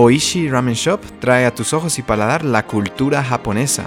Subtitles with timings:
[0.00, 3.86] Oishi Ramen Shop trae a tus ojos y paladar la cultura japonesa.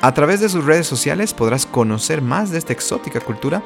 [0.00, 3.64] A través de sus redes sociales podrás conocer más de esta exótica cultura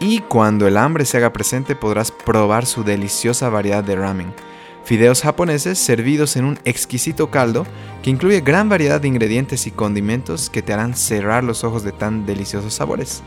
[0.00, 4.34] y cuando el hambre se haga presente podrás probar su deliciosa variedad de ramen.
[4.82, 7.64] Fideos japoneses servidos en un exquisito caldo
[8.02, 11.92] que incluye gran variedad de ingredientes y condimentos que te harán cerrar los ojos de
[11.92, 13.22] tan deliciosos sabores.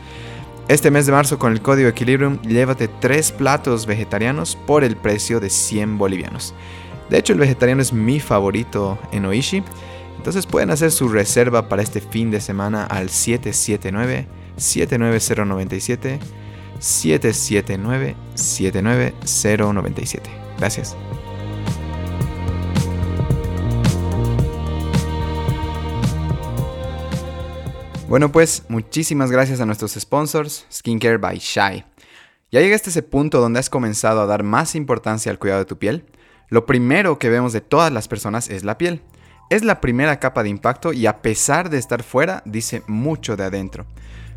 [0.68, 5.40] Este mes de marzo con el código Equilibrium llévate 3 platos vegetarianos por el precio
[5.40, 6.54] de 100 bolivianos.
[7.10, 9.62] De hecho el vegetariano es mi favorito en Oishi,
[10.16, 14.26] entonces pueden hacer su reserva para este fin de semana al 779
[14.56, 16.18] 79097
[16.78, 20.30] 779 79097.
[20.58, 20.96] Gracias.
[28.08, 31.84] Bueno, pues muchísimas gracias a nuestros sponsors, Skincare by Shy.
[32.52, 35.66] Ya llegaste a ese punto donde has comenzado a dar más importancia al cuidado de
[35.66, 36.04] tu piel.
[36.48, 39.02] Lo primero que vemos de todas las personas es la piel.
[39.50, 43.44] Es la primera capa de impacto y a pesar de estar fuera, dice mucho de
[43.44, 43.86] adentro.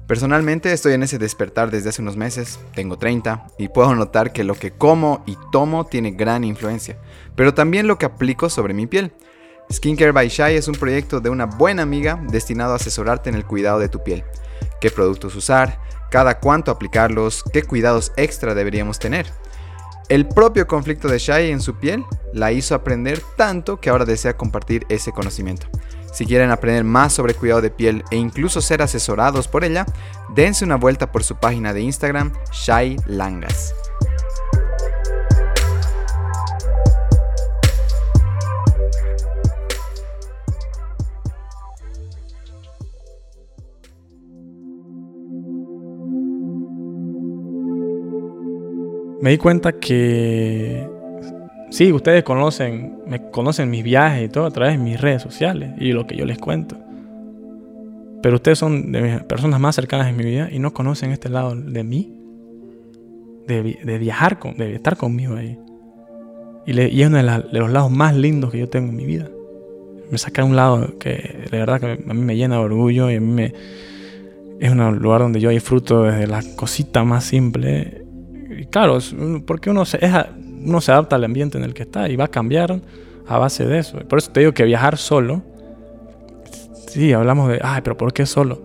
[0.07, 4.45] Personalmente estoy en ese despertar desde hace unos meses, tengo 30, y puedo notar que
[4.45, 6.97] lo que como y tomo tiene gran influencia,
[7.35, 9.11] pero también lo que aplico sobre mi piel.
[9.71, 13.45] Skincare by Shai es un proyecto de una buena amiga destinado a asesorarte en el
[13.45, 14.23] cuidado de tu piel.
[14.79, 15.77] ¿Qué productos usar?
[16.09, 17.43] ¿Cada cuánto aplicarlos?
[17.51, 19.27] ¿Qué cuidados extra deberíamos tener?
[20.09, 24.37] El propio conflicto de Shai en su piel la hizo aprender tanto que ahora desea
[24.37, 25.67] compartir ese conocimiento.
[26.13, 29.85] Si quieren aprender más sobre cuidado de piel e incluso ser asesorados por ella,
[30.33, 33.73] dense una vuelta por su página de Instagram, Shai Langas.
[49.21, 50.87] Me di cuenta que
[51.69, 55.71] sí, ustedes conocen, me conocen mis viajes y todo a través de mis redes sociales
[55.79, 56.77] y lo que yo les cuento.
[58.21, 61.55] Pero ustedes son de personas más cercanas en mi vida y no conocen este lado
[61.55, 62.13] de mí,
[63.47, 65.57] de, viajar, con, de estar conmigo ahí.
[66.65, 69.29] Y, y es uno de, los lados más lindos que yo tengo en mi vida.
[70.11, 73.15] Me saca un lado que de verdad que a mí me llena de orgullo y
[73.15, 73.53] a mí me,
[74.59, 77.25] es un lugar donde yo disfruto desde la cosita más
[78.57, 78.99] simple claro,
[79.45, 79.99] porque uno se,
[80.63, 82.81] uno se adapta al ambiente en el que está y va a cambiar
[83.27, 83.99] a base de eso.
[84.07, 85.43] Por eso te digo que viajar solo,
[86.87, 88.61] sí, hablamos de, ay, pero ¿por qué solo?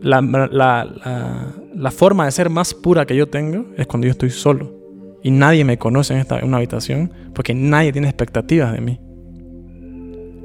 [0.00, 4.72] La, la, forma de ser más pura que yo tengo es cuando yo estoy solo.
[5.22, 9.00] Y nadie me conoce en, esta, en una habitación porque nadie tiene expectativas de mí.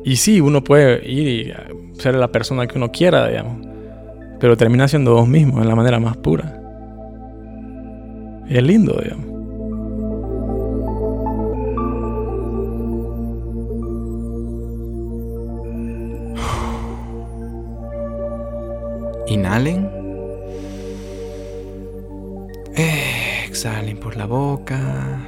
[0.06, 3.66] Y sí, uno puede ir y ser la persona que uno quiera, digamos.
[4.40, 6.57] Pero termina siendo vos mismo en la manera más pura.
[8.50, 9.26] Es lindo, digamos.
[19.28, 19.90] Inhalen.
[22.76, 25.20] Exhalen por la boca.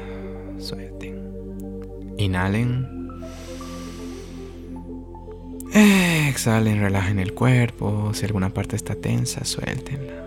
[0.57, 1.19] Suelten.
[2.17, 2.87] Inhalen.
[5.73, 8.13] Exhalen, relajen el cuerpo.
[8.13, 10.25] Si alguna parte está tensa, suéltenla.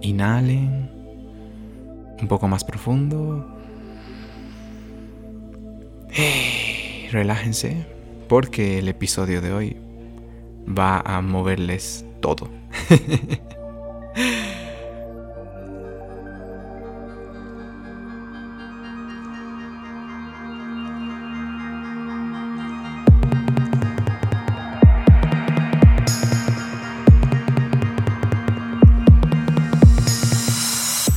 [0.00, 0.97] Inhalen
[2.20, 3.46] un poco más profundo.
[7.10, 7.86] relájense
[8.28, 9.76] porque el episodio de hoy
[10.66, 12.48] va a moverles todo.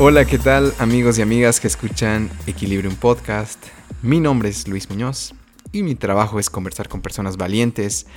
[0.04, 3.64] Hola, ¿qué tal amigos y amigas que escuchan Equilibrium Podcast?
[4.02, 5.36] Mi nombre es Luis Muñoz
[5.72, 8.08] y mi trabajo es conversar con personas valientes,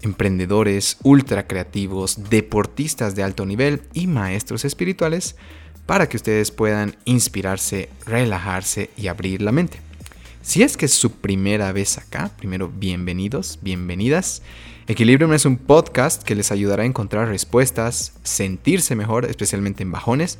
[0.00, 5.36] emprendedores, ultra creativos, deportistas de alto nivel y maestros espirituales
[5.84, 9.82] para que ustedes puedan inspirarse, relajarse y abrir la mente.
[10.40, 14.40] Si es que es su primera vez acá, primero bienvenidos, bienvenidas.
[14.86, 20.38] Equilibrium es un podcast que les ayudará a encontrar respuestas, sentirse mejor, especialmente en bajones,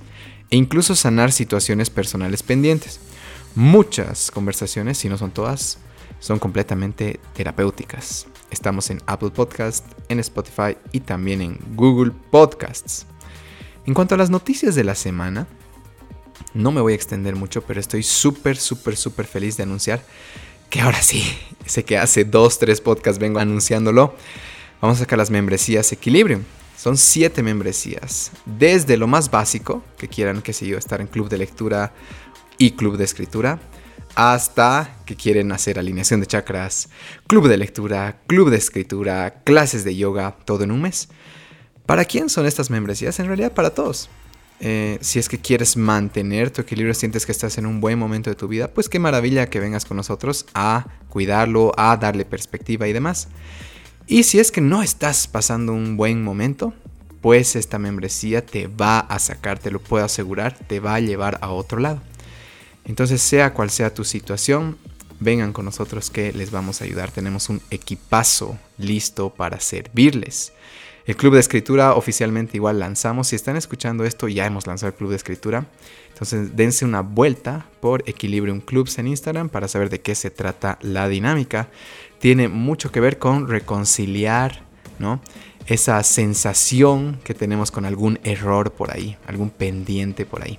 [0.50, 3.00] e incluso sanar situaciones personales pendientes.
[3.54, 5.78] Muchas conversaciones, si no son todas,
[6.20, 8.26] son completamente terapéuticas.
[8.50, 13.06] Estamos en Apple Podcast, en Spotify y también en Google Podcasts.
[13.86, 15.46] En cuanto a las noticias de la semana,
[16.54, 20.02] no me voy a extender mucho, pero estoy súper, súper, súper feliz de anunciar
[20.70, 21.22] que ahora sí,
[21.64, 24.14] sé que hace dos, tres podcasts vengo anunciándolo,
[24.80, 26.42] vamos a sacar las membresías Equilibrium.
[26.76, 28.32] Son siete membresías.
[28.44, 31.92] Desde lo más básico, que quieran, qué sé yo, estar en club de lectura
[32.58, 33.58] y club de escritura,
[34.14, 36.88] hasta que quieren hacer alineación de chakras,
[37.26, 41.08] club de lectura, club de escritura, clases de yoga, todo en un mes.
[41.84, 43.18] ¿Para quién son estas membresías?
[43.20, 44.08] En realidad para todos.
[44.60, 48.30] Eh, si es que quieres mantener tu equilibrio, sientes que estás en un buen momento
[48.30, 52.88] de tu vida, pues qué maravilla que vengas con nosotros a cuidarlo, a darle perspectiva
[52.88, 53.28] y demás.
[54.06, 56.72] Y si es que no estás pasando un buen momento,
[57.20, 61.38] pues esta membresía te va a sacar, te lo puedo asegurar, te va a llevar
[61.40, 62.00] a otro lado.
[62.84, 64.78] Entonces, sea cual sea tu situación,
[65.18, 67.10] vengan con nosotros que les vamos a ayudar.
[67.10, 70.52] Tenemos un equipazo listo para servirles.
[71.06, 73.28] El club de escritura oficialmente igual lanzamos.
[73.28, 75.66] Si están escuchando esto, ya hemos lanzado el club de escritura.
[76.12, 80.78] Entonces dense una vuelta por Equilibrium Clubs en Instagram para saber de qué se trata
[80.82, 81.68] la dinámica.
[82.18, 84.62] Tiene mucho que ver con reconciliar,
[84.98, 85.20] ¿no?
[85.66, 90.58] esa sensación que tenemos con algún error por ahí, algún pendiente por ahí.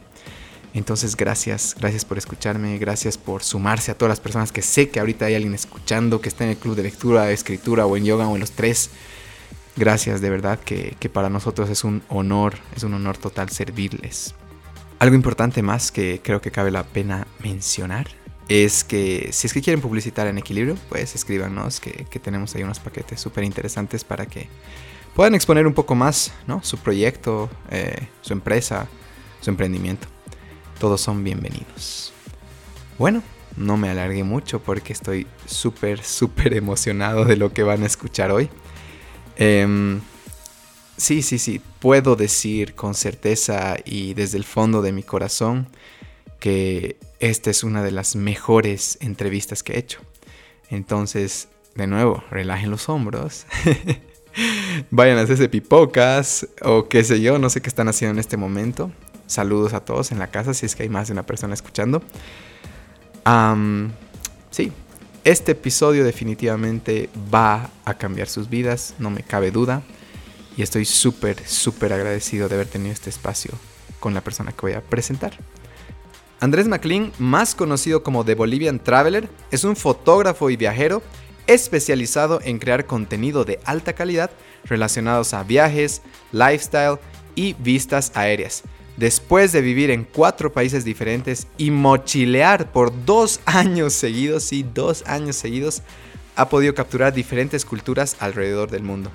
[0.73, 4.99] Entonces, gracias, gracias por escucharme, gracias por sumarse a todas las personas que sé que
[4.99, 8.05] ahorita hay alguien escuchando, que está en el club de lectura, de escritura o en
[8.05, 8.91] yoga o en los tres.
[9.75, 14.35] Gracias, de verdad, que, que para nosotros es un honor, es un honor total servirles.
[14.99, 18.07] Algo importante más que creo que cabe la pena mencionar
[18.47, 22.63] es que si es que quieren publicitar en equilibrio, pues escríbanos que, que tenemos ahí
[22.63, 24.47] unos paquetes súper interesantes para que
[25.15, 26.63] puedan exponer un poco más ¿no?
[26.63, 28.87] su proyecto, eh, su empresa,
[29.41, 30.07] su emprendimiento.
[30.79, 32.13] Todos son bienvenidos.
[32.97, 33.23] Bueno,
[33.55, 38.31] no me alargué mucho porque estoy súper, súper emocionado de lo que van a escuchar
[38.31, 38.49] hoy.
[39.35, 40.01] Em,
[40.95, 45.67] sí, sí, sí, puedo decir con certeza y desde el fondo de mi corazón
[46.39, 49.99] que esta es una de las mejores entrevistas que he hecho.
[50.69, 53.45] Entonces, de nuevo, relajen los hombros.
[54.91, 58.37] Vayan a hacerse pipocas o qué sé yo, no sé qué están haciendo en este
[58.37, 58.91] momento.
[59.25, 62.01] Saludos a todos en la casa si es que hay más de una persona escuchando.
[64.51, 64.71] sí,
[65.23, 69.81] este episodio definitivamente va a cambiar sus vidas, no me cabe duda.
[70.55, 73.51] Y estoy súper, súper agradecido de haber tenido este espacio
[73.99, 75.37] con la persona que voy a presentar.
[76.39, 81.01] Andrés McLean, más conocido como The Bolivian Traveler, es un fotógrafo y viajero
[81.47, 84.29] especializado en crear contenido de alta calidad
[84.65, 86.99] relacionados a viajes, lifestyle
[87.33, 88.63] y vistas aéreas.
[88.97, 95.03] Después de vivir en cuatro países diferentes y mochilear por dos años seguidos, sí, dos
[95.07, 95.81] años seguidos,
[96.35, 99.09] ha podido capturar diferentes culturas alrededor del mundo.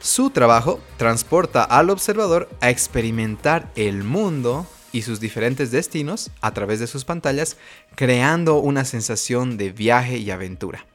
[0.00, 6.78] Su trabajo transporta al observador a experimentar el mundo y sus diferentes destinos a través
[6.78, 7.56] de sus pantallas,
[7.96, 10.86] creando una sensación de viaje y aventura.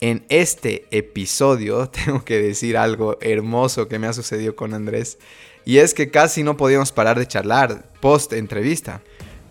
[0.00, 5.18] En este episodio tengo que decir algo hermoso que me ha sucedido con Andrés
[5.64, 9.02] y es que casi no podíamos parar de charlar post entrevista.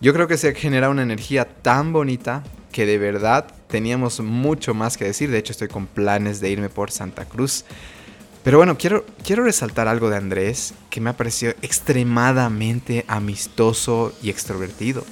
[0.02, 4.98] Yo creo que se genera una energía tan bonita que de verdad teníamos mucho más
[4.98, 5.30] que decir.
[5.30, 7.64] De hecho estoy con planes de irme por Santa Cruz.
[8.48, 14.30] Pero bueno, quiero, quiero resaltar algo de Andrés que me ha parecido extremadamente amistoso y
[14.30, 15.04] extrovertido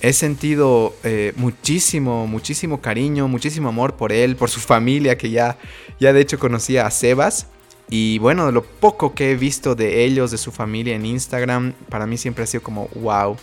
[0.00, 5.58] he sentido eh, muchísimo, muchísimo cariño, muchísimo amor por él, por su familia, que ya,
[6.00, 7.46] ya de hecho conocía a Sebas.
[7.88, 12.08] Y bueno, lo poco que he visto de ellos, de su familia en Instagram, para
[12.08, 13.36] mí siempre ha sido como wow.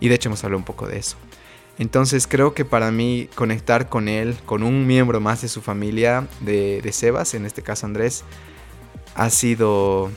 [0.00, 1.16] Y de hecho hemos hablado un poco de eso.
[1.80, 6.28] Entonces creo que para mí conectar con él, con un miembro más de su familia,
[6.40, 8.22] de, Sebas, en este caso Andrés,
[9.14, 10.10] ha sido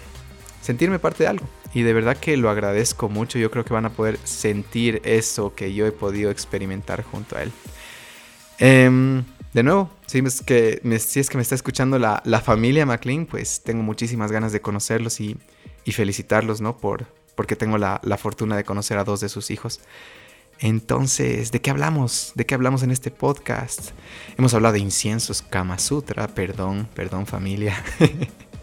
[0.61, 1.47] sentirme parte de algo.
[1.73, 3.39] Y de verdad que lo agradezco mucho.
[3.39, 7.43] Yo creo que van a poder sentir eso que yo he podido experimentar junto a
[7.43, 7.53] él.
[8.59, 12.85] Em, de nuevo, si es, que me, si es que me está escuchando la, familia
[12.85, 15.37] McLean, pues tengo muchísimas ganas de conocerlos y,
[15.93, 16.75] felicitarlos, ¿no?
[16.75, 17.05] Por,
[17.35, 19.79] porque tengo la, la, fortuna de conocer a dos de sus hijos.
[20.59, 22.31] Entonces, ¿de qué hablamos?
[22.35, 23.91] ¿De qué hablamos en este podcast?
[24.37, 27.83] Hemos hablado de inciensos, Kama Sutra, perdón, perdón familia.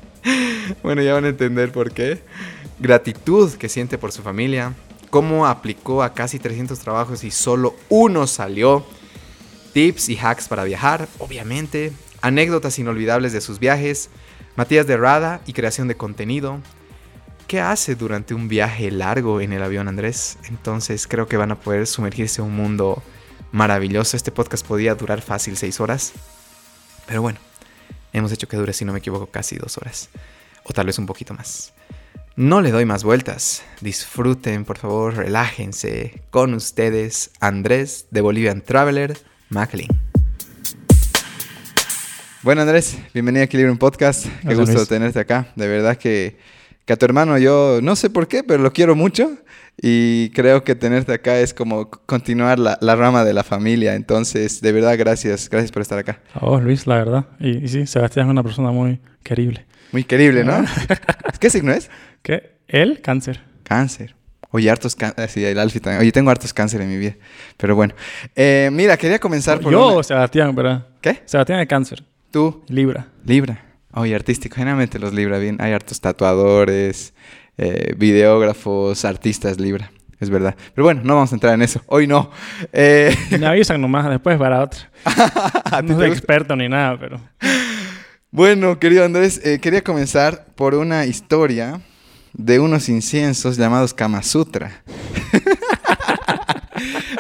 [0.83, 2.23] bueno, ya van a entender por qué
[2.79, 4.75] gratitud que siente por su familia,
[5.11, 8.85] cómo aplicó a casi 300 trabajos y solo uno salió,
[9.75, 11.93] tips y hacks para viajar, obviamente,
[12.23, 14.09] anécdotas inolvidables de sus viajes,
[14.57, 16.61] Matías de Rada y creación de contenido.
[17.51, 20.39] ¿Qué hace durante un viaje largo en el avión Andrés?
[20.49, 23.03] Entonces creo que van a poder sumergirse en un mundo
[23.51, 24.17] maravilloso.
[24.17, 26.13] Este podcast podía durar fácil 6 horas.
[27.09, 27.41] Pero bueno,
[28.13, 30.11] hemos hecho que dure, si no me equivoco, casi 2 horas.
[30.63, 31.73] O tal vez un poquito más.
[32.37, 33.65] No le doy más vueltas.
[33.81, 36.23] Disfruten, por favor, relájense.
[36.31, 39.89] Con ustedes, Andrés de Bolivian Traveler, MacLean.
[42.43, 44.27] Bueno, Andrés, bienvenido a Equilibrio Podcast.
[44.47, 45.49] Qué gusto tenerte acá.
[45.57, 46.39] De verdad que,
[46.91, 49.39] que a tu hermano yo no sé por qué, pero lo quiero mucho.
[49.81, 53.95] Y creo que tenerte acá es como continuar la, la, rama de la familia.
[53.95, 55.49] Entonces, de verdad, gracias.
[55.49, 56.19] Gracias por estar acá.
[56.35, 57.27] A vos, Luis, la verdad.
[57.39, 59.67] Y, y sí, Sebastián es una persona muy querible.
[59.93, 60.65] Muy querible, ¿no?
[61.39, 61.89] ¿Qué signo es?
[62.23, 62.57] ¿Qué?
[62.67, 63.01] ¿Él?
[63.01, 63.41] Cáncer.
[63.63, 64.17] Cáncer.
[64.51, 65.29] Oye, hartos cáncer.
[65.29, 66.01] Sí, el Alfie también.
[66.01, 67.15] Oye, tengo hartos cáncer en mi vida.
[67.57, 67.95] Pero bueno.
[68.35, 69.71] Eh, mira, quería comenzar por.
[69.71, 70.03] Yo, una...
[70.03, 70.89] Sebastián, ¿verdad?
[71.01, 71.23] ¿Qué?
[71.25, 72.03] Sebastián es cáncer.
[72.33, 72.65] ¿Tú?
[72.67, 73.07] Libra.
[73.25, 73.70] Libra.
[73.93, 74.57] Oye, artístico.
[74.57, 75.57] Generalmente los Libra bien.
[75.61, 77.13] Hay hartos tatuadores,
[77.59, 79.91] eh, videógrafos, artistas Libra.
[80.21, 80.55] Es verdad.
[80.75, 81.81] Pero bueno, no vamos a entrar en eso.
[81.87, 82.31] Hoy no.
[82.73, 83.17] Eh...
[83.39, 84.81] Me avisan nomás después para otro.
[85.85, 87.21] no soy experto ni nada, pero.
[88.31, 91.81] Bueno, querido Andrés, eh, quería comenzar por una historia
[92.33, 94.83] de unos inciensos llamados Kama Sutra.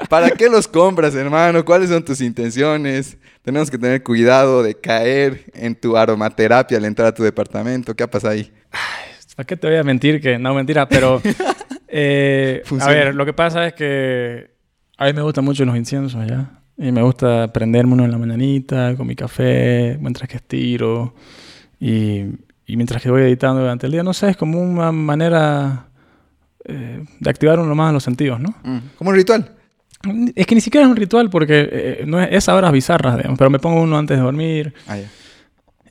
[0.09, 1.64] ¿Para qué los compras, hermano?
[1.64, 3.17] ¿Cuáles son tus intenciones?
[3.43, 7.95] Tenemos que tener cuidado de caer en tu aromaterapia al entrar a tu departamento.
[7.95, 8.50] ¿Qué ha pasado ahí?
[9.37, 10.21] ¿Para qué te voy a mentir?
[10.21, 11.21] Que no, mentira, pero...
[11.88, 14.50] eh, a ver, lo que pasa es que
[14.97, 16.61] a mí me gustan mucho los inciensos, ¿ya?
[16.76, 21.14] Y me gusta prenderme uno en la mañanita con mi café, mientras que estiro.
[21.79, 22.25] Y,
[22.67, 25.90] y mientras que voy editando durante el día, no sé, es como una manera
[26.64, 28.55] eh, de activar uno más los sentidos, ¿no?
[28.62, 28.79] Mm.
[28.97, 29.57] Como un ritual.
[30.35, 33.17] Es que ni siquiera es un ritual porque eh, no es, es a horas bizarras,
[33.17, 34.75] digamos, pero me pongo uno antes de dormir.
[34.87, 35.09] Ah, ya.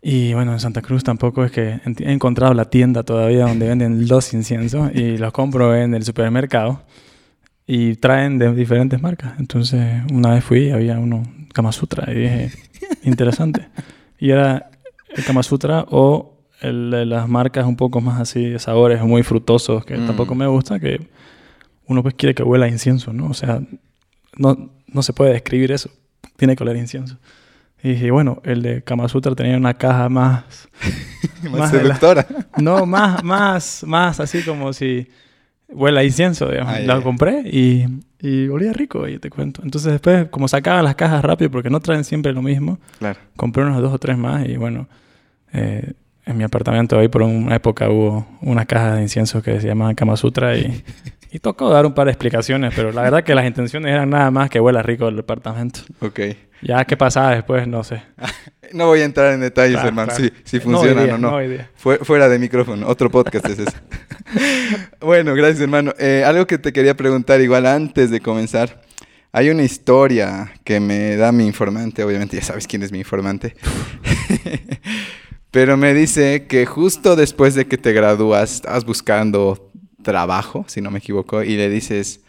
[0.02, 4.08] Y bueno, en Santa Cruz tampoco es que he encontrado la tienda todavía donde venden
[4.08, 6.84] los inciensos y los compro en el supermercado
[7.68, 9.34] y traen de diferentes marcas.
[9.40, 11.24] Entonces, una vez fui, había uno
[11.54, 12.52] Kama Sutra y dije,
[13.04, 13.68] interesante.
[14.18, 14.72] Y era
[15.10, 19.86] el Kama Sutra o el de las marcas un poco más así sabores muy frutosos
[19.86, 20.08] que Mm.
[20.08, 21.08] tampoco me gusta, que
[21.86, 23.28] uno pues quiere que huela a incienso, ¿no?
[23.28, 23.62] O sea,
[24.38, 25.90] no, no se puede describir eso,
[26.38, 27.18] tiene que oler a incienso.
[27.82, 30.68] Y dije, bueno, el de Kama Sutra tenía una caja más...
[31.44, 32.28] Más, Más de la- seductora.
[32.58, 35.08] No, más, más, más así como si
[35.70, 36.74] huele a incienso, digamos.
[36.76, 37.86] Ah, la compré y,
[38.20, 39.62] y olía rico, y te cuento.
[39.64, 43.20] Entonces después, como sacaban las cajas rápido, porque no traen siempre lo mismo, Claro.
[43.38, 44.90] compré unos dos o tres más y bueno,
[45.54, 45.94] eh,
[46.30, 49.94] en mi apartamento ahí por una época hubo una caja de incienso que se llamaba
[49.96, 50.84] Kama Sutra y,
[51.32, 54.32] y tocó dar un par de explicaciones, pero la verdad que las intenciones eran nada
[54.32, 55.82] más que huela rico el departamento.
[56.02, 56.20] Ok.
[56.62, 58.02] Ya qué pasaba después, no sé.
[58.72, 60.24] No voy a entrar en detalles, Claro, hermano, claro.
[60.24, 61.42] si, si No funcionan idea, o no.
[61.42, 61.64] no.
[61.76, 63.76] Fue- fuera de micrófono, otro podcast es ese.
[65.02, 65.92] bueno, gracias, hermano.
[65.98, 68.82] Eh, algo que te quería preguntar, igual antes de comenzar.
[69.32, 73.56] Hay una historia que me da mi informante, obviamente ya sabes quién es mi informante.
[75.52, 79.72] Pero me dice que justo después de que te gradúas, estabas buscando
[80.04, 82.22] trabajo, si no me equivoco, y le dices,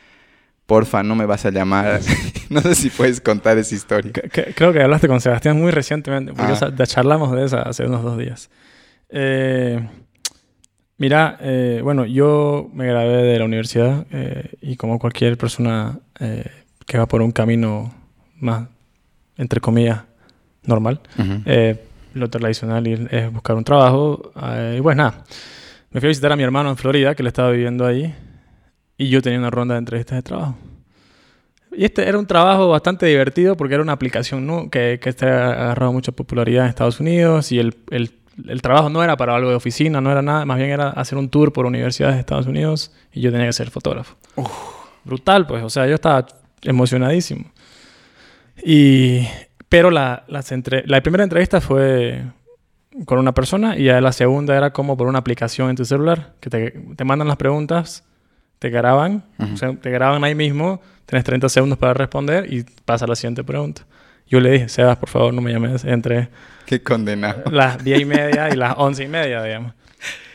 [0.66, 2.00] porfa, no me vas a llamar.
[2.50, 4.12] no sé si puedes contar esa historia.
[4.12, 6.86] Creo que hablaste con Sebastián muy recientemente, porque Ah.
[6.86, 8.48] charlamos de esa hace unos dos días.
[9.10, 9.86] Eh,
[10.98, 16.44] mira, eh, bueno, yo me gradué de la universidad eh, y como cualquier persona eh,
[16.86, 17.92] que va por un camino
[18.38, 18.68] más,
[19.36, 20.02] entre comillas,
[20.64, 21.42] normal, Ujú.
[21.46, 24.32] eh, lo tradicional es buscar un trabajo.
[24.42, 25.24] eh, y pues nada,
[25.90, 28.14] me fui a visitar a mi hermano en Florida, que él estaba viviendo ahí,
[28.96, 30.56] y yo tenía una ronda de entrevistas de trabajo.
[31.72, 34.68] Y este era un trabajo bastante divertido porque era una aplicación ¿no?
[34.70, 38.12] que, que este ha agarrado mucha popularidad en Estados Unidos y el, el-
[38.48, 41.18] el trabajo no era para algo de oficina, no era nada, más bien era hacer
[41.18, 44.16] un tour por universidades de Estados Unidos y yo tenía que ser fotógrafo.
[45.04, 46.26] Brutal, pues, o sea, yo estaba
[46.62, 47.44] emocionadísimo.
[48.64, 49.26] Y,
[49.70, 52.24] pero la, las entre- la primera entrevista fue
[53.06, 56.34] con una persona y ya la segunda era como por una aplicación en tu celular,
[56.40, 58.04] que te, te mandan las preguntas,
[58.58, 59.54] te graban, Ujú.
[59.54, 63.14] o sea, te graban ahí mismo, tienes 30 segundos para responder y pasa a la
[63.16, 63.86] siguiente pregunta.
[64.26, 66.28] Yo le dije, Sebas, por favor, no me llames entre
[66.66, 67.50] Qué condenado.
[67.50, 69.72] las 10 y media y las 11 y media, digamos.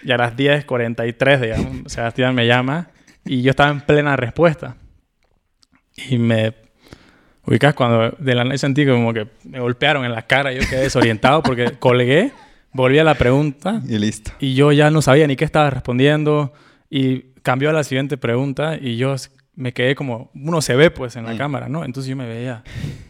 [0.03, 2.87] Y a las 10.43, digamos, Sebastián me llama
[3.25, 4.75] y yo estaba en plena respuesta.
[6.09, 6.53] Y me
[7.47, 10.81] ubicas cuando de la nada sentí como que me golpearon en la cara, yo quedé
[10.81, 12.31] desorientado porque colgué,
[12.73, 14.31] volví a la pregunta Y listo.
[14.39, 16.53] y yo ya no sabía ni qué estaba respondiendo
[16.89, 19.15] y cambió a la siguiente pregunta y yo
[19.55, 21.37] me quedé como, uno se ve pues en la Mm.
[21.37, 21.85] cámara, ¿no?
[21.85, 22.63] Entonces yo me veía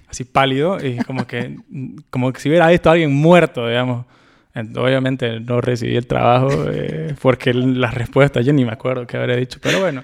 [0.07, 1.57] así pálido y como que,
[2.11, 4.05] como que si hubiera visto a alguien muerto, digamos.
[4.53, 9.17] Ent- Obviamente no recibí el trabajo eh, porque las respuestas yo ni me acuerdo qué
[9.17, 10.03] habría dicho, pero bueno.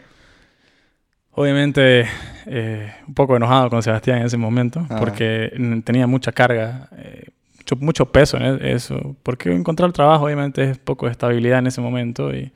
[1.34, 2.06] Obviamente
[2.46, 4.98] eh, un poco enojado con Sebastián en ese momento Ah.
[5.00, 5.52] porque
[5.86, 9.16] tenía mucha carga, eh, mucho, mucho peso en e- eso.
[9.24, 12.52] Porque encontrar trabajo obviamente es poco de estabilidad en ese momento y,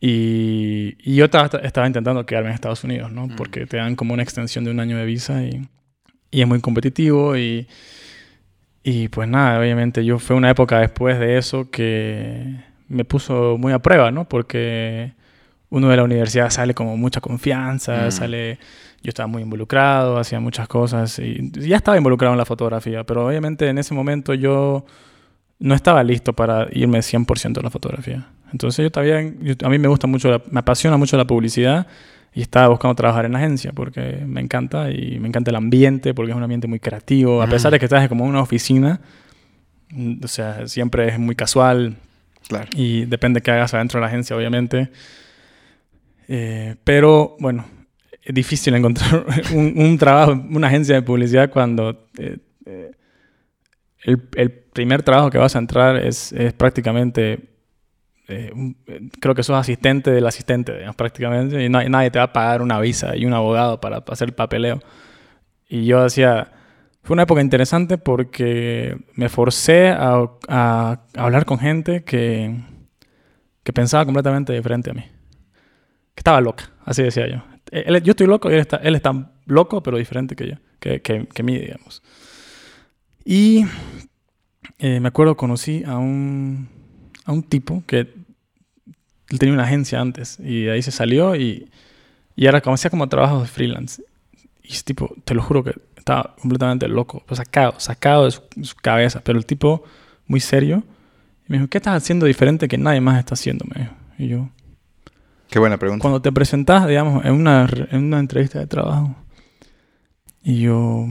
[0.00, 3.28] y, y yo estaba, estaba intentando quedarme en Estados Unidos, ¿no?
[3.28, 3.36] Mm.
[3.36, 5.68] Porque te dan como una extensión de un año de visa y,
[6.32, 7.68] y es muy competitivo y,
[8.82, 12.56] y pues nada, obviamente yo fue una época después de eso que
[12.88, 14.28] me puso muy a prueba, ¿no?
[14.28, 15.12] Porque
[15.72, 18.10] uno de la universidad sale como mucha confianza, Mm.
[18.12, 18.58] sale...
[19.04, 23.26] Yo estaba muy involucrado, hacía muchas cosas y ya estaba involucrado en la fotografía, pero
[23.26, 24.84] obviamente en ese momento yo
[25.58, 28.28] no estaba listo para irme 100% a la fotografía.
[28.52, 31.88] Entonces yo también, a mí me gusta mucho, la- me apasiona mucho la publicidad
[32.32, 36.30] y estaba buscando trabajar en agencia porque me encanta y me encanta el ambiente porque
[36.30, 37.42] es un ambiente muy creativo.
[37.42, 37.74] A pesar Mm.
[37.74, 39.00] de que estás como en una oficina,
[39.90, 41.96] mm, o sea, siempre es muy casual
[42.46, 42.68] Claro.
[42.76, 44.90] y depende qué hagas adentro de la agencia, obviamente.
[46.34, 47.66] Eh, pero bueno,
[48.22, 52.92] es difícil encontrar un, un trabajo una agencia de publicidad cuando eh, eh,
[54.04, 57.50] el, el primer trabajo que vas a entrar es, es prácticamente,
[58.28, 62.18] eh, un- eh, creo que sos asistente del asistente, digamos, prácticamente, y nadie, nadie te
[62.20, 64.80] va a pagar una visa y un abogado para hacer el papeleo.
[65.68, 66.52] Y yo hacía...
[67.04, 72.56] Fue una época interesante porque me forcé a, a- a hablar con gente que,
[73.62, 75.04] que pensaba completamente diferente a mí.
[76.14, 77.42] Que estaba loca, así decía yo.
[77.70, 81.00] Él- yo estoy loco y él está, él está loco, pero diferente que yo, que,
[81.00, 82.02] que, que mí, digamos.
[83.24, 83.64] Y
[84.78, 86.68] eh, me acuerdo, conocí a un,
[87.24, 87.98] a un tipo que
[89.30, 91.70] él tenía una agencia antes y de ahí se salió y,
[92.36, 94.02] y ahora como como trabajos de freelance.
[94.62, 98.42] Y ese tipo, te lo juro que estaba completamente loco, pues sacado, sacado de su,
[98.54, 99.84] de su cabeza, pero el tipo
[100.26, 100.84] muy serio.
[101.48, 103.64] Y me dijo, ¿qué estás haciendo diferente que nadie más está haciendo?
[103.74, 103.94] Me dijo.
[104.18, 104.48] Y yo,
[105.52, 106.00] Qué buena pregunta.
[106.00, 109.14] cuando te presentás, digamos, en una, en una entrevista de trabajo,
[110.42, 111.06] y yo,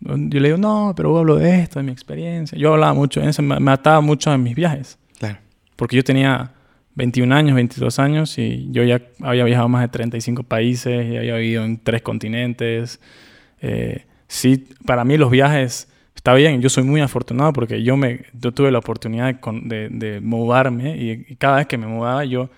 [0.00, 2.56] yo le digo, no, pero hablo de esto, de mi experiencia.
[2.58, 5.38] Yo hablaba mucho, en me, me ataba mucho en mis viajes, Claro.
[5.76, 6.52] porque yo tenía
[6.94, 11.36] 21 años, 22 años, y yo ya había viajado más de 35 países, y había
[11.36, 13.00] vivido en tres continentes.
[13.60, 15.88] Eh, sí, para mí los viajes...
[16.14, 19.88] Está bien, yo soy muy afortunado porque yo, me, yo tuve la oportunidad de, de,
[19.88, 22.48] de mudarme y, y cada vez que me mudaba yo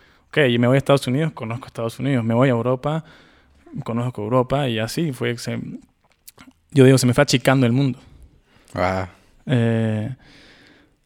[0.42, 3.04] ok, y me voy a Estados Unidos, conozco Estados Unidos, me voy a Europa,
[3.84, 5.38] conozco Europa y así fue.
[5.38, 5.60] se-
[6.72, 8.00] yo digo, se me fue achicando el mundo.
[8.74, 9.08] Ah,
[9.46, 10.12] Eh,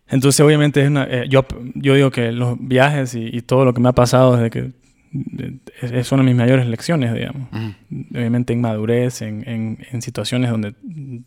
[0.09, 3.75] entonces, obviamente, es una, eh, yo, yo digo que los viajes y, y todo lo
[3.75, 4.73] que me ha pasado desde que
[5.13, 7.49] de- es, son mis mayores lecciones, digamos.
[7.53, 10.75] mm, Obviamente en madurez, en, en, en situaciones donde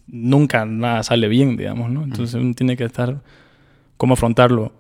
[0.08, 2.04] nunca nada sale bien, digamos, ¿no?
[2.04, 3.21] Entonces uno tiene que estar,
[3.97, 4.71] cómo afrontarlo,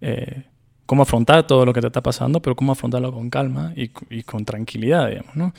[0.00, 0.44] eh,
[0.86, 4.22] cómo afrontar todo lo que te está pasando, pero cómo afrontarlo con calma y, y
[4.22, 5.54] con tranquilidad, digamos, ¿no?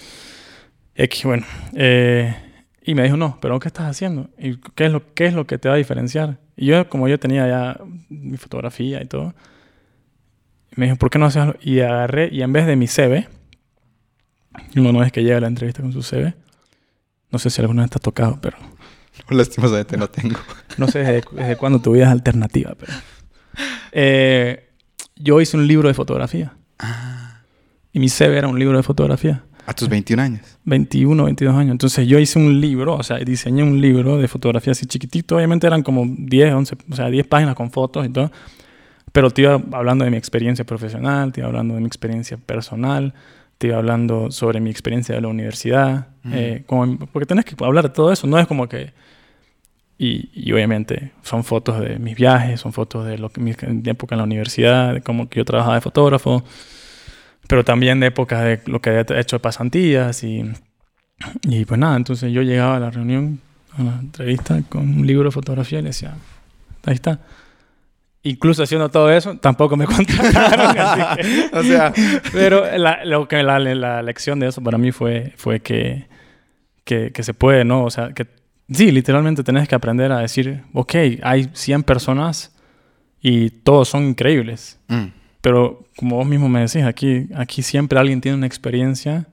[0.96, 2.36] X, bueno, eh,
[2.84, 4.30] y me dijo, no, pero ¿qué estás haciendo?
[4.38, 6.38] ¿Y qué es, lo, qué es lo que te va a diferenciar?
[6.56, 9.34] Y yo, como yo tenía ya mi fotografía y todo,
[10.76, 11.56] me dijo, ¿por qué no haces algo?
[11.62, 13.28] Y agarré, y en vez de mi CV,
[14.76, 16.36] uno no es que llega a la entrevista con su CV,
[17.32, 18.58] no sé si alguna vez te ha tocado, pero
[19.30, 20.38] lastimosamente no tengo.
[20.78, 22.94] no sé desde, desde cuándo tu vida es alternativa, pero...
[23.92, 24.73] Eh,
[25.16, 26.54] yo hice un libro de fotografía.
[27.92, 29.44] Y mi CV era un libro de fotografía.
[29.66, 30.42] A tus 21 años.
[30.66, 31.72] 21, 22 años.
[31.72, 35.38] Entonces yo hice un libro, o sea, diseñé un libro de fotografía así chiquitito.
[35.38, 38.32] Obviamente eran como 10, 11, o sea, 10 páginas con fotos y todo.
[39.12, 43.14] Pero te iba hablando de mi experiencia profesional, te iba hablando de mi experiencia personal,
[43.60, 46.08] te iba hablando sobre mi experiencia de la universidad.
[46.24, 46.32] Mm.
[46.34, 48.92] eh, como- porque tenés que hablar de todo eso, no es como que...
[49.98, 53.52] Y, y obviamente son fotos de mis viajes, son fotos de lo que, mi,
[53.86, 56.44] época en la universidad, de cómo que yo trabajaba de fotógrafo,
[57.48, 60.44] pero también de épocas de lo que había hecho de pasantías y,
[61.44, 63.40] y pues nada, entonces yo llegaba a la reunión,
[63.78, 66.16] a la entrevista con un libro de fotografía y le decía,
[66.86, 67.20] ahí está.
[68.26, 70.78] Incluso haciendo todo eso, tampoco me contrataron.
[70.78, 71.94] así que- O sea,
[72.32, 76.08] pero la, lo que la, la lección de eso para mí fue, fue que,
[76.86, 77.84] que, que se puede, ¿no?
[77.84, 78.26] O sea, que
[78.70, 82.56] sí, literalmente tenés que aprender a decir, ok, hay 100 personas
[83.22, 84.80] y todos son increíbles.
[84.88, 85.06] mm,
[85.42, 89.28] Pero como vos mismo me decís, aquí, aquí siempre alguien tiene una experiencia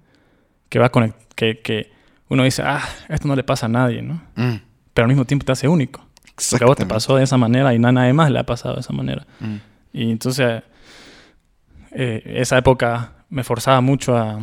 [0.69, 1.91] que va a conect- que, que
[2.29, 4.21] uno dice, ah, esto no le pasa a nadie, ¿no?
[4.37, 4.57] mm,
[4.95, 6.07] Pero al mismo tiempo te hace único.
[6.51, 8.75] Porque a vos te pasó de esa manera y a nadie más le ha pasado
[8.77, 9.27] de esa manera.
[9.41, 9.57] Mm,
[9.93, 10.63] Y entonces,
[11.93, 14.41] eh, esa época me forzaba mucho a,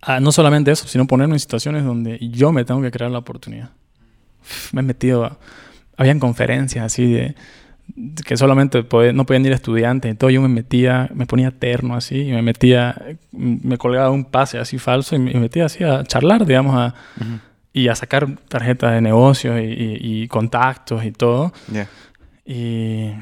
[0.00, 3.18] a no solamente eso, sino ponerme en situaciones donde yo me tengo que crear la
[3.18, 3.70] oportunidad.
[4.72, 5.38] Me he metido, a-
[5.96, 7.34] habían conferencias así de
[8.24, 10.30] que solamente no podían ir estudiantes y todo.
[10.30, 12.94] Yo me metía, me ponía terno así y me metía,
[13.32, 17.38] me colgaba un pase así falso y me metía así a charlar, digamos, a, ujú,
[17.74, 21.52] y a sacar tarjetas de negocios y, y- y contactos y todo.
[21.72, 21.88] ya.
[22.44, 23.12] Y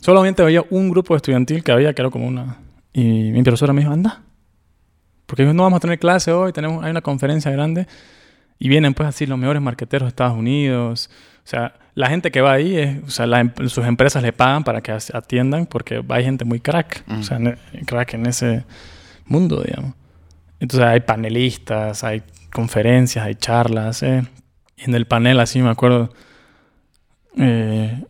[0.00, 2.56] solamente había un grupo estudiantil que había, que era como una...
[2.92, 4.22] Y mi profesora me dijo, anda.
[5.26, 7.86] Porque no vamos a tener clase hoy, tenemos, hay una conferencia grande.
[8.58, 11.10] Y vienen pues así los mejores marqueteros de Estados Unidos.
[11.44, 14.32] O sea, la gente que va ahí, es, o sea, la em- sus empresas le
[14.32, 17.04] pagan para que atiendan porque hay gente muy crack.
[17.06, 17.20] Mm.
[17.20, 18.64] O sea, ne- crack en ese...
[19.26, 19.94] mundo, digamos.
[20.60, 24.02] Entonces hay panelistas, hay conferencias, hay charlas.
[24.02, 24.24] ¿eh?
[24.78, 26.12] En el panel, así me acuerdo,
[27.36, 28.02] eh,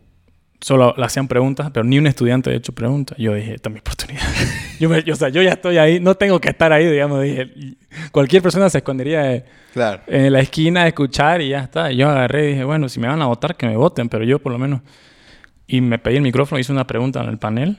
[0.61, 3.17] solo le hacían preguntas, pero ni un estudiante ha hecho preguntas.
[3.17, 4.23] Yo dije, esta es mi oportunidad.
[4.79, 7.21] yo, o sea, yo ya estoy ahí, no tengo que estar ahí, digamos.
[7.21, 7.51] Dije,
[8.11, 9.43] cualquier persona se escondería
[10.07, 11.91] en la esquina a escuchar y ya está.
[11.91, 14.39] yo agarré y dije, bueno, si me van a votar, que me voten, pero yo
[14.39, 14.81] por lo menos...
[15.67, 17.77] Y me pedí el micrófono, hice una pregunta en el panel.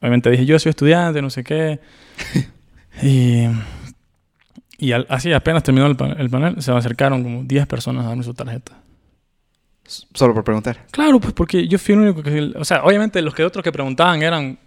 [0.00, 1.80] Obviamente dije, yo soy estudiante, no sé qué.
[3.02, 3.46] y
[4.78, 8.34] y así apenas terminó el, panel, se me acercaron como 10 personas a darme su
[8.34, 8.72] tarjeta.
[9.84, 10.84] Solo por preguntar.
[10.90, 12.52] Claro, pues porque yo fui el único que...
[12.56, 14.58] O sea, obviamente los que otros que preguntaban eran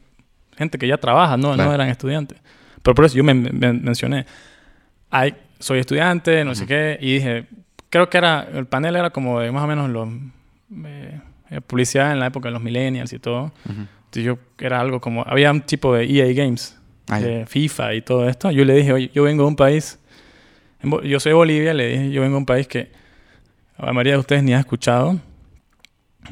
[0.59, 2.37] gente que ya trabaja, no, no eran estudiantes.
[2.83, 4.27] Pero por eso yo me, mencioné.
[5.09, 6.99] Ay, soy estudiante, no sé qué.
[7.01, 7.45] Y dije,
[7.89, 8.47] creo que era...
[8.53, 10.07] El panel era como de más o menos los...
[10.85, 11.19] Eh,
[11.49, 13.51] eh, publicidad en la época de los millennials y todo.
[13.67, 15.23] Entonces yo era algo como...
[15.25, 16.77] Había un tipo de EA Games.
[17.07, 18.51] Ah, de FIFA y todo esto.
[18.51, 19.99] Yo le dije, oye, yo vengo de un país
[21.03, 22.91] yo soy de Bolivia, le dije, yo vengo de un país que
[23.77, 25.19] la mayoría de ustedes ni ha escuchado,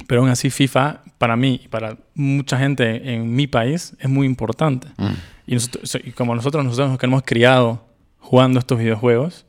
[0.05, 4.27] pero aún así FIFA para mí y para mucha gente en mi país es muy
[4.27, 4.88] importante.
[4.97, 5.13] Mm.
[5.47, 7.86] Y, como nosotros, nosotros nos hemos criado
[8.19, 9.45] jugando estos videojuegos,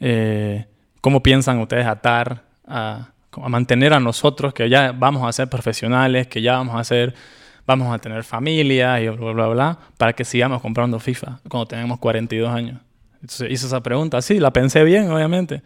[0.00, 0.66] eh,
[1.00, 6.26] ¿cómo piensan ustedes atar a, a, mantener a nosotros que ya vamos a ser profesionales,
[6.26, 7.14] que ya vamos a ser,
[7.66, 11.98] vamos a tener familia y bla, bla, bla, para que sigamos comprando FIFA cuando tenemos
[12.00, 12.80] 42 años?
[13.14, 14.20] Entonces hice esa pregunta.
[14.22, 15.62] Sí, la pensé bien, obviamente,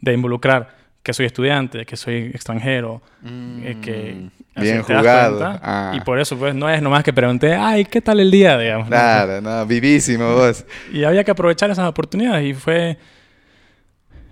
[0.00, 4.28] de involucrar que soy estudiante, que soy extranjero, eh, que...
[4.56, 5.58] Mm, bien jugado.
[5.62, 5.92] Ah.
[5.94, 8.58] Y por eso, pues, no es nomás que pregunté, ay, ¿qué tal el día?
[8.58, 8.88] Digamos.
[8.88, 10.64] Claro, no, vivísimo vos.
[10.92, 12.98] Y había que aprovechar esas oportunidades y fue...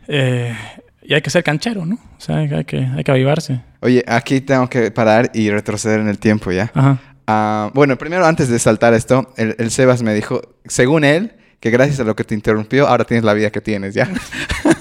[0.07, 0.55] Eh,
[1.03, 1.95] y hay que ser canchero, ¿no?
[1.95, 3.63] O sea, hay que, hay que avivarse.
[3.81, 6.71] Oye, aquí tengo que parar y retroceder en el tiempo ya.
[6.75, 6.99] Ajá.
[7.27, 11.71] Ah, bueno, primero, antes de saltar esto, el, el Sebas me dijo, según él, que
[11.71, 14.09] gracias a lo que te interrumpió, ahora tienes la vida que tienes, ¿ya?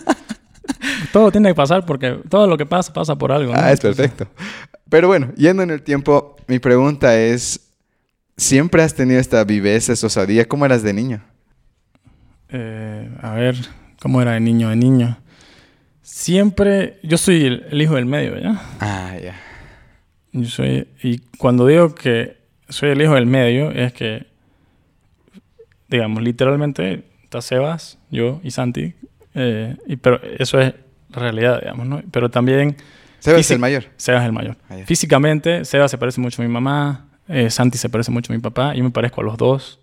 [1.18, 3.52] todo tiene que pasar porque todo lo que pasa pasa por algo.
[3.56, 4.28] Ah, es perfecto.
[4.88, 7.72] Pero bueno, yendo en el tiempo, mi pregunta es,
[8.38, 10.48] ¿siempre has tenido esta viveza, esa osadía?
[10.48, 11.24] ¿Cómo eras de niño?
[12.50, 13.56] Eh, a ver,
[14.00, 14.70] ¿cómo era de niño?
[14.70, 15.18] De niño.
[16.04, 18.62] Siempre, yo soy el, hijo del medio, ¿ya?
[18.80, 19.36] Ah, ya.
[20.34, 22.38] Yo soy, y cuando digo que
[22.70, 24.28] soy el hijo del medio, es que
[25.88, 28.94] digamos, literalmente está Sebas, yo y Santi,
[29.34, 30.74] eh, y, pero eso es
[31.10, 32.02] la realidad, digamos, ¿no?
[32.12, 32.76] Pero también...
[33.20, 33.86] Sebas es el mayor.
[33.98, 34.58] Sebas es el mayor.
[34.70, 38.36] Ah, Físicamente, Sebas se parece mucho a mi mamá, eh, Santi se parece mucho a
[38.36, 39.80] mi papá, yo me parezco a los dos,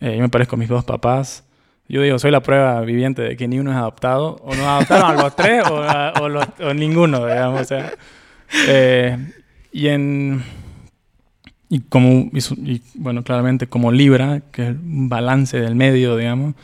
[0.00, 1.44] eh, yo me parezco a mis dos papás.
[1.88, 5.18] Yo digo, soy la prueba viviente de que ni uno es adoptado, o no adoptaron
[5.18, 7.60] a los tres, o, o, ninguno, digamos.
[7.60, 7.92] O sea,
[9.72, 10.42] y en
[11.72, 16.54] y como, y, bueno, claramente como Libra, que es un balance del medio, digamos,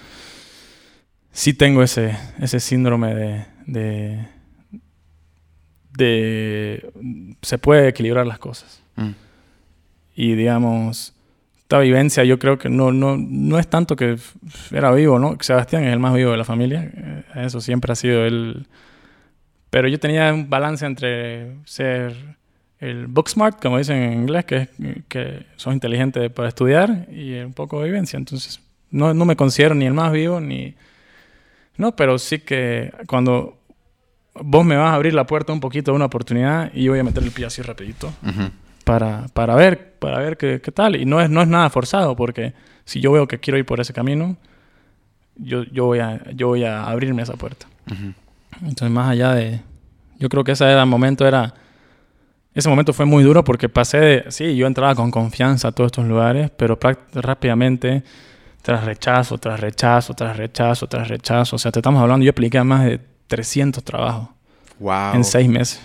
[1.32, 4.26] sí tengo ese, ese síndrome de, de,
[5.96, 6.90] de
[7.42, 8.82] se puede equilibrar las cosas.
[8.96, 9.10] Mm.
[10.16, 11.14] Y digamos,
[11.58, 14.16] esta vivencia yo creo que no, no, no es tanto que
[14.72, 15.36] era vivo, ¿no?
[15.40, 18.66] Sebastián es el más vivo de la familia, eh, eso siempre ha sido él.
[19.70, 22.14] Pero yo tenía un balance entre ser
[22.80, 24.68] el book smart, como dicen en inglés, que es
[25.08, 28.16] que sos inteligente para estudiar y un poco de vivencia.
[28.16, 30.74] Entonces, no, no, me considero ni el más vivo ni...
[31.76, 33.57] No, pero sí que cuando
[34.34, 37.00] vos me vas a abrir la puerta un poquito de una oportunidad y yo voy
[37.00, 38.12] a meter el pie así rapidito
[38.84, 40.96] para, para ver, para ver qué, qué, tal.
[40.96, 43.80] Y no es, no es nada forzado porque si yo veo que quiero ir por
[43.80, 44.36] ese camino,
[45.36, 47.66] yo, yo, voy, a, yo voy a abrirme esa puerta.
[48.60, 49.60] Entonces, más allá de...
[50.18, 51.54] Yo creo que ese era el momento, era
[52.58, 55.88] ese momento fue muy duro porque pasé de, sí, yo entraba con confianza a todos
[55.88, 56.76] estos lugares, pero
[57.12, 58.02] rápidamente,
[58.62, 62.58] tras rechazo, tras rechazo, tras rechazo, tras rechazo, o sea, te estamos hablando, yo apliqué
[62.58, 64.28] a más de 300 trabajos.
[64.78, 65.14] Wow.
[65.14, 65.80] En seis meses.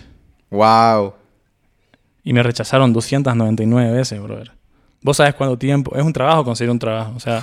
[0.50, 1.14] Wow.
[2.24, 4.52] Y me rechazaron 299 veces, brother.
[5.02, 5.96] Vos sabes cuánto tiempo.
[5.96, 7.14] Es un trabajo conseguir un trabajo.
[7.16, 7.42] O sea.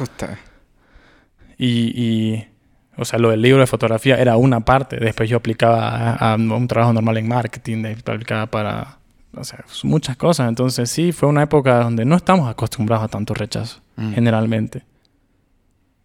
[1.58, 2.48] Y, y,
[2.96, 4.96] O sea, lo del libro de fotografía era una parte.
[4.96, 7.84] Después yo aplicaba a, un trabajo normal en marketing.
[7.84, 9.00] Aplicaba para
[9.36, 10.48] o sea, muchas cosas.
[10.48, 14.12] Entonces sí, fue una época donde no estamos acostumbrados a tanto rechazo, mm.
[14.12, 14.84] generalmente.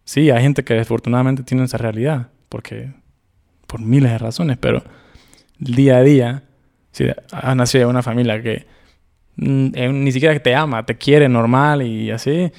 [0.04, 2.92] Sí, hay gente que desafortunadamente tiene esa realidad, porque
[3.66, 4.82] por miles de razones, pero
[5.58, 6.42] día a día,
[6.92, 8.66] si has nacido en una familia que
[9.36, 12.50] mm, eh, ni siquiera te ama, te quiere normal y así,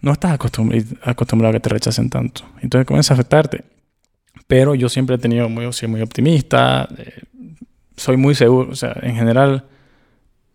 [0.00, 2.42] no estás acostumbrado a que te rechacen tanto.
[2.60, 3.64] Entonces comienza a afectarte.
[4.46, 7.22] Pero yo siempre he tenido muy, sido muy optimista, eh,
[7.96, 9.66] soy muy seguro, o sea, en general,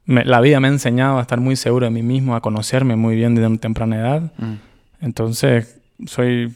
[0.06, 3.16] la vida me ha enseñado a estar muy seguro de mí mismo, a conocerme muy
[3.16, 4.56] bien desde una temprana edad, mm.
[5.02, 6.56] Entonces, soy,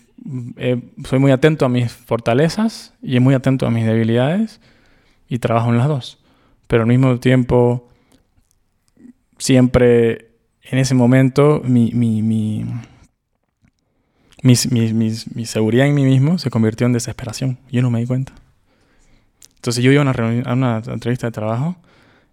[0.57, 4.59] eh, soy muy atento a mis fortalezas y muy atento a mis debilidades
[5.27, 6.19] y trabajo en las dos.
[6.67, 7.89] Pero al mismo tiempo,
[9.37, 10.29] siempre
[10.63, 12.65] en ese momento, mi, mi, mi,
[14.43, 17.59] mi, seguridad en mí mismo se convirtió en desesperación.
[17.71, 18.33] Yo no me di cuenta.
[19.55, 21.75] Entonces yo iba a una, a una entrevista de trabajo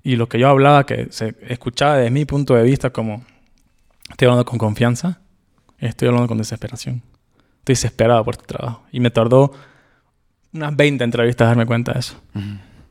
[0.03, 3.25] y lo que yo hablaba, que se escuchaba desde mi punto de vista como
[4.09, 5.21] estoy hablando con confianza,
[5.79, 7.03] estoy hablando con desesperación.
[7.73, 8.83] Estoy desesperado por este trabajo.
[8.93, 9.53] Y me tardó
[10.55, 12.19] unas 20 entrevistas darme cuenta de eso.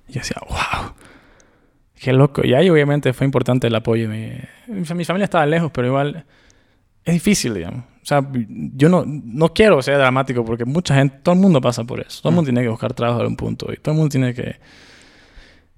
[0.07, 0.91] Y yo decía, wow,
[1.95, 2.45] qué loco.
[2.45, 4.07] Y ahí obviamente fue importante el apoyo.
[4.07, 4.33] Mi,
[4.67, 6.25] mi familia estaba lejos, pero igual
[7.03, 7.85] es difícil, digamos.
[7.85, 11.83] O sea, yo no, no quiero ser dramático porque mucha gente, todo el mundo pasa
[11.83, 12.21] por eso.
[12.21, 14.35] Todo el mundo tiene que buscar trabajo en un punto y todo el mundo tiene
[14.35, 14.57] que...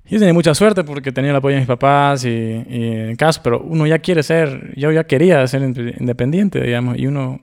[0.10, 3.62] Yo tenía mucha suerte porque tenía el apoyo de mis papás y, en casa, pero
[3.62, 7.40] uno ya quiere ser, yo ya quería ser independiente, digamos, y uno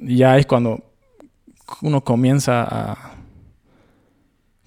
[0.00, 0.84] ya es cuando
[1.82, 3.14] uno comienza a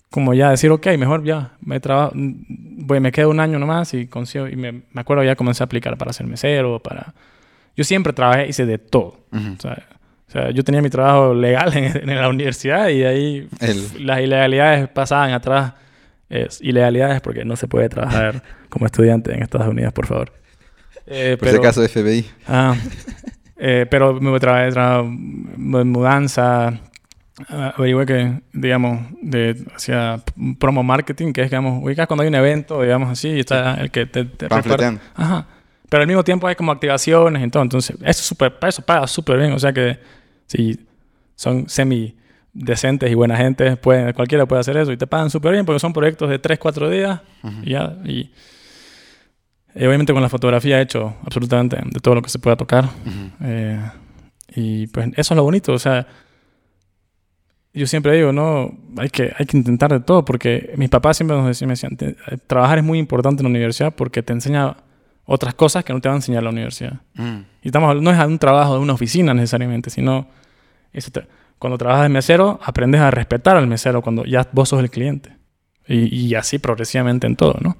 [0.10, 4.08] como ya decir, ok, mejor ya, me trabajo, voy, me quedo un año nomás y
[4.08, 7.14] consigo, y me, me acuerdo ya comencé a aplicar para ser mesero, para
[7.76, 9.18] yo siempre trabajé, hice de todo.
[9.32, 13.48] o, sea, yo tenía mi trabajo legal en, la universidad y ahí
[14.00, 15.74] las ilegalidades pasaban atrás.
[16.32, 20.32] Es, ilegalidades porque no se puede trabajar como estudiante en Estados Unidos, por favor.
[21.06, 22.26] Eh, por ese caso de FBI.
[22.48, 22.76] Ah,
[23.58, 26.80] eh, pero me trabajé en mudanza,
[27.50, 30.24] averigué que, digamos, de, hacia
[30.58, 33.92] promo marketing, que es, digamos, ubicas cuando hay un evento, digamos así, y está el
[33.92, 34.24] que te...
[34.24, 34.48] te
[35.16, 35.48] Ajá.
[35.92, 37.64] Pero al mismo tiempo hay como activaciones y todo.
[37.64, 39.52] Entonces, eso, super, eso paga súper bien.
[39.52, 40.00] O sea que
[40.48, 40.80] si
[41.36, 42.16] son semi
[42.54, 45.80] decentes y buena gente, pueden, cualquiera puede hacer eso y te pagan súper bien porque
[45.80, 47.22] son proyectos de 3, 4 días
[47.64, 47.98] y ya.
[48.06, 48.32] Y,
[49.76, 52.90] obviamente con la fotografía he hecho absolutamente de todo lo que se pueda tocar.
[53.42, 53.80] Eh,
[54.54, 55.72] y pues eso es lo bonito.
[55.72, 56.06] O sea,
[57.74, 61.38] yo siempre digo, no, hay que, hay que intentar de todo porque mis papás siempre
[61.38, 61.98] nos decían, me decían,
[62.48, 64.76] trabajar es muy importante en la universidad porque te enseña
[65.24, 67.00] otras cosas que no te va a enseñar la universidad.
[67.14, 67.40] Mm.
[67.62, 70.28] Y estamos, no es un trabajo de una oficina necesariamente, sino
[71.62, 75.38] cuando trabajas de mesero, aprendes a respetar al mesero cuando ya vos sos el cliente.
[75.88, 77.78] Y, así progresivamente en todo, ¿no?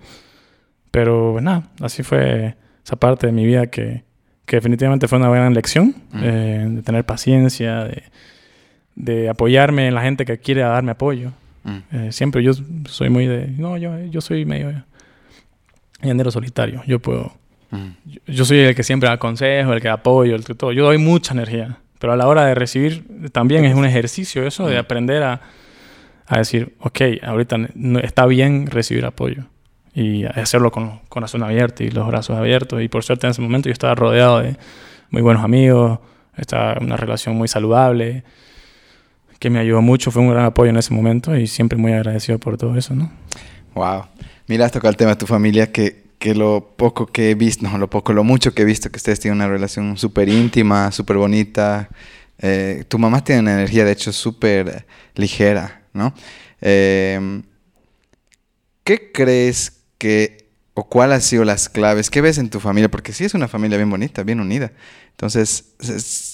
[0.92, 4.04] Pero pues, nada, así fue esa parte de mi vida que,
[4.46, 6.20] que definitivamente fue una gran lección, mm.
[6.22, 8.04] eh, de tener paciencia, de,
[8.96, 11.32] de, apoyarme en la gente que quiere darme apoyo.
[11.64, 11.78] Mm.
[11.92, 12.52] Eh, siempre yo
[12.86, 14.84] soy muy de, no, yo, yo soy medio
[16.04, 16.84] llanero solitario.
[16.86, 17.34] Yo puedo
[18.28, 20.72] yo, soy el que siempre aconsejo, el que apoyo, el que todo.
[20.72, 24.66] Yo doy mucha energía, pero a la hora de recibir también es un ejercicio eso
[24.66, 25.40] de aprender a,
[26.26, 29.44] a decir, ok, ahorita no, está bien recibir apoyo
[29.94, 32.82] y hacerlo con corazón abierto y los brazos abiertos.
[32.82, 34.58] Y por suerte en ese momento yo estaba rodeado de
[35.12, 36.00] muy buenos amigos,
[36.38, 38.24] estaba en una relación muy saludable
[39.38, 42.40] que me ayudó mucho, fue un gran apoyo en ese momento y siempre muy agradecido
[42.40, 43.12] por todo eso, ¿no?
[43.76, 44.06] Wow.
[44.48, 47.68] Mira, has tocado el tema de tu familia que que lo poco que he visto,
[47.68, 50.92] no, lo poco, lo mucho que he visto que ustedes tienen una relación súper íntima,
[50.92, 51.90] súper bonita.
[52.38, 56.14] Eh, tu mamá tiene una energía, de hecho, súper ligera, ¿no?
[56.62, 57.42] Em,
[58.84, 62.12] ¿Qué crees que, o cuál han sido las claves?
[62.12, 62.92] ¿Qué ves en tu familia?
[62.92, 64.74] Porque sí es una familia bien bonita, bien unida.
[65.10, 65.74] Entonces,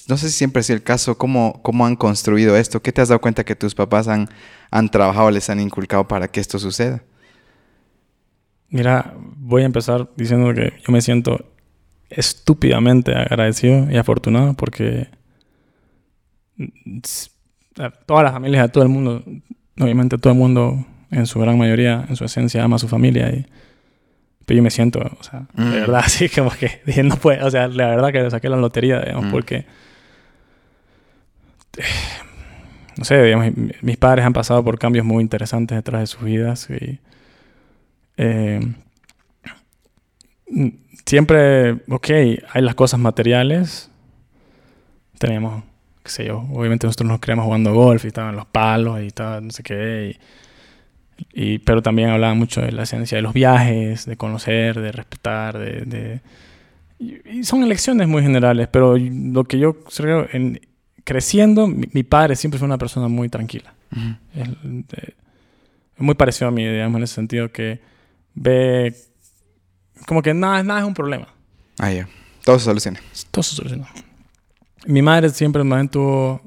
[0.09, 2.81] no sé si siempre ha sido el caso, ¿cómo, cómo han construido esto?
[2.81, 4.27] ¿Qué te has dado cuenta que tus papás han,
[4.69, 7.03] han trabajado, les han inculcado para que esto suceda?
[8.69, 11.45] Mira, voy a empezar diciendo que yo me siento
[12.09, 15.07] estúpidamente agradecido y afortunado porque
[18.05, 19.23] todas las familias de todo el mundo,
[19.79, 23.29] obviamente todo el mundo en su gran mayoría, en su esencia, ama a su familia.
[23.29, 23.45] Y,
[24.45, 25.71] pero yo me siento, o sea, de mm.
[25.71, 29.25] verdad, así como que diciendo, pues, o sea, la verdad que saqué la lotería, digamos,
[29.25, 29.31] mm.
[29.31, 29.65] porque,
[32.97, 33.51] no sé, digamos,
[33.81, 36.99] mis padres han pasado por cambios muy interesantes detrás de sus vidas y
[38.17, 38.59] eh,
[41.05, 43.89] siempre, ok, hay las cosas materiales.
[45.17, 45.63] Teníamos,
[46.03, 49.41] qué sé yo, obviamente nosotros nos creamos jugando golf y estaban los palos y estaba
[49.41, 50.19] no sé qué.
[51.33, 55.57] Y, pero también hablaba mucho de la esencia de los viajes, de conocer, de respetar,
[55.57, 56.21] de...
[56.99, 60.59] y, son elecciones muy generales, pero lo que yo creo, en,
[61.03, 63.73] creciendo, mi, padre siempre fue una persona muy tranquila.
[64.35, 64.49] es,
[65.97, 67.79] muy parecido a mí, digamos, en ese sentido que
[68.37, 68.95] ve
[70.05, 71.27] como que nada, nada es un problema.
[71.79, 72.07] Ah, ya.
[72.43, 72.99] Todo se soluciona.
[73.31, 73.87] Todo se soluciona.
[74.85, 76.41] Mi madre siempre me tuvo...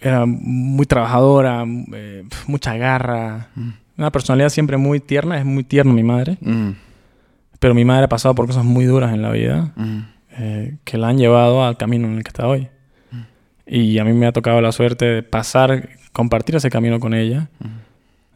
[0.00, 3.50] Era muy trabajadora, eh, mucha garra.
[3.54, 3.70] Mm.
[3.98, 5.38] Una personalidad siempre muy tierna.
[5.38, 6.38] Es muy tierna mi madre.
[6.40, 6.70] Mm.
[7.60, 9.72] Pero mi madre ha pasado por cosas muy duras en la vida.
[9.76, 9.98] Mm.
[10.38, 12.68] eh, que la han llevado al camino en el que está hoy.
[13.64, 17.48] Y a mí me ha tocado la suerte de pasar, compartir ese camino con ella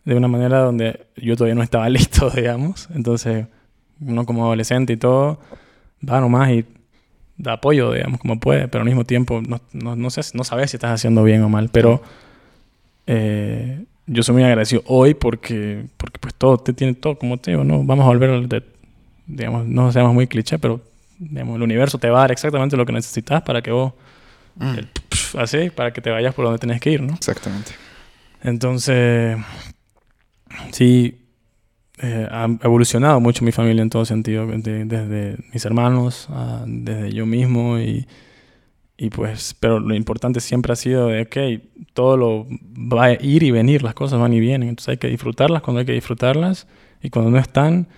[0.07, 2.89] de una manera donde yo todavía no estaba listo, digamos.
[2.95, 3.47] Entonces,
[4.01, 5.39] uno como adolescente y todo,
[6.09, 6.65] va nomás y
[7.37, 10.71] da apoyo, digamos, como puede, pero al mismo tiempo no, no, no, sé, no sabes
[10.71, 12.01] si estás haciendo bien o mal, pero
[13.07, 17.51] eh, yo soy muy agradecido hoy porque, porque pues todo te tiene todo, como te
[17.51, 17.85] digo, ¿no?
[17.85, 18.63] Vamos a volver, de,
[19.27, 20.81] digamos, no seamos muy cliché, pero
[21.19, 23.93] digamos, el universo te va a dar exactamente lo que necesitas para que vos,
[24.55, 25.39] mm.
[25.39, 27.15] así, para que te vayas por donde tenés que ir, ¿no?
[27.15, 27.73] Exactamente.
[28.43, 29.37] Entonces,
[30.73, 31.19] sí,
[31.99, 36.29] eh, ha evolucionado mucho mi familia en todo sentido, desde mis hermanos,
[36.67, 38.07] desde yo mismo y,
[38.99, 41.63] y, pues, pero lo importante siempre ha sido de, ok,
[41.95, 45.09] todo lo va a ir y venir, las cosas van y vienen, entonces hay que
[45.09, 46.67] disfrutarlas cuando hay que disfrutarlas
[47.03, 47.89] y cuando no están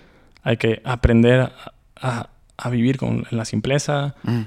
[0.43, 1.51] hay que aprender
[2.01, 4.15] a, a, vivir con la simpleza.
[4.23, 4.41] Mm.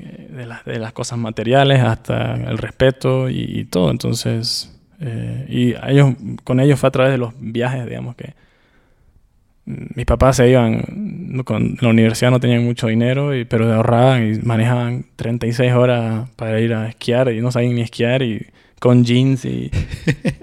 [0.00, 3.90] Eh, de, de, las cosas materiales hasta el respeto y, todo.
[3.90, 8.34] Entonces, eh, y ellos, con ellos fue a través de los viajes, digamos, que
[9.64, 14.38] mis papás se iban, con la universidad no tenían mucho dinero, y, pero ahorraban y
[14.38, 18.46] manejaban 36 horas para ir a esquiar y no sabían ni esquiar y
[18.80, 19.70] con jeans y,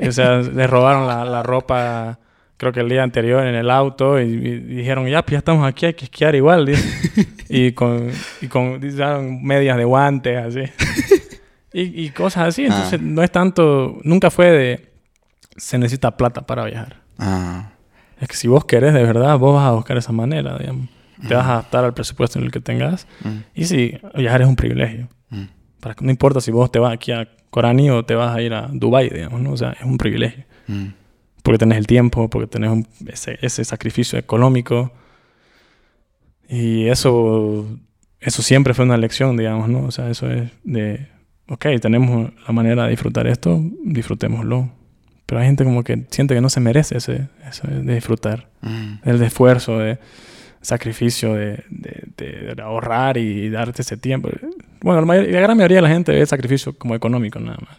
[0.05, 2.19] o sea, les robaron la, la, ropa
[2.57, 5.87] creo que el día anterior en el auto y, dijeron, ya, pues ya estamos aquí,
[5.87, 6.69] hay que esquiar igual.
[7.49, 8.79] y con, y con
[9.43, 10.61] medias de guantes, así.
[11.75, 12.63] y, y, cosas así.
[12.63, 13.03] Entonces, ah.
[13.03, 14.93] no es tanto, nunca fue de,
[15.57, 17.01] se necesita plata para viajar.
[17.17, 17.71] Ah.
[18.19, 20.87] Es que si vos querés de verdad, vos vas a buscar esa manera, digamos.
[21.27, 23.07] Te vas a adaptar al presupuesto en el que tengas.
[23.53, 25.09] Y si viajar es un privilegio.
[25.81, 28.41] Para que no importa si vos te vas aquí a Corani o te vas a
[28.41, 29.51] ir a Dubai, digamos, ¿no?
[29.51, 30.45] O sea, es un privilegio.
[31.43, 34.93] Porque tenés el tiempo, porque tenés ese, ese, sacrificio económico.
[36.47, 37.65] Y eso,
[38.19, 39.85] eso siempre fue una lección, digamos, ¿no?
[39.85, 41.07] O sea, eso es de,
[41.49, 44.71] ok, tenemos la manera de disfrutar esto, disfrutémoslo.
[45.25, 48.47] Pero hay gente como que siente que no se merece ese, eso de disfrutar.
[48.61, 49.09] Mm.
[49.09, 49.97] El de esfuerzo, de
[50.61, 54.29] sacrificio, de, de, ahorrar y darte ese tiempo.
[54.81, 57.77] Bueno, la, la, gran mayoría de la gente ve sacrificio como económico nada más.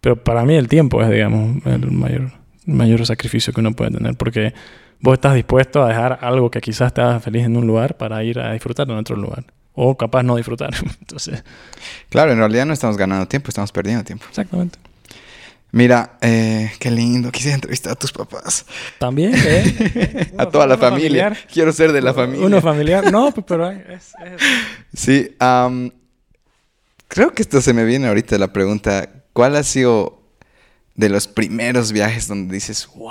[0.00, 2.32] Pero para mí el tiempo es, digamos, el mayor,
[2.66, 4.14] mayor sacrificio que uno puede tener.
[4.16, 4.52] Porque
[5.00, 8.22] vos estás dispuesto a dejar algo que quizás te haga feliz en un lugar para
[8.22, 9.44] ir a disfrutar en otro lugar.
[9.74, 10.70] O capaz no disfrutar.
[11.00, 11.42] Entonces...
[12.08, 14.24] Claro, en realidad no estamos ganando tiempo, estamos perdiendo tiempo.
[14.28, 14.78] Exactamente.
[15.74, 17.32] Mira, eh, qué lindo.
[17.32, 18.64] Quisiera entrevistar a tus papás.
[19.00, 20.32] También, ¿eh?
[20.38, 21.36] a toda la familia.
[21.52, 22.46] Quiero ser de la familia.
[22.46, 23.10] Uno familiar.
[23.10, 24.12] No, pues, pero es...
[24.94, 25.34] Sí.
[27.08, 29.08] creo que esto se me viene ahorita la pregunta.
[29.32, 30.22] ¿Cuál ha sido
[30.94, 33.10] de los primeros viajes donde dices, wow?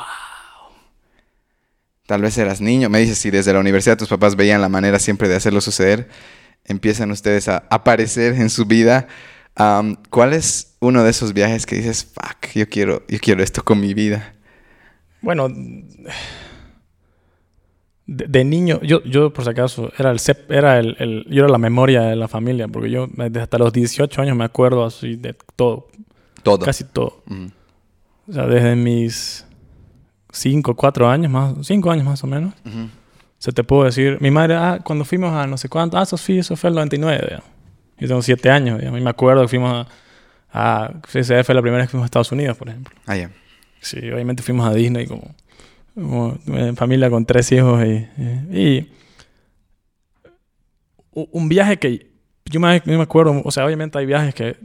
[2.05, 2.89] Tal vez eras niño.
[2.89, 6.07] Me dices si desde la universidad tus papás veían la manera siempre de hacerlo suceder.
[6.65, 9.07] Empiezan ustedes a aparecer en su vida
[9.55, 13.79] ¿Cuál es uno de esos viajes que dices, fuck, yo quiero, yo quiero esto con
[13.79, 14.33] mi vida?
[15.21, 15.47] Bueno,
[18.05, 22.01] de, niño, yo, yo por si acaso, era el, era el, yo era la memoria
[22.01, 25.87] de la familia, porque yo desde hasta los 18 años me acuerdo así de todo.
[26.41, 26.65] Todo.
[26.65, 27.23] Casi todo.
[28.27, 29.45] O sea, desde mis
[30.31, 32.53] 5, 4 años más, 5 años más o menos.
[33.43, 36.39] Se te puedo decir, mi madre, ah, cuando fuimos a no sé cuánto, ah, Sofía,
[36.39, 37.49] eso fue el 99, digamos.
[37.97, 38.81] Yo tengo siete años.
[38.81, 39.85] Y a mí me acuerdo que fuimos
[40.49, 42.95] a, a CCF fue la primera vez que fuimos a Estados Unidos, por ejemplo.
[43.05, 43.31] Ah, ya.
[43.81, 45.35] Sí, obviamente fuimos a Disney como,
[45.93, 46.39] como
[46.77, 48.07] familia con tres hijos y,
[48.57, 48.89] y,
[51.11, 52.11] un viaje que
[52.45, 54.55] yo me, me, acuerdo, o sea, obviamente hay viajes que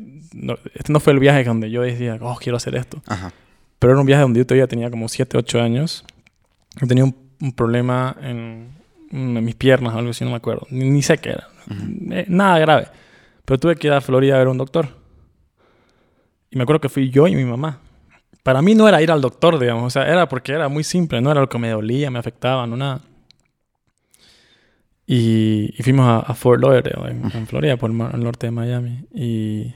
[0.74, 3.02] este no fue el viaje donde yo decía, oh, quiero hacer esto.
[3.08, 3.32] Ajá.
[3.80, 6.04] Pero era un viaje donde yo todavía tenía como 7, 8 años.
[6.80, 8.68] Yo tenía un, un problema en,
[9.10, 10.66] en, mis piernas o algo así, no me acuerdo.
[10.70, 11.48] Ni, ni sé qué era.
[12.10, 12.88] Eh, nada grave.
[13.44, 14.88] Pero tuve que ir a Florida a ver a un doctor.
[16.50, 17.80] Y me acuerdo que fui yo y mi mamá.
[18.42, 19.84] Para mí no era ir al doctor, digamos.
[19.84, 21.20] O sea, era porque era muy simple.
[21.20, 23.00] No era lo que me dolía, me afectaba, no nada.
[25.06, 29.06] Y, fuimos a, Fort Lauderdale, en, Florida, por el, norte de Miami.
[29.14, 29.74] Y,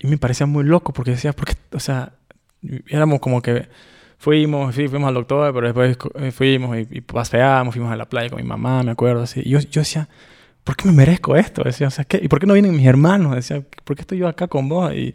[0.00, 2.14] y, me parecía muy loco porque decía, porque, o sea,
[2.88, 3.68] éramos como que
[4.20, 8.04] fuimos, sí, fuimos al doctor, pero después eh, fuimos y, y paseamos, fuimos a la
[8.04, 9.40] playa con mi mamá, me acuerdo así.
[9.42, 10.08] Y yo, yo decía,
[10.62, 11.62] ¿por qué me merezco esto?
[11.64, 12.20] Decía, o sea, ¿qué?
[12.22, 13.34] ¿y por qué no vienen mis hermanos?
[13.34, 14.92] Decía, ¿por qué estoy yo acá con vos?
[14.94, 15.14] Y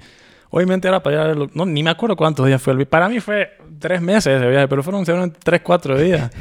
[0.50, 2.90] obviamente era para ir a no, ni me acuerdo cuántos días fue el viaje.
[2.90, 6.32] Para mí fue tres meses ese viaje, pero fueron seguramente tres, cuatro días.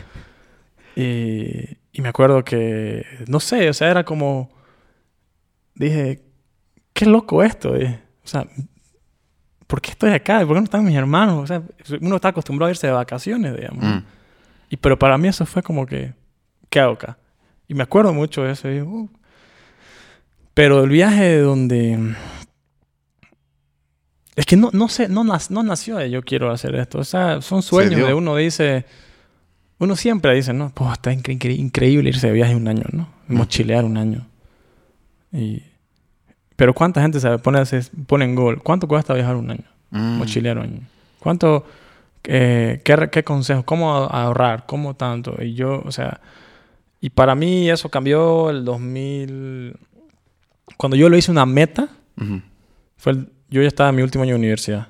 [0.97, 4.51] y, y me acuerdo que, no sé, o sea, era como,
[5.75, 6.23] dije,
[6.95, 8.47] qué loco esto, o sea,
[9.75, 10.39] ¿por qué estoy acá?
[10.47, 11.43] ¿Por qué no están mis hermanos?
[11.43, 11.61] O sea,
[12.01, 13.85] uno está acostumbrado a irse de vacaciones, digamos.
[13.85, 14.05] Mm.
[14.70, 16.14] Y pero para mí eso fue como que,
[16.70, 17.18] ¿qué hago acá?
[17.66, 18.70] Y me acuerdo mucho de eso.
[18.70, 19.11] Y, uh,
[20.55, 22.14] Pero el viaje donde...
[24.37, 26.99] Es que no, no sé, no, no nació de yo quiero hacer esto.
[27.01, 28.87] O sea, son sueños de uno dice...
[29.81, 33.09] Uno siempre dice, no, pues está incre- incre- increíble irse de viaje un año, ¿no?
[33.27, 34.25] Mochilear un año.
[35.33, 35.64] Y...
[36.57, 38.63] Pero ¿cuánta gente se pone, hacer- pone en gol?
[38.63, 39.65] ¿Cuánto cuesta viajar un año?
[39.91, 40.19] Mm.
[40.19, 40.81] Mochilear un año.
[41.19, 41.67] ¿Cuánto...
[42.25, 43.65] eh, qué, ¿Qué consejos?
[43.65, 44.65] ¿Cómo ahorrar?
[44.67, 45.37] ¿Cómo tanto?
[45.43, 46.21] Y yo, o sea...
[47.01, 49.77] Y para mí eso cambió el 2000...
[50.79, 51.89] Cuando yo lo hice una meta,
[52.21, 52.41] Ujú.
[52.97, 54.89] fue el- yo ya estaba en mi último año de universidad.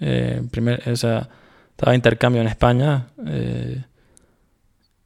[0.00, 1.28] Eh, primer, o sea,
[1.70, 3.06] estaba de intercambio en España.
[3.26, 3.84] eh,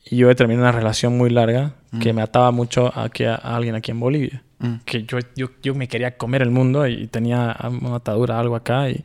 [0.09, 2.17] y yo terminé una relación muy larga que Mm.
[2.17, 4.43] me ataba mucho a, que a, a alguien aquí en Bolivia.
[4.59, 4.75] Mm.
[4.85, 8.89] Que yo, yo, yo me quería comer el mundo y tenía una atadura, algo acá.
[8.91, 9.05] Y,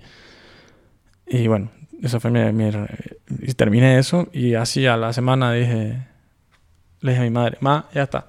[1.28, 1.70] y bueno,
[2.02, 2.72] eso fue mi, mi-
[3.42, 6.08] Y terminé eso y así a la semana dije...
[7.02, 8.28] Le dije a mi madre, ma, ya está.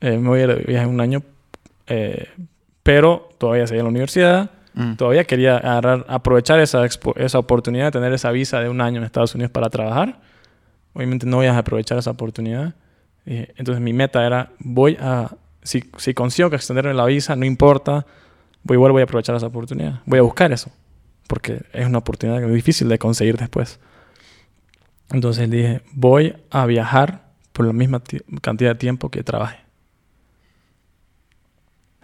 [0.00, 1.22] Eh, me voy a ir de viaje un año.
[1.86, 2.28] eh,
[2.82, 4.50] pero todavía seguía en la universidad.
[4.74, 4.94] Mm.
[4.94, 8.98] Todavía quería agarrar, aprovechar esa, expo- esa oportunidad de tener esa visa de un año
[8.98, 10.18] en Estados Unidos para trabajar.
[10.94, 12.74] Obviamente no voy a aprovechar esa oportunidad.
[13.26, 15.30] Eh, entonces mi meta era, voy a,
[15.62, 18.04] si, si consigo que extenderme la visa, no importa,
[18.64, 20.00] voy, igual voy a aprovechar esa oportunidad.
[20.06, 20.70] Voy a buscar eso.
[21.28, 23.78] Porque es una oportunidad que es difícil de conseguir después.
[25.10, 29.58] Entonces dije, voy a viajar por la misma ti- cantidad de tiempo que trabaje.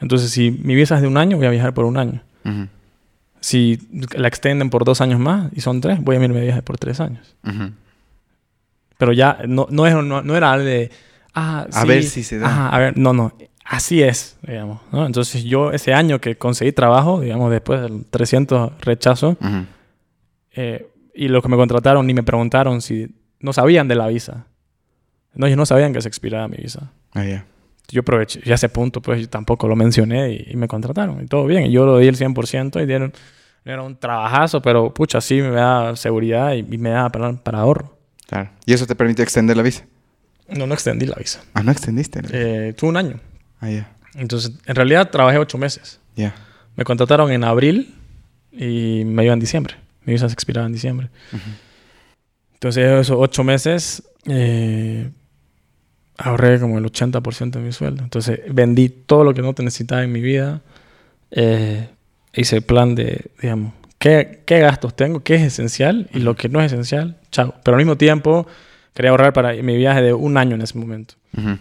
[0.00, 2.22] Entonces, si mi visa es de un año, voy a viajar por un año.
[3.40, 3.78] Si
[4.16, 6.78] la extienden por dos años más y son tres, voy a irme de viaje por
[6.78, 7.34] tres años.
[8.98, 10.90] Pero ya no, no, es- no, no era de...
[11.34, 12.46] Ah, A sí, ver si se da.
[12.48, 13.32] Ajá, a ver, no, no.
[13.64, 14.80] Así es, digamos.
[14.92, 15.04] ¿no?
[15.06, 19.66] Entonces yo ese año que conseguí trabajo, digamos, después del 300 rechazo, Ujú.
[20.52, 23.08] eh, y los que me contrataron ni me preguntaron si
[23.40, 24.46] no sabían de la visa.
[25.34, 26.90] No, ellos no sabían que se expiraba mi visa.
[27.14, 27.44] Ah, ya.
[27.90, 31.22] Yo aproveché, y a ese punto pues yo tampoco lo mencioné y, y me contrataron
[31.22, 31.66] y todo bien.
[31.66, 33.12] Y yo lo di el 100% y dieron,
[33.64, 37.60] era un trabajazo, pero pucha, sí me da seguridad y, y me da para, para
[37.60, 37.96] ahorro.
[38.26, 38.50] Claro.
[38.66, 39.84] ¿Y eso te permite extender la visa?
[40.48, 41.40] No, no extendí la visa.
[41.54, 42.22] Ah, no extendiste.
[42.22, 43.20] la- Eh, tuve un año.
[43.60, 43.90] Ah, ya.
[44.14, 46.00] Entonces, en realidad trabajé ocho meses.
[46.16, 46.34] Ya.
[46.76, 47.94] Me contrataron en abril
[48.52, 49.74] y me iba en diciembre.
[50.04, 51.10] Mi visa se expiraba en diciembre.
[52.54, 55.10] Entonces, esos ocho meses eh,
[56.16, 58.02] ahorré como el 80% de mi sueldo.
[58.02, 60.62] Entonces, vendí todo lo que no necesitaba en mi vida.
[61.30, 61.88] Eh,
[62.34, 66.48] hice el plan de, digamos, ¿qué, qué gastos tengo, qué es esencial y lo que
[66.48, 67.54] no es esencial, chao.
[67.62, 68.46] Pero al mismo tiempo,
[68.98, 71.14] quería ahorrar para mi viaje de un año en ese momento.
[71.36, 71.56] Ujú.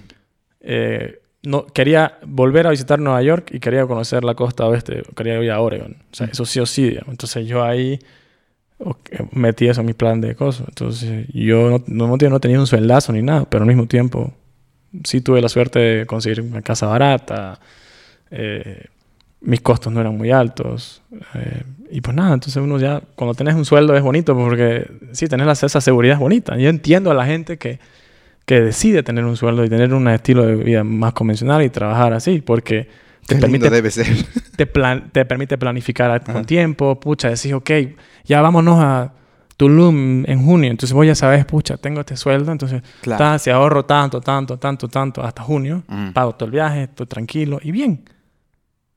[0.60, 5.40] Eh, no, quería volver a visitar Nueva York y quería conocer la costa oeste, quería
[5.44, 5.98] ir a Oregon.
[6.12, 7.10] O sea, eso sí o sí, digamos.
[7.10, 8.00] Entonces yo ahí
[8.80, 10.68] ok, metí eso en mi plan de cosas.
[10.68, 14.34] Entonces yo no, no, no tenía un sueldazo ni nada, pero al mismo tiempo
[15.04, 17.60] sí tuve la suerte de conseguir una casa barata.
[18.32, 18.88] eh,
[19.42, 21.02] mis costos no eran muy altos.
[21.36, 25.28] eh, y pues nada, entonces uno ya, cuando tenés un sueldo es bonito porque sí,
[25.28, 26.58] tenés la- esa seguridad es bonita.
[26.58, 27.80] Yo entiendo a la gente que
[28.46, 32.14] que decide tener un sueldo y tener un estilo de vida más convencional y trabajar
[32.14, 32.88] así, porque
[33.26, 34.08] te Qué permite, debe ser.
[34.56, 36.32] te, plan- te permite planificar a- Ajá.
[36.32, 37.70] con tiempo, pucha, decís, ok,
[38.24, 39.12] ya vámonos a
[39.58, 43.18] Tulum en junio, entonces vos ya sabes, pucha, tengo este sueldo, entonces Claro.
[43.18, 46.12] ta, si ahorro tanto, tanto, tanto, tanto hasta junio, Mm.
[46.14, 48.02] pago todo el viaje, estoy tranquilo y bien.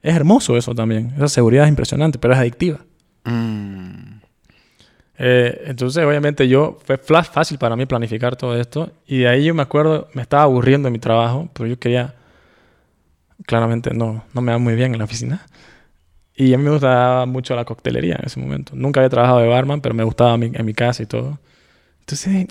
[0.02, 2.78] Es hermoso eso también, esa seguridad es impresionante, pero es adictiva.
[3.24, 4.20] Mm.
[5.22, 8.90] Eh, entonces, obviamente, yo fue flash fácil para mí planificar todo esto.
[9.06, 12.14] Y de ahí yo me acuerdo, me estaba aburriendo en mi trabajo, pero yo quería.
[13.46, 15.46] Claramente no, no me va muy bien en la oficina.
[16.34, 18.72] Y a mí me gustaba mucho la coctelería en ese momento.
[18.74, 21.38] Nunca había trabajado de barman, pero me gustaba mi- en mi casa y todo.
[22.00, 22.46] Entonces,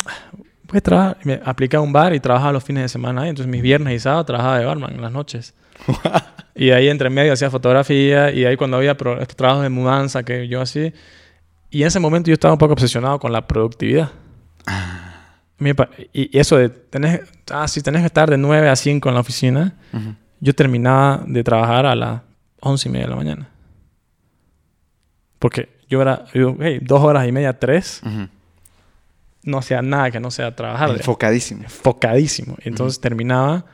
[0.72, 1.18] a trabajar.
[1.24, 3.30] Me apliqué a un bar y trabajaba los fines de semana ahí.
[3.30, 5.56] Entonces, mis viernes y sábados trabajaba de barman en las noches.
[6.56, 8.32] y ahí entre medio hacía fotografía.
[8.32, 10.94] Y ahí cuando había trabajos de mudanza que yo hacía.
[11.72, 14.12] Y en ese momento yo estaba un poco obsesionado con la productividad.
[15.76, 19.16] Pa- Y eso de tener, ah, si tenés que estar de 9 a 5 en
[19.16, 20.16] la oficina, Ujú.
[20.40, 22.22] yo terminaba de trabajar a las
[22.62, 23.50] 11 y media de la mañana.
[25.38, 28.28] Porque yo era, yo, hey, dos horas y media, tres, Ujú.
[29.44, 30.92] no hacía nada que no sea trabajar.
[30.92, 31.64] Enfocadísimo.
[31.64, 32.56] enfocadísimo.
[32.64, 33.66] Entonces terminaba,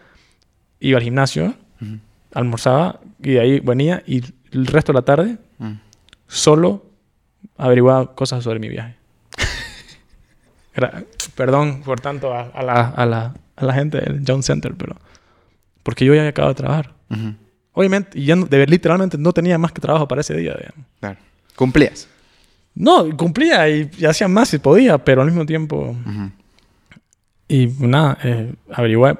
[0.79, 1.97] iba al gimnasio, Ujú.
[2.33, 5.73] almorzaba y de ahí venía y el resto de la tarde Mm.
[6.27, 6.85] solo
[7.57, 8.95] averiguaba cosas sobre mi viaje.
[10.73, 11.03] Era-
[11.35, 14.95] perdón por tanto a, a la, a, la, a la gente del John Center, pero
[15.83, 16.93] porque yo ya había acabado de trabajar.
[17.09, 17.35] Ujú.
[17.73, 20.53] Obviamente, y ya no- de literalmente no tenía más que trabajo para ese día.
[20.57, 20.85] digamos.
[20.99, 21.19] Claro.
[21.55, 22.07] Cumplías.
[22.73, 25.95] No, cumplía y, y hacía más si podía, pero al mismo tiempo...
[27.47, 29.15] Y nada, eh, averigué,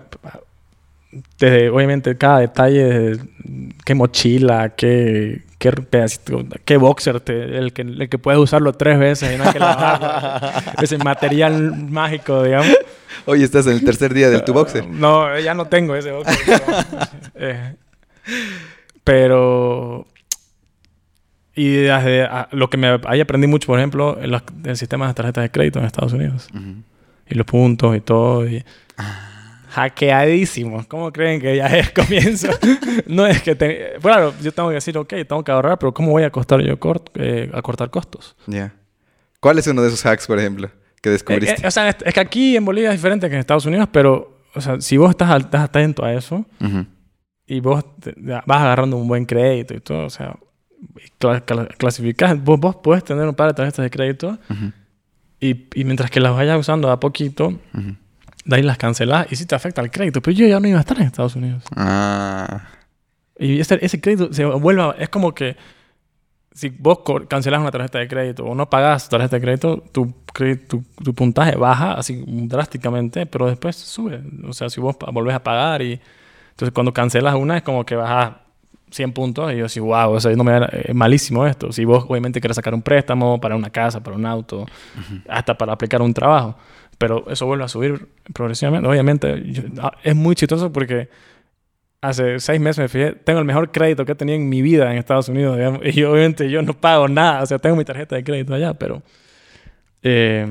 [1.40, 3.24] desde, obviamente, cada detalle, desde
[3.86, 9.00] qué mochila, qué, qué pedacito, qué boxer, te- el, que, el que puedes usarlo tres
[9.00, 10.50] veces y no hay que lavarlo.
[10.82, 12.76] Ese material mágico, digamos.
[13.26, 14.88] Hoy estás en el tercer día del tu boxer.
[14.88, 16.38] No, ya no tengo ese boxer.
[16.46, 16.64] pero,
[17.36, 17.76] eh,
[19.04, 20.08] pero...
[21.58, 25.08] Y desde a- lo que me ahí aprendí mucho, por ejemplo, en los, el sistema
[25.08, 26.50] de tarjetas de crédito en Estados Unidos.
[27.30, 28.46] Y los puntos y todo.
[28.48, 28.64] Y...
[29.76, 30.86] Hackeadísimo.
[30.88, 32.48] ¿Cómo creen que ya es comienzo?
[33.08, 33.56] no es que...
[33.56, 33.94] Te...
[34.02, 36.80] Claro, yo tengo que decir, ok, tengo que ahorrar, pero ¿cómo voy a costar yo
[36.80, 38.36] cort- eh, a cortar costos?
[38.48, 38.74] Ya.
[39.40, 40.70] ¿Cuál es uno de esos hacks, por ejemplo,
[41.02, 41.62] que Eh, descubriste?
[41.64, 44.34] eh, o sea, es, que aquí en Bolivia es diferente que en Estados Unidos, pero...
[44.56, 46.86] O sea, si vos estás, estás atento a eso Ujú.
[47.46, 50.36] y vos te- vas agarrando un buen crédito y todo, o sea...
[51.20, 54.72] cla- cla- clasificás, vos, vos puedes tener un par de tarjetas de crédito Ujú.
[55.42, 57.96] y, y mientras que las vayas usando a poquito, Ujú.
[58.46, 60.22] De ahí las cancelás y sí te afecta el crédito.
[60.22, 61.64] Pero yo ya no iba a estar en Estados Unidos.
[61.76, 62.62] Ah.
[63.38, 64.82] Y ese, ese crédito se vuelve...
[64.82, 65.58] a- Es como que
[66.54, 70.14] si vos cancelas una tarjeta de crédito o no pagas tu tarjeta de crédito, tu,
[70.70, 74.22] tu, tu puntaje baja así drásticamente, pero después sube.
[74.48, 76.00] O sea, si vos volvés a pagar y...
[76.52, 78.36] Entonces, cuando cancelas una es como que bajas
[78.92, 81.74] 100 puntos y yo así, wow, o sea, no me es malísimo esto.
[81.74, 84.66] Si vos obviamente querés sacar un préstamo para una casa, para un auto,
[85.28, 86.56] hasta para aplicar un trabajo.
[86.98, 88.88] Pero eso vuelve a subir progresivamente.
[88.88, 91.10] Obviamente, yo- ah, es muy chistoso porque
[92.02, 94.92] hace seis meses me fijé, tengo el mejor crédito que he tenido en mi vida
[94.92, 98.16] en Estados Unidos, digamos, y obviamente yo no pago nada, o sea, tengo mi tarjeta
[98.16, 99.02] de crédito allá, pero...
[100.04, 100.46] eh,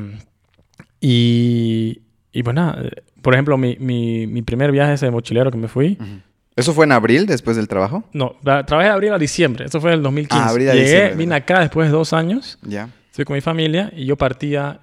[1.01, 2.01] y,
[2.33, 2.83] y pues nada,
[3.23, 6.21] por ejemplo, mi, mi, mi primer viaje ese de mochilero que me fui, Ujú.
[6.57, 8.05] ¿Eso fue en abril, después del trabajo?
[8.13, 10.45] no, trabajé de abril a diciembre, eso fue en el 2015.
[10.45, 12.89] Ah, abril a Llegué, diciembre, vine acá después de dos años, Ya.
[13.11, 14.81] fui con mi familia y yo partía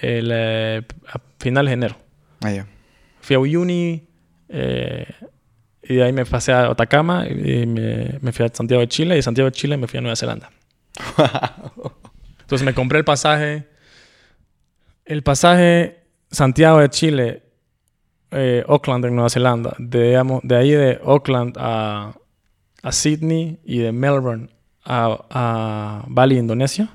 [0.00, 1.96] el, eh, a finales de enero.
[2.42, 2.66] Ah, ya.
[3.20, 4.08] Fui a Uyuni
[4.48, 5.06] eh,
[5.82, 9.14] y de ahí me pasé a Atacama y me, me fui a Santiago de Chile
[9.14, 10.50] y de Santiago de Chile me fui a Nueva Zelanda.
[12.40, 13.68] Entonces me compré el pasaje.
[15.04, 17.42] El pasaje Santiago de Chile,
[18.30, 19.74] eh, Auckland en Nueva Zelanda.
[19.78, 22.14] De, digamos, de ahí de Auckland a,
[22.82, 24.50] a Sydney y de Melbourne
[24.84, 26.88] a, a Bali, Indonesia.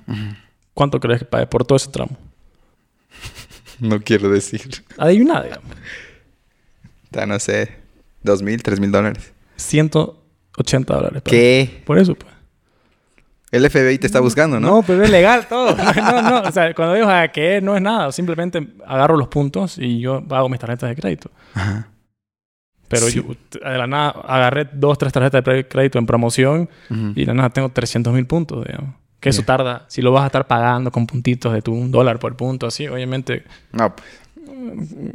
[0.74, 2.18] ¿Cuánto crees que pagué por todo ese tramo?
[3.80, 4.62] No quiero decir.
[4.98, 5.72] Adivina, digamos.
[7.12, 7.76] Ya no sé.
[8.24, 9.32] ¿Dos mil, tres mil dólares?
[9.58, 11.22] 180 dólares.
[11.26, 11.82] ¿Qué?
[11.86, 12.34] Por eso, pues.
[13.52, 14.68] El FBI te está buscando, ¿no?
[14.68, 15.76] No, pero es legal todo.
[15.96, 16.42] No, no.
[16.42, 18.12] O sea, cuando digo que no es nada.
[18.12, 21.32] Simplemente agarro los puntos y yo pago mis tarjetas de crédito.
[21.54, 21.88] Ajá.
[22.88, 23.16] Pero Sí.
[23.24, 27.34] yo de la nada agarré dos, tres tarjetas de crédito en promoción y de la
[27.34, 28.96] nada tengo 300 mil puntos, digamos.
[29.26, 29.86] Que eso tarda.
[29.88, 32.88] Si lo vas a estar pagando con puntitos de tu un dólar por punto, así,
[32.88, 34.08] obviamente No, pues.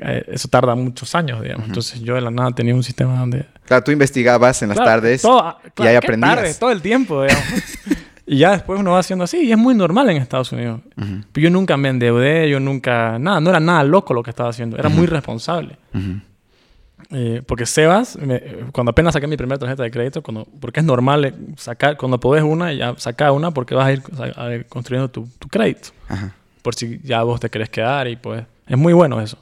[0.03, 1.67] eh, eso tarda muchos años, digamos.
[1.69, 3.47] Entonces yo de la nada tenía un sistema donde...
[3.67, 5.23] Claro, tú investigabas en las Claro, tardes.
[5.23, 6.59] todo- y ahí ¿qué aprendías.
[6.59, 7.45] todo el tiempo, digamos.
[8.27, 9.39] y ya después uno va haciendo así.
[9.45, 10.81] Y es muy normal en Estados Unidos.
[11.35, 13.19] Yo nunca me endeudé, yo nunca...
[13.19, 14.77] Nada, no era nada loco lo que estaba haciendo.
[14.77, 15.77] Era muy responsable.
[17.13, 18.41] Eh, porque Sebas, me-
[18.73, 22.21] cuando apenas saqué mi primera tarjeta de crédito, cuando, porque es normal eh, sacar, cuando
[22.21, 24.03] podés una, ya saca una porque vas a ir
[24.37, 25.89] a- a- construyendo tu, tu crédito.
[26.09, 26.35] Ajá.
[26.63, 28.45] Por si ya vos te querés quedar y pues...
[28.69, 29.39] Es muy bueno eso.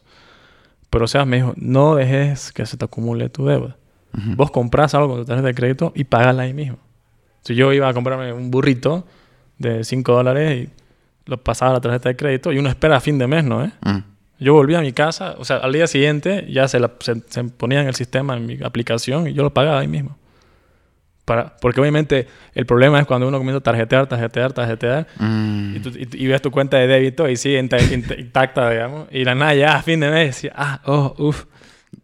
[0.89, 3.77] Pero Sebas me dijo, no dejes que se te acumule tu deuda.
[4.17, 4.37] Ujú.
[4.37, 6.79] Vos compras algo con tu tarjeta de crédito y pagala ahí mismo.
[7.43, 9.07] Si yo iba a comprarme un burrito
[9.59, 10.71] de 5 dólares y
[11.31, 13.63] lo pasaba a la tarjeta de crédito y uno espera a fin de mes, ¿no?
[13.65, 13.71] ¿Eh?
[13.85, 14.03] Ujú.
[14.41, 17.45] Yo volví a mi casa, o sea, al día siguiente ya se, la- se, se
[17.45, 20.17] ponía en el sistema, en mi aplicación, y yo lo pagaba ahí mismo.
[21.25, 25.77] Para, porque obviamente el problema es cuando uno comienza a tarjetear, tarjetear, tarjetear, Mm.
[25.77, 29.09] y, tú- y- y ves tu cuenta de débito y sigue inta- inta- intacta, digamos,
[29.11, 31.45] y la nada ya a fin de mes, decía, ah, oh, uff,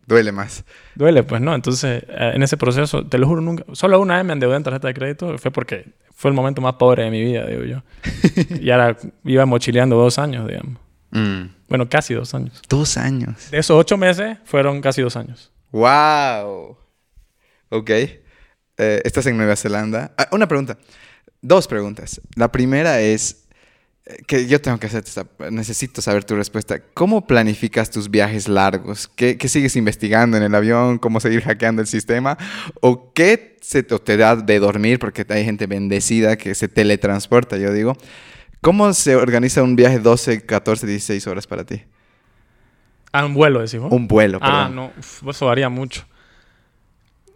[0.06, 0.64] Duele más.
[0.94, 1.54] duele, pues no.
[1.54, 4.62] Entonces, eh, en ese proceso, te lo juro, nunca, solo una vez me endeudé en
[4.62, 7.82] tarjeta de crédito, fue porque fue el momento más pobre de mi vida, digo yo.
[8.60, 10.74] y ahora iba mochileando dos años, digamos.
[11.12, 11.44] Mm.
[11.74, 12.62] Bueno, casi dos años.
[12.68, 13.50] Dos años.
[13.50, 15.50] De esos ocho meses, fueron casi dos años.
[15.72, 16.76] ¡Wow!
[17.68, 17.90] Ok.
[17.90, 18.20] Eh,
[19.02, 20.14] estás en Nueva Zelanda.
[20.16, 20.78] Ah, una pregunta.
[21.42, 22.20] Dos preguntas.
[22.36, 23.48] La primera es
[24.06, 26.78] eh, que yo tengo que hacer esta, necesito saber tu respuesta.
[26.94, 29.08] ¿Cómo planificas tus viajes largos?
[29.08, 30.98] ¿Qué, qué sigues investigando en el avión?
[30.98, 32.38] ¿Cómo seguir hackeando el sistema?
[32.82, 35.00] ¿O qué se te, o te da de dormir?
[35.00, 37.96] Porque hay gente bendecida que se teletransporta, yo digo.
[38.64, 41.82] ¿Cómo se organiza un viaje 12, 14, 16 horas para ti?
[43.12, 43.92] Ah, un vuelo, decís vos.
[43.92, 44.74] Un vuelo, Ah, perdón.
[44.74, 46.04] no, uf, eso varía mucho.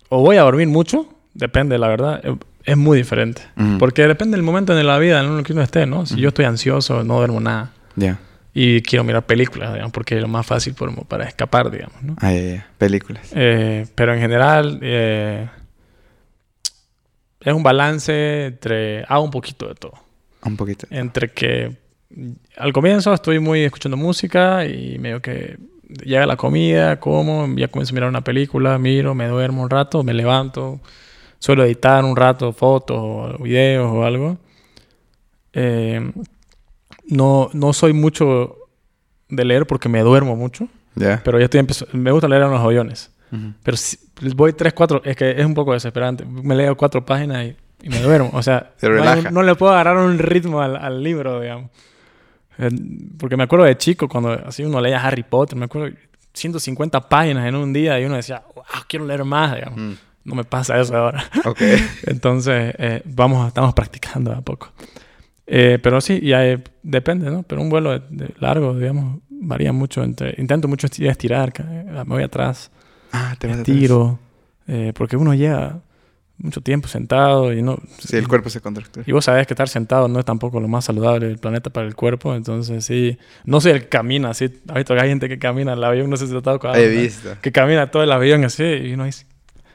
[0.09, 2.21] O voy a dormir mucho, depende, la verdad.
[2.25, 3.43] eh, Es muy diferente.
[3.79, 6.05] Porque depende del momento de la vida en el que uno esté, ¿no?
[6.07, 7.73] Si yo estoy ansioso, no duermo nada.
[7.97, 8.19] Ya.
[8.53, 12.17] Y quiero mirar películas, digamos, porque es lo más fácil por- para escapar, digamos, ¿no?
[12.21, 12.67] Ah, ya, ya.
[12.79, 13.31] Películas.
[13.35, 15.49] Eh, pero en general eh,
[17.41, 19.05] es un balance entre...
[19.05, 19.95] Hago un poquito de todo.
[20.45, 20.87] Un poquito.
[20.91, 21.77] Entre que
[22.57, 25.59] al comienzo estoy muy escuchando música y medio que
[26.05, 30.03] llega la comida, como, ya comienzo a mirar una película, miro, me duermo un rato,
[30.03, 30.81] me levanto,
[31.39, 34.39] suelo editar un rato fotos o videos o algo.
[35.53, 36.13] Eh,
[37.07, 38.57] no, no soy mucho
[39.29, 41.21] de leer porque me duermo mucho, Ya.
[41.25, 43.11] pero ya estoy empezando, me gusta leer en los aviones.
[43.33, 43.53] Ujú.
[43.63, 43.99] Pero si
[44.35, 46.25] voy tres, cuatro, es que es un poco desesperante.
[46.25, 48.31] Me leo cuatro páginas y, y me duermo.
[48.33, 51.71] O sea, Te no, no le puedo agarrar un ritmo al, al libro, digamos.
[52.59, 52.71] Eh,
[53.19, 55.95] Porque me acuerdo de chico, cuando así uno leía Harry Potter, me acuerdo
[56.33, 59.79] 150 páginas en un día y uno decía, wow, quiero leer más, digamos.
[59.79, 59.93] Mm.
[60.25, 61.25] No me pasa eso ahora.
[61.45, 61.61] Ok.
[62.07, 64.71] Entonces, eh, vamos, estamos practicando a poco.
[65.47, 66.41] Eh, pero sí, ya
[66.83, 67.43] depende, ¿no?
[67.43, 70.35] Pero un vuelo de- de largo, digamos, varía mucho entre...
[70.37, 72.71] Intento mucho esti- estirar, eh, me voy atrás
[73.13, 73.65] Ah, te vas atrás.
[73.65, 74.19] tiro,
[74.67, 75.81] eh, porque uno lleva
[76.39, 77.79] mucho tiempo sentado y no...
[77.99, 79.05] Sí, el cuerpo se contractura.
[79.07, 81.87] Y vos sabés que estar sentado no es tampoco lo más saludable del planeta para
[81.87, 83.19] el cuerpo, entonces sí...
[83.45, 86.41] No soy el camina así, hay gente que camina en el avión, no sé si
[86.41, 86.79] te ha.
[86.79, 87.31] He visto.
[87.43, 89.27] Que camina todo el avión así y uno dice...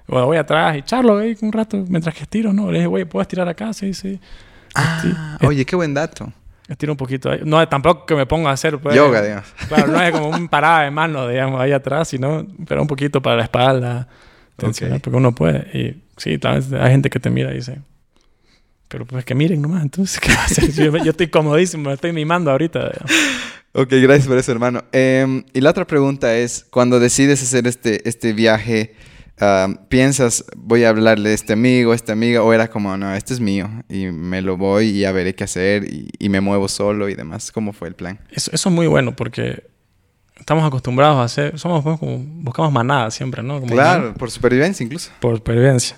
[0.08, 2.68] Bueno, voy atrás y charlo ahí un rato mientras que estiro, ¿no?
[2.70, 3.72] Le dije, güey, ¿puedo estirar acá?
[3.74, 4.20] Sí, sí.
[4.76, 5.46] Ah, Sí.
[5.46, 6.32] oye, qué buen dato.
[6.68, 7.42] Estiro un poquito ahí.
[7.44, 8.80] No, tampoco que me ponga a hacer...
[8.80, 9.46] pues, Yoga, digamos.
[9.68, 13.22] Claro, no es como un parada de mano, digamos, ahí atrás, sino, pero un poquito
[13.22, 14.08] para la espalda,
[14.64, 15.60] porque uno puede.
[15.78, 17.80] Y sí, tal vez hay gente que te mira y dice,
[18.88, 20.72] pero pues que miren nomás, entonces, ¿qué va a hacer?
[20.72, 22.92] Yo, yo estoy comodísimo, me estoy mimando ahorita.
[23.74, 24.84] Ok, gracias por eso, hermano.
[24.92, 28.94] Em, y la otra pregunta es, cuando decides hacer este, este viaje,
[29.90, 32.44] ¿piensas, voy a hablarle a este amigo, a esta amiga?
[32.44, 35.44] ¿O era como, no, este es mío y me lo voy y ya veré qué
[35.44, 37.52] hacer y, y me muevo solo y demás?
[37.52, 38.20] ¿Cómo fue el plan?
[38.30, 39.64] Eso, eso es muy bueno porque
[40.36, 43.60] estamos acostumbrados a hacer, somos pues, como, buscamos manada siempre, ¿no?
[43.60, 45.12] Como, Claro, por supervivencia incluso.
[45.20, 45.98] Por supervivencia.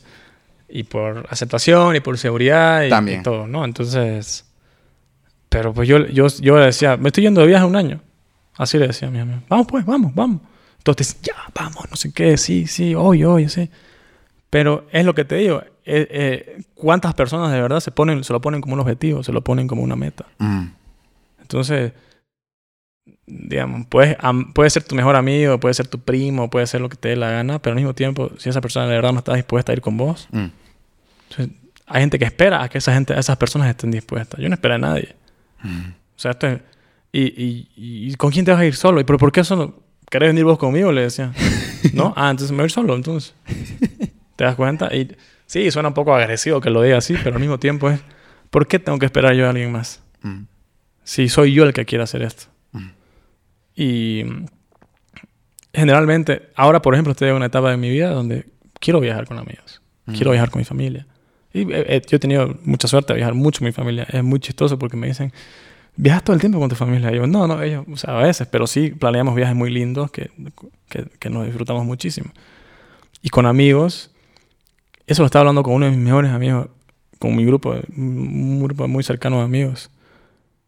[0.68, 3.22] Y por aceptación y por seguridad y, También.
[3.22, 3.66] y todo, ¿no?
[3.66, 4.46] Entonces...
[5.50, 8.02] Pero pues yo, yo, yo le decía, me estoy yendo de viaje un año.
[8.58, 9.40] Así le decía a mi amigo.
[9.48, 10.42] Vamos pues, vamos, vamos.
[10.78, 13.70] Entonces, ya, vamos, no sé qué, sí, sí, hoy, hoy, sí.
[14.50, 18.34] Pero es lo que te digo, eh, eh, ¿cuántas personas de verdad se, ponen, se
[18.34, 20.26] lo ponen como un objetivo, se lo ponen como una meta?
[20.38, 20.68] Mm.
[21.42, 21.94] Entonces,
[23.28, 24.18] digamos, puedes,
[24.54, 27.16] puede ser tu mejor amigo, puede ser tu primo, puede ser lo que te dé
[27.16, 29.76] la gana, pero al mismo tiempo, si esa persona de verdad no está dispuesta a
[29.76, 30.46] ir con vos, Mm.
[31.30, 31.56] entonces,
[31.88, 34.40] hay gente que espera a que esa gente, esas personas estén dispuestas.
[34.40, 35.16] Yo no espero a nadie.
[35.64, 35.90] Mm.
[35.90, 36.62] O sea, esto es-
[37.12, 39.00] y, y, y- ¿y con quién te vas a ir solo?
[39.00, 39.82] ¿Y pero por qué solo?
[40.10, 40.92] ¿Querés venir vos conmigo?
[40.92, 41.32] Le decía.
[41.94, 42.14] ¿No?
[42.18, 43.34] Ah, entonces me voy a ir solo, entonces.
[44.36, 44.94] ¿Te das cuenta?
[44.96, 48.00] Y sí, suena un poco agresivo que lo diga así, pero al mismo tiempo es,
[48.50, 50.02] ¿por qué tengo que esperar yo a alguien más?
[50.24, 50.44] Mm.
[51.04, 52.46] Si soy yo el que quiere hacer esto.
[53.76, 54.46] Y mm,
[55.74, 58.46] generalmente, ahora por ejemplo, estoy en una etapa de mi vida donde
[58.80, 59.82] quiero viajar con amigos.
[60.06, 60.34] Quiero Mm.
[60.34, 61.08] viajar con mi familia.
[61.54, 64.06] Y eh, eh, yo he tenido mucha suerte de viajar mucho con mi familia.
[64.12, 65.32] Es muy chistoso porque me dicen,
[65.96, 67.12] ¿viajas todo el tiempo con tu familia?
[67.12, 70.12] Y yo, no, no, ellos, o sea, a veces, pero sí planeamos viajes muy lindos
[70.12, 70.30] que,
[70.90, 72.30] que, que nos disfrutamos muchísimo.
[73.22, 74.12] Y con amigos,
[75.08, 76.68] eso lo estaba hablando con uno de mis mejores amigos,
[77.18, 79.90] con mi grupo, un grupo muy cercano de amigos,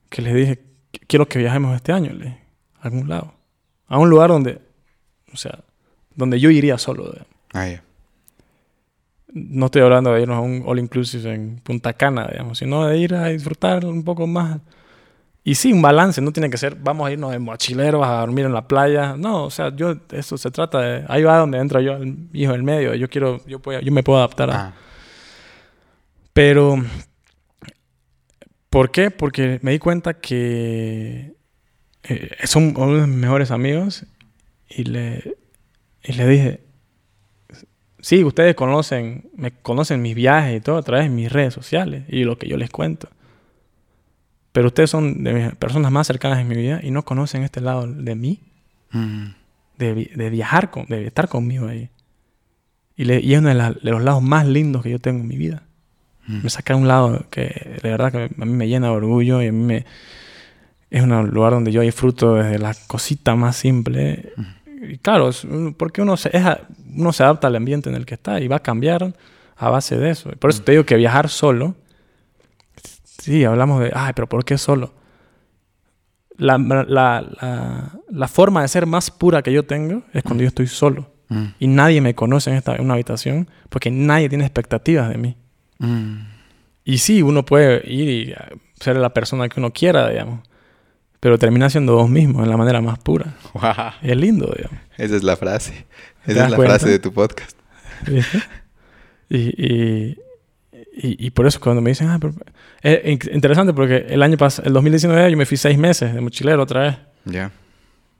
[0.09, 0.59] que les dije,
[1.07, 2.37] quiero que viajemos este año, le
[2.81, 3.33] a algún lado.
[3.87, 4.59] A un lugar donde,
[5.33, 5.59] o sea,
[6.15, 7.13] donde yo iría solo.
[7.53, 7.67] Ah.
[9.33, 12.97] No estoy hablando de irnos a un all inclusive en Punta Cana, digamos, sino de
[12.97, 14.59] ir a disfrutar un poco más.
[15.43, 18.45] Y sí, un balance, no tiene que ser, vamos a irnos de mochileros a dormir
[18.45, 19.15] en la playa.
[19.17, 22.51] No, o sea, yo, eso se trata de, ahí va donde entra yo, el hijo
[22.51, 22.93] del medio.
[22.95, 24.73] Yo quiero, yo, puedo, yo me puedo adaptar a, Ah.
[26.33, 26.75] pero,
[28.69, 29.09] ¿por qué?
[29.11, 31.36] Porque me di cuenta que
[32.03, 34.05] eh, son uno de mis mejores amigos
[34.69, 35.35] y le,
[36.03, 36.61] y le dije,
[37.99, 42.03] sí, ustedes conocen, me conocen mis viajes y todo a través de mis redes sociales
[42.07, 43.09] y lo que yo les cuento.
[44.51, 47.61] Pero ustedes son de mis personas más cercanas en mi vida y no conocen este
[47.61, 48.39] lado de mí,
[48.91, 49.25] Mm.
[49.77, 51.89] de, de viajar, con, de estar conmigo ahí.
[52.95, 55.19] Y, le- y es uno de, la- de los lados más lindos que yo tengo
[55.19, 55.63] en mi vida.
[56.25, 56.43] Mm.
[56.43, 59.41] Me saca a un lado que de verdad que a mí me llena de orgullo
[59.43, 59.85] y a mí me...
[60.89, 64.31] Es un lugar donde yo disfruto desde la cosita más simple.
[64.81, 65.45] Y claro, es
[65.77, 66.43] porque uno se, es
[66.95, 69.13] uno se adapta al ambiente en el que está y va a cambiar
[69.57, 70.31] a base de eso.
[70.39, 71.75] Por eso te digo que viajar solo...
[73.03, 73.91] Sí, hablamos de...
[73.93, 74.93] Ay, pero ¿por qué solo?
[76.37, 80.47] La, la, la, la forma de ser más pura que yo tengo es cuando yo
[80.47, 81.09] estoy solo.
[81.29, 81.45] Mm.
[81.59, 85.35] Y nadie me conoce en, esta, en una habitación porque nadie tiene expectativas de mí.
[85.79, 86.19] Mm.
[86.85, 88.33] Y sí, uno puede ir y
[88.79, 90.46] ser la persona que uno quiera, digamos.
[91.19, 93.33] Pero termina siendo vos mismo en la manera más pura.
[93.53, 93.63] Wow.
[94.03, 94.79] Y es lindo, digamos.
[94.97, 95.85] Esa es la frase.
[96.25, 96.75] ¿Te Esa es la cuenta?
[96.75, 97.57] frase de tu podcast.
[98.07, 98.39] ¿Viste?
[99.29, 100.17] Y, y,
[100.95, 102.33] y, y por eso cuando me dicen, ah, pero...
[102.81, 106.21] Es in- interesante porque el año pasado, el 2019, yo me fui seis meses de
[106.21, 106.97] mochilero otra vez.
[107.25, 107.51] Ya.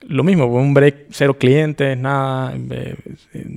[0.08, 2.96] Lo mismo, un break, cero clientes, nada, eh,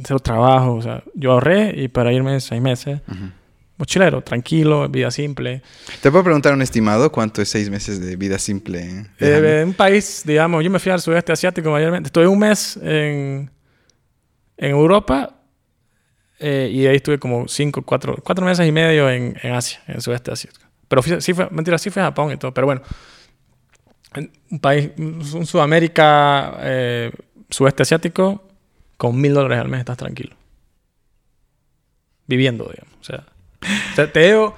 [0.04, 0.74] cero trabajo.
[0.76, 3.26] O sea, yo ahorré y para irme seis meses, Ujú.
[3.82, 5.62] Mochilero, tranquilo, vida simple.
[6.02, 9.08] ¿Te puedo preguntar un estimado cuánto es seis meses de vida simple?
[9.20, 12.08] Eh, en un país, digamos, yo me fui al sudeste asiático mayormente.
[12.08, 13.50] Estuve un mes en,
[14.58, 15.36] en Europa
[16.40, 19.96] eh, y ahí estuve como cinco, cuatro, cuatro meses y medio en, en Asia, en
[19.96, 20.66] el sudeste asiático.
[20.88, 22.54] Pero fui- sí fue, mentira, sí fue a Japón y todo.
[22.54, 22.82] Pero bueno,
[24.14, 27.12] en un país, un Sudamérica, eh,
[27.50, 28.48] sudeste asiático,
[28.98, 30.36] con mil dólares al mes estás tranquilo.
[32.28, 32.96] Viviendo, digamos.
[33.02, 33.26] O sea,
[33.62, 34.56] o sea, te digo,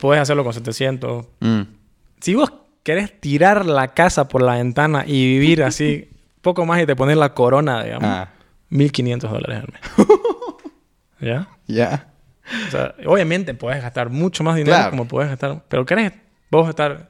[0.00, 1.60] puedes hacerlo con 700, Mm.
[2.20, 2.52] si vos
[2.82, 6.08] querés tirar la casa por la ventana y vivir así,
[6.42, 8.28] poco más y te pones la corona, digamos, Ah,
[8.70, 10.08] 1500 dólares al mes.
[11.20, 11.48] ¿Ya?
[11.66, 12.08] ya.
[12.66, 14.90] O sea, obviamente puedes gastar mucho más dinero Claro.
[14.90, 16.12] como puedes gastar, pero querés
[16.50, 17.08] vos estar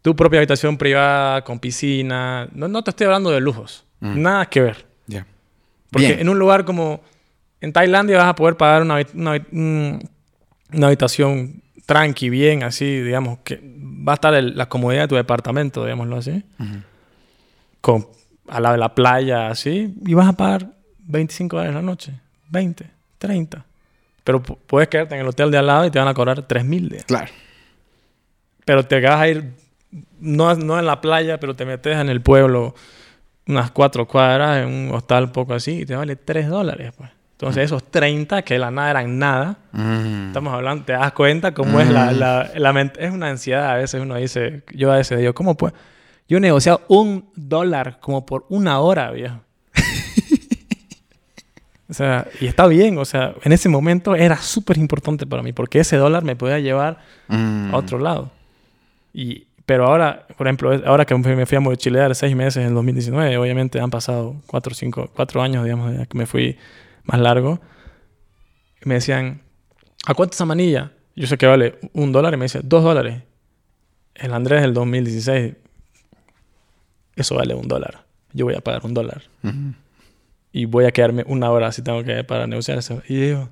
[0.00, 2.48] tu propia habitación privada con piscina.
[2.52, 3.84] No, no te estoy hablando de lujos.
[4.00, 4.22] Mm.
[4.22, 4.86] Nada que ver.
[5.06, 5.26] Ya.
[5.90, 6.20] Porque Bien.
[6.20, 7.02] en un lugar como
[7.60, 9.98] en Tailandia vas a poder pagar una, una
[10.74, 15.16] una habitación tranqui, bien, así, digamos, que va a estar el- la comodidad de tu
[15.16, 16.76] departamento, digámoslo así, Ujú.
[17.80, 18.06] con,
[18.48, 20.68] al lado de la playa, así, y vas a pagar
[21.00, 22.12] 25 dólares la noche,
[22.50, 22.86] 20,
[23.18, 23.64] 30.
[24.24, 26.42] Pero pu- puedes quedarte en el hotel de al lado y te van a cobrar
[26.42, 26.96] 3 mil.
[27.06, 27.30] Claro.
[28.64, 29.52] Pero te vas a ir,
[30.20, 32.74] no, no en la playa, pero te metes en el pueblo
[33.48, 37.10] unas cuatro cuadras, en un hostal poco así, y te vale 3 dólares, pues.
[37.42, 40.28] Entonces esos 30, que de la nada eran nada, Mm.
[40.28, 42.18] estamos hablando, te das cuenta cómo es la, Mm.
[42.20, 45.56] la, la ment- Es una ansiedad, a veces uno dice, yo a veces digo, ¿cómo
[45.56, 45.74] puedo?
[46.28, 49.40] Yo he negociado un dólar como por una hora, viejo.
[51.90, 55.52] o sea, y está bien, o sea, en ese momento era súper importante para mí,
[55.52, 57.74] porque ese dólar me podía llevar Mm.
[57.74, 58.30] a otro lado.
[59.12, 62.74] Y, pero ahora, por ejemplo, ahora que me fui- a mochilear seis meses en el
[62.74, 66.56] 2019, obviamente han pasado cuatro, cinco, cuatro años, digamos, que me fui
[67.04, 67.60] más largo.
[68.84, 69.42] Me decían,
[70.06, 70.92] ¿a cuánto esa manilla?
[71.14, 73.22] Yo sé que vale un dólar y me dice, dos dólares.
[74.14, 75.54] El Andrés del 2016,
[77.16, 78.04] eso vale un dólar.
[78.32, 79.22] Yo voy a pagar un dólar.
[80.52, 83.02] Y voy a quedarme una hora si tengo que para negociar eso.
[83.08, 83.48] Y digo,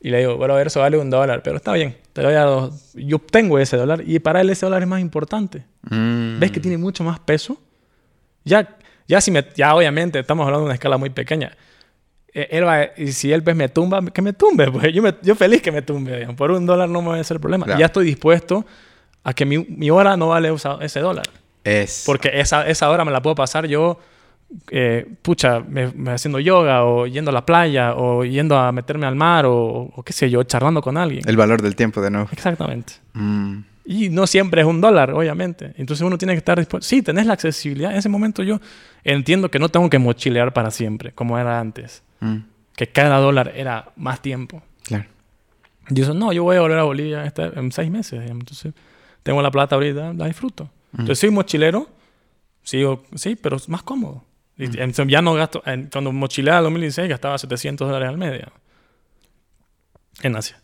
[0.00, 2.28] y le digo, bueno, a ver, eso vale un dólar, pero está bien, te lo
[2.28, 2.94] voy a dar dos.
[2.94, 5.64] Yo obtengo ese dólar y para él ese dólar es más importante.
[5.82, 6.38] Mm.
[6.38, 7.60] ¿Ves que tiene mucho más peso?
[8.44, 8.76] Ya,
[9.08, 11.56] ya si me, ya obviamente estamos hablando de una escala muy pequeña.
[12.34, 15.14] Eh, Él va, y si él pues me tumba, que me tumbe, pues yo, me-
[15.22, 16.14] yo feliz que me tumbe.
[16.16, 16.36] digamos.
[16.36, 17.64] Por un dólar no me va a hacer el problema.
[17.64, 17.80] Claro.
[17.80, 18.64] Ya estoy dispuesto
[19.24, 21.24] a que mi, mi hora no vale ese dólar.
[21.64, 22.04] Es.
[22.06, 23.98] Porque esa, esa hora me la puedo pasar yo,
[24.70, 29.06] eh, pucha, me, me haciendo yoga o yendo a la playa o yendo a meterme
[29.06, 29.54] al mar o,
[29.94, 31.22] o qué sé yo, charlando con alguien.
[31.28, 32.28] El valor del tiempo de nuevo.
[32.32, 32.94] Exactamente.
[33.14, 33.58] Mm.
[33.90, 35.72] Y no siempre es un dólar, obviamente.
[35.78, 36.86] Entonces uno tiene que estar dispuesto.
[36.86, 37.90] Sí, tenés la accesibilidad.
[37.90, 38.60] En ese momento yo
[39.02, 42.02] entiendo que no tengo que mochilear para siempre, como era antes.
[42.20, 42.36] Mm.
[42.76, 44.62] Que cada dólar era más tiempo.
[44.84, 45.06] Claro.
[45.88, 48.20] Y yo, no, yo voy a volver a Bolivia este- en seis meses.
[48.20, 48.42] digamos.
[48.42, 48.74] Entonces,
[49.22, 50.68] tengo la plata ahorita, la disfruto.
[50.92, 51.88] Entonces, soy mochilero,
[52.62, 54.22] sigo, sí, pero es más cómodo.
[54.58, 58.60] Y entonces, ya no gasto, cuando mochileaba en 2016 gastaba 700 dólares al mes, digamos,
[60.22, 60.60] en Asia.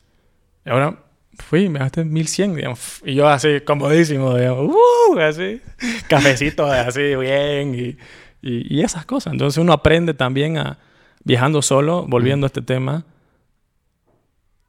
[0.66, 0.99] Y ahora
[1.39, 3.03] fui me gasté 1100, digamos.
[3.05, 5.18] Y yo así, comodísimo, digamos, ¡uh!
[5.18, 5.61] así,
[6.09, 7.97] cafecito así, bien, y,
[8.43, 9.32] y, y esas cosas.
[9.32, 10.78] Entonces, uno aprende también a,
[11.24, 13.05] viajando solo, volviendo a este tema,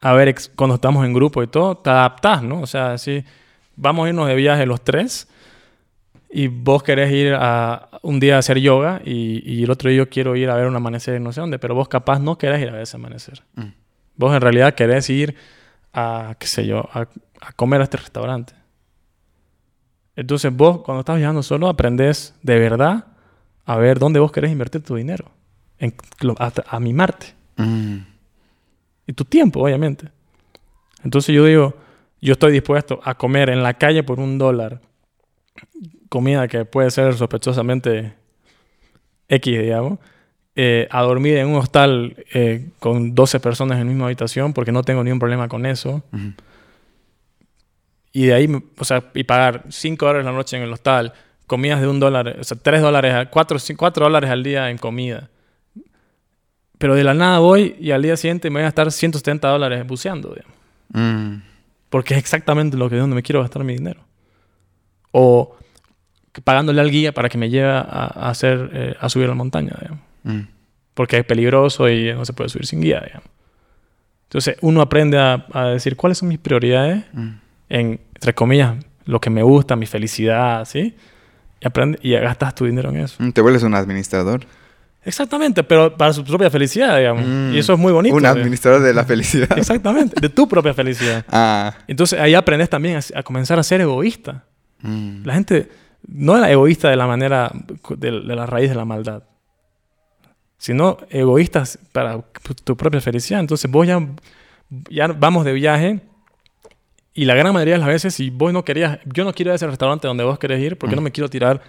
[0.02, 2.62] a ver, cuando estamos en grupo y todo, te adaptás, ¿no?
[2.62, 3.24] O sea, si
[3.76, 5.28] vamos a irnos de viaje los tres
[6.30, 9.98] y vos querés ir a un día a hacer yoga y, y el otro día
[9.98, 12.62] yo quiero ir a ver un amanecer no sé dónde, pero vos capaz no querés
[12.62, 13.42] ir a ver ese amanecer.
[13.56, 13.70] Mm.
[14.18, 15.36] Vos en realidad querés ir
[15.96, 17.08] a, qué sé yo, a,
[17.42, 18.54] a comer a este restaurante.
[20.16, 23.08] Entonces vos, cuando estás viajando solo, aprendés de verdad
[23.66, 25.32] a ver dónde vos querés invertir tu dinero.
[25.80, 25.94] En,
[26.38, 27.34] a, a mimarte.
[27.58, 27.98] Mm.
[29.08, 30.10] Y tu tiempo, obviamente.
[31.04, 31.76] Entonces yo digo,
[32.22, 34.82] yo estoy dispuesto a comer en la calle por un dólar.
[36.10, 38.16] Comida que puede ser sospechosamente
[39.28, 40.00] X, digamos.
[40.58, 44.72] Eh, a dormir en un hostal eh, con 12 personas en la misma habitación porque
[44.72, 46.02] no tengo ningún problema con eso.
[46.14, 46.34] Ujú.
[48.14, 51.12] Y de ahí, o sea, y pagar 5 dólares la noche en el hostal,
[51.48, 53.60] comidas de un dólar, o sea, 3 dólares, 4,
[54.06, 55.30] dólares al día en comida.
[56.78, 59.86] Pero de la nada voy y al día siguiente me voy a gastar 170 dólares
[59.86, 60.56] buceando, digamos.
[60.94, 61.42] Mm.
[61.90, 64.00] Porque es exactamente lo que donde me quiero gastar mi dinero.
[65.12, 65.58] O
[66.46, 69.36] pagándole al guía para que me lleve a, a hacer, eh, a subir a la
[69.36, 70.15] montaña, digamos.
[70.26, 70.42] Mm.
[70.94, 73.30] Porque es peligroso y no se puede subir sin guía, digamos.
[74.24, 77.30] Entonces uno aprende a, a decir cuáles son mis prioridades Mm.
[77.70, 80.96] en, entre comillas, lo que me gusta, mi felicidad, ¿sí?
[81.62, 83.16] Y, aprende, y gastas tu dinero en eso.
[83.24, 84.42] Mm, Te vuelves un administrador.
[85.04, 87.24] Exactamente, pero para su propia felicidad, digamos.
[87.26, 87.54] Mm.
[87.54, 88.16] Y eso es muy bonito.
[88.16, 89.50] Un administrador de la felicidad.
[89.58, 91.24] Exactamente, de tu propia felicidad.
[91.30, 91.76] Ah.
[91.88, 94.44] Entonces ahí aprendes también a, a comenzar a ser egoísta.
[94.82, 95.24] Mm.
[95.26, 95.70] La gente
[96.08, 97.52] no era egoísta de la manera,
[97.98, 99.22] de, de la raíz de la maldad,
[100.58, 102.22] sino egoístas para
[102.64, 103.40] tu propia felicidad.
[103.40, 104.06] Entonces vos ya,
[104.90, 106.00] ya vamos de viaje
[107.14, 109.54] y la gran mayoría de las veces, si vos no querías, yo no quiero ir
[109.54, 110.98] a ese restaurante donde vos querés ir, porque Mm.
[110.98, 111.62] no me quiero tirar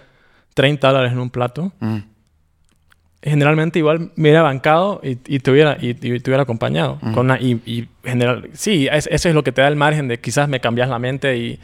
[0.53, 1.71] 30 dólares en un plato.
[1.79, 1.97] Mm.
[3.21, 6.99] Generalmente igual me hubiera bancado y, y te, hubiera, y, y te hubiera acompañado.
[7.01, 7.13] Mm.
[7.13, 10.07] Con una- y, y general, sí, es- eso es lo que te da el margen
[10.07, 11.59] de quizás me cambias la mente y,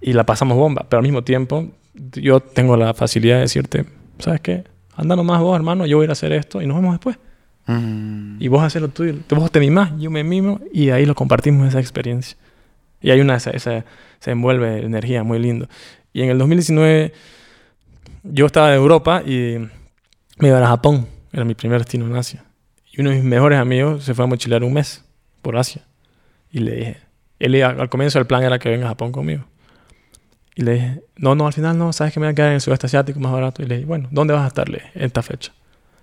[0.00, 0.86] y la pasamos bomba.
[0.88, 1.68] Pero al mismo tiempo,
[2.14, 3.84] yo tengo la facilidad de decirte,
[4.18, 4.64] ¿sabes qué?
[4.98, 7.16] Anda nomás vos, hermano, yo voy a ir a hacer esto y nos vemos después.
[7.66, 8.36] Mm.
[8.42, 9.14] Y vos haces lo tuyo.
[9.30, 12.36] Vos te mimás, yo me mimo y ahí lo compartimos esa experiencia.
[13.00, 13.84] Y hay una, esa, esa-
[14.18, 15.68] se envuelve energía muy lindo.
[16.12, 17.12] Y en el 2019
[18.24, 19.58] yo estaba en Europa y
[20.38, 21.06] me iba a Japón.
[21.32, 22.44] Era mi primer destino en Asia.
[22.92, 25.04] Y uno de mis mejores amigos se fue a mochilear un mes
[25.42, 25.82] por Asia.
[26.50, 26.96] Y le dije,
[27.38, 29.44] él al comienzo el plan era que venga a Japón conmigo.
[30.58, 32.54] Y le dije, no, no, al final no, sabes que me voy a quedar en
[32.56, 33.62] el sudeste asiático más barato.
[33.62, 34.68] Y le dije, bueno, ¿dónde vas a estar?
[34.68, 35.52] Le dije, en esta fecha.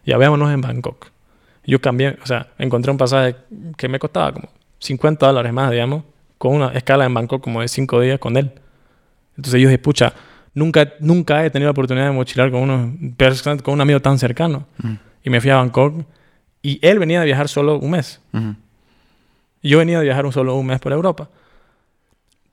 [0.06, 1.08] Ya veámonos en Bangkok.
[1.66, 3.36] Yo cambié, o sea, encontré un pasaje
[3.76, 4.47] que me costaba como
[4.80, 6.06] 50 dólares más, digamos,
[6.38, 8.53] con una escala en Bangkok como de 5 días con él.
[9.36, 10.14] Entonces yo dije, pucha,
[10.53, 14.18] nunca, nunca he tenido la oportunidad de mochilar con, uno, personas- con un amigo tan
[14.18, 14.68] cercano.
[14.82, 14.93] Mm.
[15.26, 16.06] Y me fui a Bangkok
[16.62, 18.22] y él venía de viajar solo un mes.
[18.32, 18.51] Mm.
[19.64, 21.28] Yo venía de viajar un solo un mes por Europa.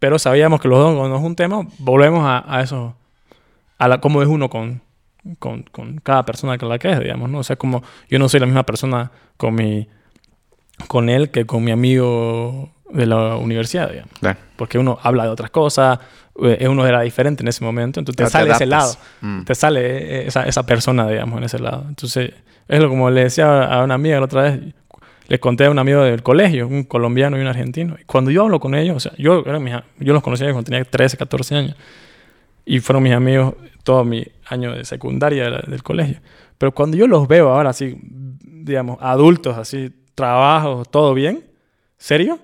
[0.02, 2.96] Pero sabíamos que los dos, cuando nos juntemos, volvemos a, a eso,
[3.78, 4.82] a la, cómo es uno con,
[5.38, 7.38] con, con cada persona que la que es, digamos, ¿no?
[7.38, 9.86] O sea, como yo no soy la misma persona con, mi,
[10.88, 14.10] con él que con mi amigo de la universidad, digamos.
[14.56, 16.00] Porque uno habla de otras cosas,
[16.42, 19.08] eh, uno era diferente en ese momento, entonces te te sale ese lado adaptas.
[19.20, 19.42] Mm.
[19.44, 21.84] te sale eh, esa, esa persona, digamos, en ese lado.
[21.88, 22.32] Entonces,
[22.66, 24.60] es lo como le decía a una amiga la otra vez,
[25.32, 27.96] les conté a un amigo del colegio, un colombiano y un argentino.
[27.98, 30.84] Y cuando yo hablo con ellos, o sea, yo, mis yo los conocía cuando tenía
[30.84, 31.76] 13, 14 años.
[32.66, 36.18] Y fueron mis amigos todo mi año de secundaria de la- del colegio.
[36.58, 37.96] Pero cuando yo los veo ahora así,
[38.44, 41.42] digamos, adultos, así, trabajos, todo bien,
[41.96, 42.38] serio,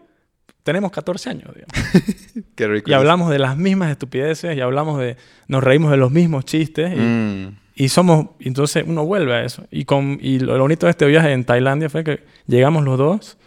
[0.63, 1.75] tenemos 14 años, digamos.
[2.57, 2.91] Qué rico.
[2.91, 5.17] Y hablamos de las mismas estupideces y hablamos de,
[5.47, 7.57] nos reímos de los mismos chistes y, Mm.
[7.85, 9.65] Y somos, entonces uno vuelve a eso.
[9.71, 12.99] Y, con, y lo, lo bonito de este viaje en Tailandia fue que llegamos los
[12.99, 13.39] dos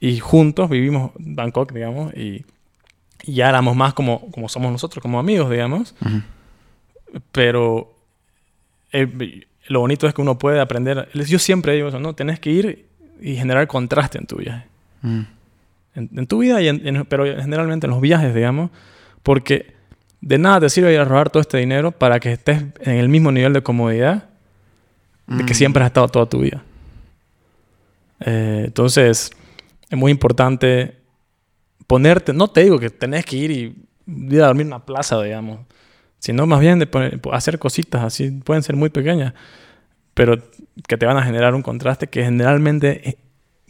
[0.00, 2.44] y juntos vivimos Bangkok, digamos, y,
[3.24, 5.94] y ya éramos más como, como somos nosotros, como amigos, digamos.
[6.00, 6.22] Ujú.
[7.32, 7.94] Pero
[8.92, 11.08] eh, lo bonito es que uno puede aprender.
[11.14, 12.14] Yo siempre digo eso, ¿no?
[12.14, 12.86] Tenés que ir
[13.20, 14.66] y generar contraste en tu viaje
[15.02, 15.20] Mm.
[15.94, 18.70] en, en tu vida, y en- en- pero generalmente en los viajes, digamos,
[19.22, 19.74] porque
[20.28, 23.08] de nada te sirve ir a robar todo este dinero para que estés en el
[23.08, 24.28] mismo nivel de comodidad
[25.28, 25.56] de que Mm.
[25.56, 26.62] siempre has estado toda tu vida.
[28.20, 29.30] Eh, entonces,
[29.88, 30.96] es muy importante
[31.86, 33.86] ponerte, no te digo que tenés que ir y
[34.34, 35.60] ir a dormir en una plaza, digamos,
[36.18, 39.32] sino más bien de poner- hacer cositas así, pueden ser muy pequeñas,
[40.14, 40.42] pero
[40.88, 43.18] que te van a generar un contraste que generalmente, eh,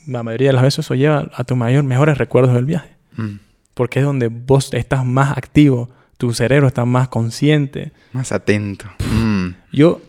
[0.07, 3.41] la mayoría de las veces, eso lleva a tus mayor, mejores recuerdos del viaje, Mm.
[3.75, 7.93] porque es donde vos estás más activo, tu cerebro está más consciente.
[8.13, 8.87] Más atento.
[9.13, 9.49] Mm.
[9.73, 10.01] Yo,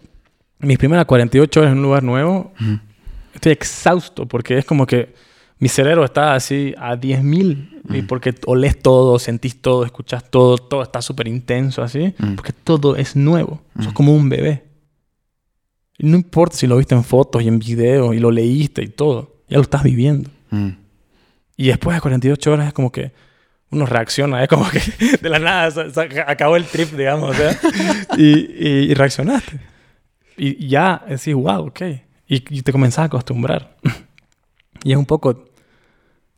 [0.60, 2.76] mis primeras 48 horas en un lugar nuevo, Mm.
[3.34, 5.14] estoy exhausto porque es como que
[5.60, 8.08] mi cerebro está así a 10.000 y Mm.
[8.08, 12.36] porque olés todo, sentís todo, escuchás todo, todo está súper intenso así, Mm.
[12.36, 13.94] porque todo es nuevo, sos Mm.
[13.94, 14.64] como un bebé.
[15.98, 18.88] Y no importa si lo viste en fotos y en videos y lo leíste y
[18.88, 20.30] todo, ya lo estás viviendo.
[20.52, 20.70] Mm.
[21.58, 23.12] Y después de 48 horas es como que
[23.72, 24.80] uno reacciona, es como que
[25.22, 27.58] de la nada se- se acabó el trip, digamos, o sea,
[28.18, 29.60] y, y- y reaccionaste.
[30.38, 31.82] Y ya decís, wow, ok.
[32.28, 33.76] Y, y te comenzás a acostumbrar.
[34.84, 35.46] y es un poco...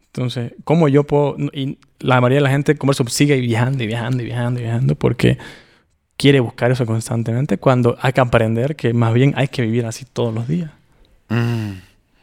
[0.08, 1.36] Entonces, ¿cómo yo puedo...?
[1.54, 4.64] Y la mayoría de la gente, como eso, sigue viajando y viajando y viajando y
[4.64, 5.38] viajando porque
[6.18, 10.06] quiere buscar eso constantemente cuando hay que aprender que más bien hay que vivir así
[10.06, 10.72] todos los días.
[11.30, 11.74] Mm.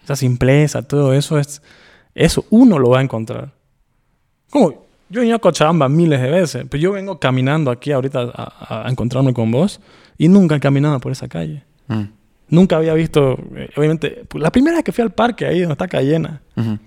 [0.05, 1.63] Esa simpleza, todo eso es...
[2.15, 3.53] Eso uno lo va a encontrar.
[4.51, 8.31] Como yo he venido a Cochabamba miles de veces, pero yo vengo caminando aquí ahorita
[8.35, 9.81] a, a encontrarme con vos
[10.19, 11.63] y nunca he caminado por esa calle.
[11.89, 12.03] Mm.
[12.49, 15.89] Nunca había visto, eh, obviamente, la primera vez que fui al parque ahí donde está
[15.89, 16.79] Cayena, Ujú.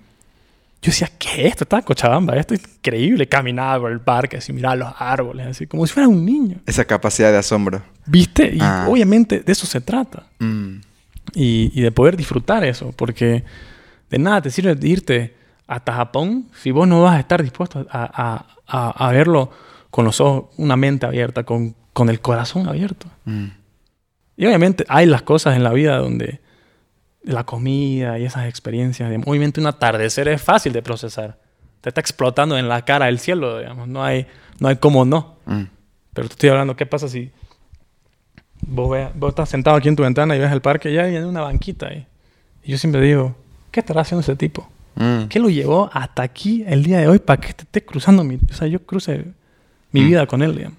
[0.82, 1.64] Yo decía, ¿qué es esto?
[1.64, 3.26] Estaba en Cochabamba, esto es increíble.
[3.28, 6.56] Caminaba por el parque, así, miraba los árboles, así, como si fuera un niño.
[6.64, 7.82] Esa capacidad de asombro.
[8.06, 8.50] ¿Viste?
[8.54, 8.86] Y Ah.
[8.88, 10.22] obviamente de eso se trata.
[10.38, 10.76] Mm,
[11.34, 13.44] Y, y de poder disfrutar eso, porque
[14.08, 15.34] de nada te sirve irte
[15.70, 19.50] hasta Japón si vos no vas a estar dispuesto a, a- a- a verlo
[19.90, 23.06] con los ojos, una mente abierta, con, con el corazón abierto.
[23.24, 23.46] mm.
[24.36, 26.40] Y obviamente hay las cosas en la vida donde
[27.22, 31.38] la comida y esas experiencias, digamos, obviamente un atardecer es fácil de procesar.
[31.82, 34.26] Te está explotando en la cara el cielo, digamos, no hay,
[34.58, 35.36] no hay cómo no.
[35.46, 35.64] Mm.
[36.14, 37.30] Pero te estoy hablando, ¿qué pasa si
[38.66, 41.16] vos, veas- vos estás sentado aquí en tu ventana y ves el parque y hay
[41.16, 42.06] una banquita ahí?
[42.62, 43.36] Y yo siempre digo,
[43.70, 44.68] ¿qué estará haciendo ese tipo?
[45.00, 45.28] Mm.
[45.28, 48.36] ¿Qué lo llevó hasta aquí el día de hoy para que te esté cruzando mi...
[48.36, 49.24] O sea, yo cruce
[49.92, 50.06] mi Mm.
[50.06, 50.78] vida con él, digamos.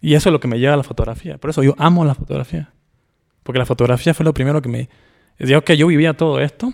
[0.00, 1.36] Y eso es lo que me lleva a la fotografía.
[1.38, 2.70] Por eso yo amo la fotografía.
[3.42, 4.88] Porque la fotografía fue lo primero que me...
[5.38, 6.72] Digo que yo vivía todo esto,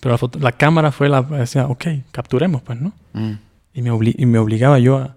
[0.00, 1.22] pero la, foto- la cámara fue la...
[1.22, 2.92] Decía, ok, capturemos, pues, ¿no?
[3.12, 3.32] Mm.
[3.74, 5.14] Y me, obli- y me obligaba yo a...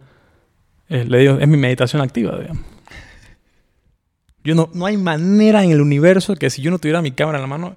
[0.89, 2.63] eh, le digo, es mi meditación activa, digamos.
[4.43, 7.37] Yo no, no hay manera en el universo que si yo no tuviera mi cámara
[7.37, 7.75] en la mano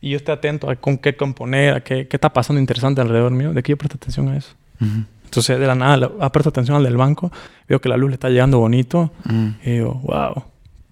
[0.00, 3.32] y yo esté atento a con qué componer, a qué, qué está pasando interesante alrededor
[3.32, 4.54] mío, de que yo presto atención a eso.
[4.80, 5.02] Mm.
[5.24, 7.32] Entonces, de la nada, le- ah, presto atención al del banco,
[7.68, 9.48] veo que la luz le está llegando bonito Mm.
[9.64, 10.44] y digo, wow.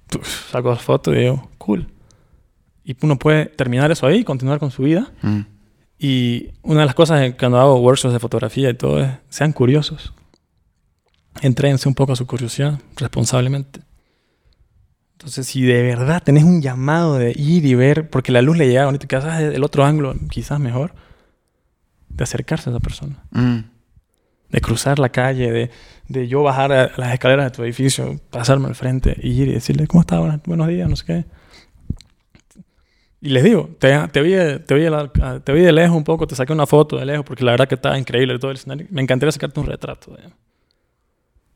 [0.08, 1.86] Tuf, Saco las fotos y digo, cool.
[2.84, 5.12] Y uno puede terminar eso ahí y continuar con su vida.
[5.22, 5.40] Mm.
[5.98, 10.12] Y una de las cosas cuando hago workshops de fotografía y todo es, sean curiosos.
[11.40, 13.80] Entréense un poco a su curiosidad responsablemente.
[15.22, 18.66] Entonces, si de verdad tenés un llamado de ir y ver, porque la luz le
[18.66, 20.94] llega bonito, quizás el otro ángulo quizás mejor,
[22.08, 23.58] de acercarse a esa persona, Mm.
[24.50, 25.70] de cruzar la calle, de,
[26.08, 29.52] de yo bajar a las escaleras de tu edificio, pasarme al frente y ir y
[29.52, 30.18] decirle, ¿cómo estás?
[30.44, 31.24] Buenos, días, no sé qué.
[33.20, 34.32] Y les digo, te, te, vi,
[34.66, 34.86] te, vi
[35.44, 37.68] te vi de lejos un poco, te saqué una foto de lejos porque la verdad
[37.68, 38.88] que estaba increíble todo el escenario.
[38.90, 40.10] Me encantaría sacarte un retrato.
[40.16, 40.36] digamos.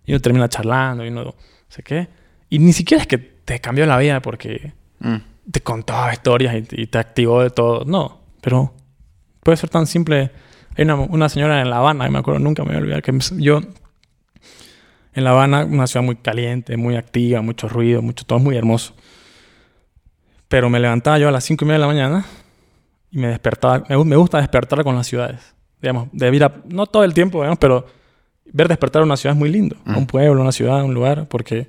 [0.05, 1.35] Y uno termina charlando y uno no
[1.69, 2.07] sé qué.
[2.49, 5.17] Y ni siquiera es que te cambió la vida porque Mm.
[5.51, 7.85] te contaba historias y, y te activó de todo.
[7.87, 8.75] No, pero
[9.43, 10.31] puede ser tan simple.
[10.77, 13.13] Hay una, una señora en La Habana, me acuerdo, nunca me voy a olvidar, que
[13.39, 13.61] yo
[15.15, 18.57] en La Habana, una ciudad muy caliente, muy activa, mucho ruido, mucho, todo es muy
[18.57, 18.95] hermoso.
[20.49, 22.25] Pero me levantaba yo a las cinco y media de la mañana
[23.11, 23.85] y me despertaba.
[24.05, 25.55] Me gusta despertar con las ciudades.
[25.81, 27.87] Digamos, de ir a- no todo el tiempo, digamos, pero
[28.53, 29.77] ver despertar una ciudad es muy lindo.
[29.85, 29.97] Mm.
[29.97, 31.69] Un pueblo, una ciudad, un lugar, porque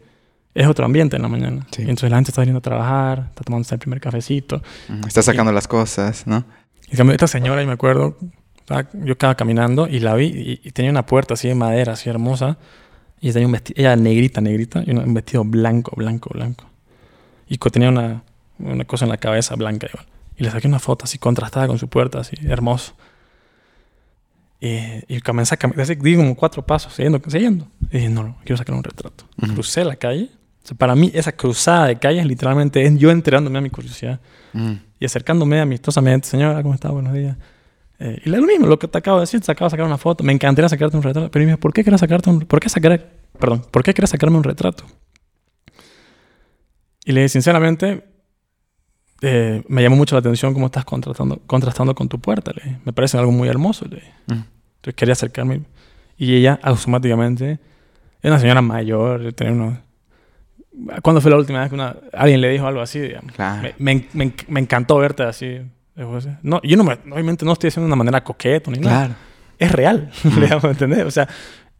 [0.57, 1.67] es otro ambiente en la mañana.
[1.71, 1.81] Sí.
[1.83, 4.61] Y entonces la gente está viniendo a trabajar, está tomándose el primer cafecito.
[5.07, 6.45] Está sacando las cosas, ¿no?
[6.89, 8.17] Y cambio, esta señora, y me acuerdo,
[8.93, 12.09] yo estaba caminando y la vi y, y tenía una puerta así de madera, así
[12.09, 12.57] hermosa.
[13.21, 16.65] Y tenía un vestido, ella negrita, negrita, y un vestido blanco, blanco, blanco.
[17.47, 18.23] Y tenía una,
[18.59, 20.05] una cosa en la cabeza blanca igual.
[20.37, 22.93] Y le saqué una foto así contrastada con su puerta, así hermoso.
[24.59, 27.67] Y, y comencé a caminar, di como cuatro pasos, siguiendo, siguiendo.
[27.91, 29.25] Y dije, no, no, quiero sacar un retrato.
[29.41, 29.53] Ujú.
[29.53, 30.29] Crucé la calle.
[30.67, 34.19] O sea, para mí, esa cruzada de calles literalmente es yo enterándome a mi curiosidad
[34.51, 34.73] Mm.
[34.99, 36.89] y acercándome amistosamente, señora, ¿cómo está?
[36.89, 37.37] Buenos días.
[37.99, 39.85] Eh, y le lo mismo, lo que te acabo de decir, te acabo de sacar
[39.85, 42.59] una foto, me encantaría sacarte un retrato, pero dime, ¿por qué quieres sacarte un, por
[42.59, 43.09] qué sacar,
[43.39, 44.83] perdón, ¿por qué quieres sacarme un retrato?
[47.05, 48.03] Y le dije, sinceramente,
[49.21, 52.81] eh, me llamó mucho la atención cómo estás contrastando, contrastando con tu puerta, le dije.
[52.83, 54.13] me parece algo muy hermoso, le dije.
[54.27, 54.33] Mm.
[54.33, 55.61] Entonces quería acercarme
[56.17, 57.59] y ella automáticamente,
[58.21, 59.86] es una señora mayor, tenía unos...
[61.01, 63.31] ¿Cuándo fue la última vez que una, alguien le dijo algo así, digamos?
[63.33, 63.69] Claro.
[63.79, 65.59] Me, me, me, encantó verte así.
[66.43, 69.05] No, yo no me, obviamente no estoy haciendo de una manera coqueta ni nada.
[69.07, 69.15] Claro.
[69.57, 71.05] Es real, le hago entender.
[71.07, 71.27] O sea,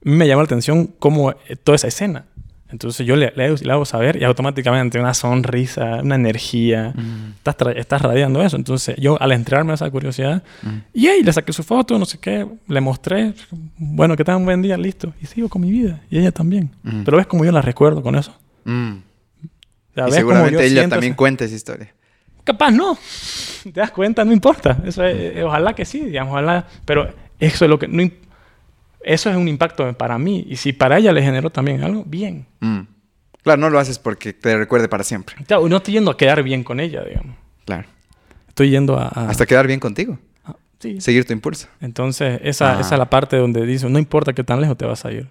[0.02, 2.26] me llamó la atención cómo eh, toda esa escena.
[2.70, 7.36] Entonces yo le, le, le hago saber y automáticamente una sonrisa, una energía, Mm.
[7.46, 8.58] estás, estás radiando eso.
[8.58, 10.68] Entonces yo al entrarme a esa curiosidad, Mm.
[10.94, 13.34] y ahí le saqué su foto, no sé qué, le mostré,
[13.78, 15.14] bueno, que tenga un buen día, listo.
[15.22, 16.02] Y sigo con mi vida.
[16.10, 16.72] Y ella también.
[16.84, 17.04] Mm.
[17.04, 18.36] Pero ves cómo yo la recuerdo con eso.
[18.68, 18.98] Mm.
[20.08, 21.94] Y seguramente ella también esa- cuenta esa historia.
[22.44, 22.98] Capaz no.
[23.64, 24.24] ¿Te das cuenta?
[24.24, 24.78] No importa.
[24.86, 26.68] Eso es- eh, ojalá que sí, digamos, ojalá.
[26.86, 27.88] Pero eso es lo que.
[27.88, 28.04] No,
[29.02, 30.46] eso es un impacto para mí.
[30.48, 32.46] Y si para ella le generó también algo, bien.
[32.60, 32.82] Mm.
[33.44, 35.36] Claro, no lo haces porque te recuerde para siempre.
[35.46, 37.36] Claro, no estoy yendo a quedar bien con ella, digamos.
[37.66, 37.88] Claro.
[38.50, 39.08] Estoy yendo a.
[39.08, 40.20] a- Hasta quedar bien contigo.
[40.46, 41.00] a- sí.
[41.02, 41.68] Seguir tu impulso.
[41.82, 42.82] Entonces, esa, Ah.
[42.82, 45.28] esa es la parte donde dice: no importa qué tan lejos te vas a ir.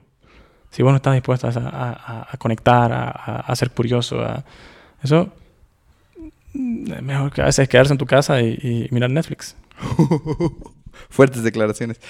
[0.71, 3.09] Si vos no estás dispuesto a, a- a- conectar, a,
[3.41, 4.45] a- ser curioso, a,
[5.03, 5.33] eso.
[6.55, 9.57] es Mejor que a veces quedarse en tu casa y, y mirar Netflix.
[11.11, 12.01] Fuertes declaraciones.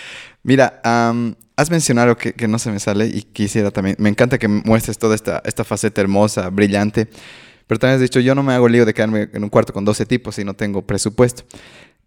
[0.43, 3.97] Mira, am, has mencionado que, que no se me sale y quisiera también.
[3.99, 7.09] Me encanta que muestres toda esta, esta faceta hermosa, brillante.
[7.67, 9.85] Pero también has dicho, yo no me hago lío de quedarme en un cuarto con
[9.85, 11.43] 12 tipos si no tengo presupuesto.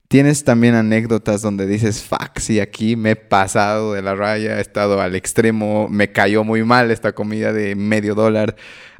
[0.10, 4.62] ¿Tienes también anécdotas donde dices, fuck, sí, aquí me he pasado de la raya, he
[4.62, 8.55] estado al extremo, me cayó muy mal esta comida de medio dólar?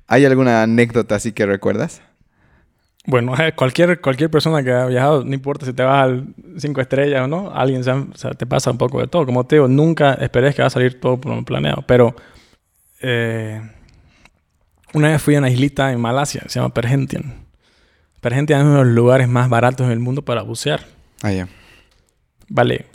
[0.05, 2.03] ¿Hay alguna anécdota así que recuerdas?
[3.07, 7.24] Bueno, cualquier, cualquier persona que ha viajado, no importa si te vas al 5 estrellas
[7.24, 7.82] o no, alguien
[8.38, 9.26] te pasa un poco de todo.
[9.26, 11.84] Como te digo, nunca esperes que va a salir todo un planeado.
[11.88, 12.16] Pero
[13.01, 13.60] eh,
[14.93, 17.47] una vez fui a una islita en Malasia, se llama Perhentian.
[18.22, 20.98] Perhentian es uno de los lugares más baratos del mundo para bucear.
[21.22, 21.47] Ah, ya.
[22.47, 22.86] Vale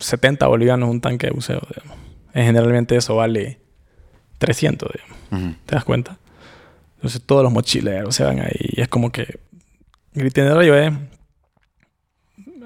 [0.00, 1.98] 70 bolivianos un tanque de buceo, digamos.
[2.32, 3.58] Generalmente eso vale
[4.38, 5.56] 300, digamos.
[5.64, 6.18] ¿Te das cuenta?
[6.96, 8.56] Entonces todos los mochileros se van ahí.
[8.60, 9.38] Y es como que
[10.14, 10.92] el itinerario es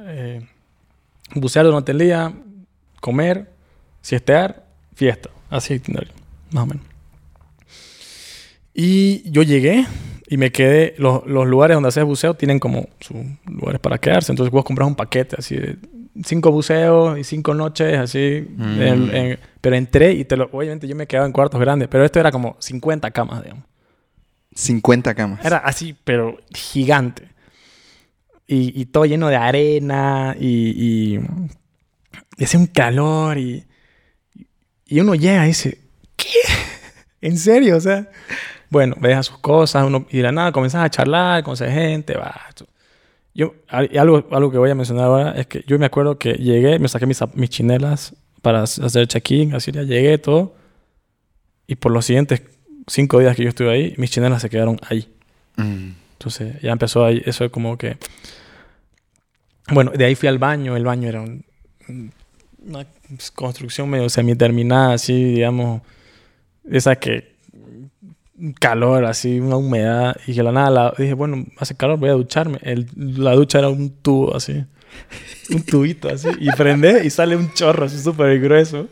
[0.07, 0.47] eh,
[1.35, 2.33] bucear durante el día,
[3.01, 3.53] comer,
[4.03, 5.31] siestear, fiesta.
[5.51, 6.13] Así itinerario,
[6.51, 6.85] más o menos.
[8.75, 9.87] Y yo llegué
[10.31, 10.95] y me quedé.
[10.97, 13.17] Los, lugares donde haces buceo tienen como sus
[13.47, 14.33] lugares para quedarse.
[14.33, 15.77] Entonces vos compras un paquete así de
[16.25, 18.47] cinco buceos y cinco noches, así.
[18.49, 19.35] Mm.
[19.61, 20.49] pero entré y te lo.
[20.53, 23.65] Obviamente yo me quedaba en cuartos grandes, pero esto era como 50 camas, digamos.
[24.55, 25.45] 50 camas.
[25.45, 27.29] Era así, pero gigante.
[28.53, 31.21] Y, todo lleno de arena y, y,
[32.43, 33.65] hacía un calor y,
[34.87, 35.79] y uno llega y dice,
[36.17, 36.27] ¿qué?
[37.21, 37.77] ¿En serio?
[37.77, 38.11] O sea,
[38.71, 42.17] bueno, ves a sus cosas uno, y de la nada comenzás a charlar, conoces gente,
[42.17, 42.41] va.
[43.35, 46.79] Yo, algo, algo que voy a mencionar ahora es que yo me acuerdo que llegué,
[46.79, 50.55] me saqué mis, mis chinelas para hacer check-in, así ya llegué, todo.
[51.67, 52.43] Y por los siguientes
[52.87, 55.09] cinco días que yo estuve ahí, mis chinelas se quedaron ahí.
[55.57, 55.91] Mm.
[56.13, 57.97] Entonces ya empezó ahí, eso es como que...
[59.73, 62.87] Bueno, de ahí fui al baño, el baño era una
[63.35, 65.83] construcción medio semi-terminada, así, digamos,
[66.69, 67.30] esa que
[68.59, 72.59] calor, así, una humedad, y que la nada dije, bueno, hace calor, voy a ducharme.
[72.63, 74.65] El, la ducha era un tubo así,
[75.51, 78.89] un tubito así, y prende y sale un chorro así súper grueso.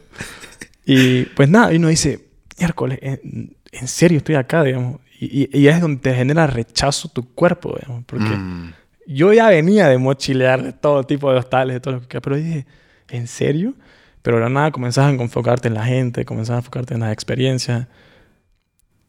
[0.85, 2.27] Y pues nada, y uno dice,
[2.59, 5.01] miércoles, en serio estoy acá, digamos.
[5.21, 8.05] Y, y, es donde te genera rechazo tu cuerpo, digamos.
[8.07, 8.73] Porque mm.
[9.07, 12.21] yo ya venía de mochilear de todo tipo de hostales, de todo lo que...
[12.21, 12.67] Pero dije,
[13.09, 13.75] ¿en serio?
[14.23, 17.89] Pero ahora nada, comenzás a enfocarte en la gente, comenzás a enfocarte en las experiencias.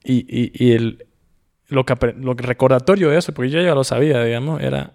[0.04, 1.08] Y, y, y el,
[1.68, 4.94] lo, que, lo recordatorio de eso, porque yo ya lo sabía, digamos, era,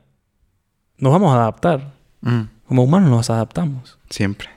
[0.99, 1.93] nos vamos a adaptar.
[2.21, 2.43] Mm.
[2.67, 3.99] Como humanos nos adaptamos.
[4.09, 4.49] Siempre.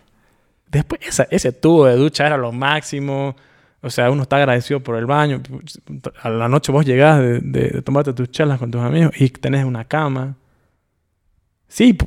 [0.70, 3.36] Después, esa, ese tubo de ducha era lo máximo.
[3.82, 5.41] O sea, uno está agradecido por el baño.
[6.22, 9.86] A la noche vos llegás de, tomarte tus charlas con tus amigos y tenés una
[9.86, 10.36] cama.
[11.68, 11.98] Sí,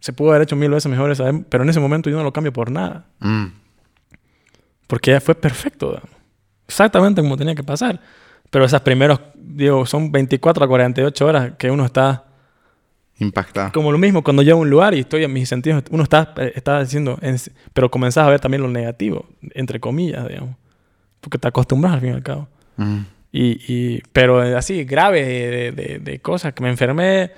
[0.00, 2.32] se pudo haber hecho mil veces mejor esa, pero en ese momento yo no lo
[2.32, 3.04] cambio por nada.
[3.20, 3.46] Mm.
[4.86, 6.00] Porque ya fue perfecto.
[6.70, 8.00] Exactamente como tenía que pasar.
[8.48, 12.26] Pero esas primeros, digo, son 24 a 48 horas que uno está
[13.18, 13.72] impactado.
[13.72, 16.32] Como lo mismo, cuando llego a un lugar y estoy en mis sentidos, uno está,
[16.54, 17.18] está diciendo,
[17.74, 20.54] pero comenzás a ver también lo negativo, entre comillas, digamos.
[21.20, 22.48] Porque te acostumbras al fin y al cabo.
[22.76, 23.00] Mm.
[23.32, 27.32] Y, y, pero así, grave de, de, cosas, que me enfermé,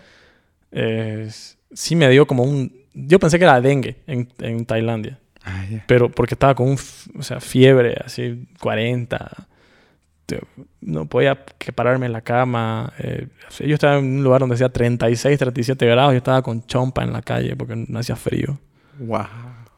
[0.71, 1.29] eh,
[1.73, 2.71] sí me dio como un...
[2.95, 5.19] Yo pensé que era dengue en, en Tailandia.
[5.45, 6.79] Ah, pero porque estaba con un,
[7.19, 9.49] o sea, fiebre, así, 40
[10.81, 12.93] no podía que pararme en la cama.
[12.99, 13.27] Eh,
[13.61, 16.13] yo estaba en un lugar donde hacía 36, 37 grados.
[16.13, 18.59] Yo estaba con chompa en la calle porque no hacía frío.
[18.99, 19.27] Wow.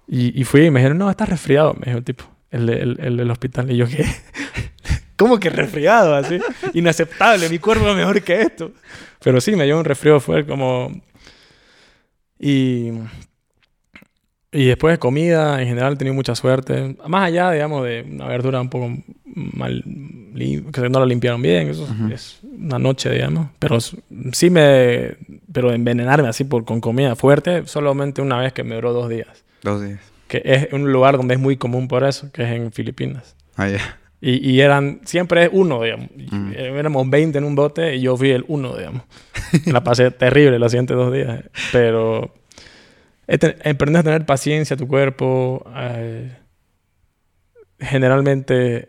[0.06, 3.20] Y, y fui y me dijeron, no, estás resfriado, me dijo el tipo, el, el,
[3.20, 3.70] el, hospital.
[3.70, 4.04] Y yo, ¿qué?
[5.16, 6.14] ¿Cómo que resfriado?
[6.14, 6.38] Así,
[6.74, 8.72] inaceptable, mi cuerpo es mejor que esto.
[9.22, 10.90] Pero sí, me dio un resfriado, fue como...
[12.38, 12.90] Y
[14.54, 16.96] y después de comida, en general he tenido mucha suerte.
[17.08, 18.88] Más allá, digamos, de una verdura un poco
[19.24, 19.82] mal,
[20.72, 23.48] que no la limpiaron bien, eso es una noche, digamos.
[23.58, 25.16] Pero sí me,
[25.52, 29.44] pero envenenarme así por, con comida fuerte, solamente una vez que me duró dos días.
[29.64, 29.98] Dos días.
[30.28, 33.34] Que es un lugar donde es muy común por eso, que es en Filipinas.
[33.56, 33.98] Ah, ya.
[34.20, 36.10] Y, y, eran, siempre uno, digamos.
[36.14, 36.52] Mm.
[36.54, 39.02] Éramos 20 en un bote y yo fui el uno, digamos.
[39.66, 41.42] la pasé terrible los siguientes dos días.
[41.72, 42.32] Pero
[43.26, 45.64] aprendes a tener paciencia a tu cuerpo.
[45.76, 46.36] Eh,
[47.78, 48.88] generalmente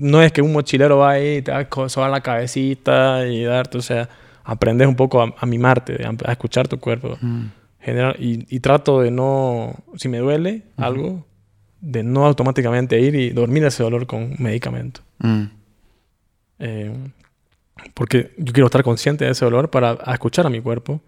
[0.00, 3.78] no es que un mochilero va ahí y te va a la cabecita y darte,
[3.78, 4.08] o sea,
[4.44, 7.18] aprendes un poco a, mimarte, a, escuchar tu cuerpo.
[7.20, 7.46] Mm.
[7.80, 11.24] General, y, trato de no, si me duele algo,
[11.80, 15.00] de no automáticamente ir y dormir ese dolor con medicamento.
[15.18, 15.44] Mm.
[16.58, 16.92] Eh,
[17.94, 21.00] porque yo quiero estar consciente de ese dolor para escuchar a mi cuerpo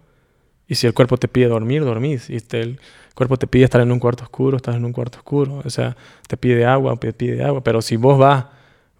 [0.67, 2.29] y si el cuerpo te pide dormir, dormís.
[2.29, 2.79] Y este, el
[3.13, 5.61] cuerpo te pide estar en un cuarto oscuro, estás en un cuarto oscuro.
[5.63, 5.95] O sea,
[6.27, 7.63] te pide agua, te pide agua.
[7.63, 8.45] Pero si vos vas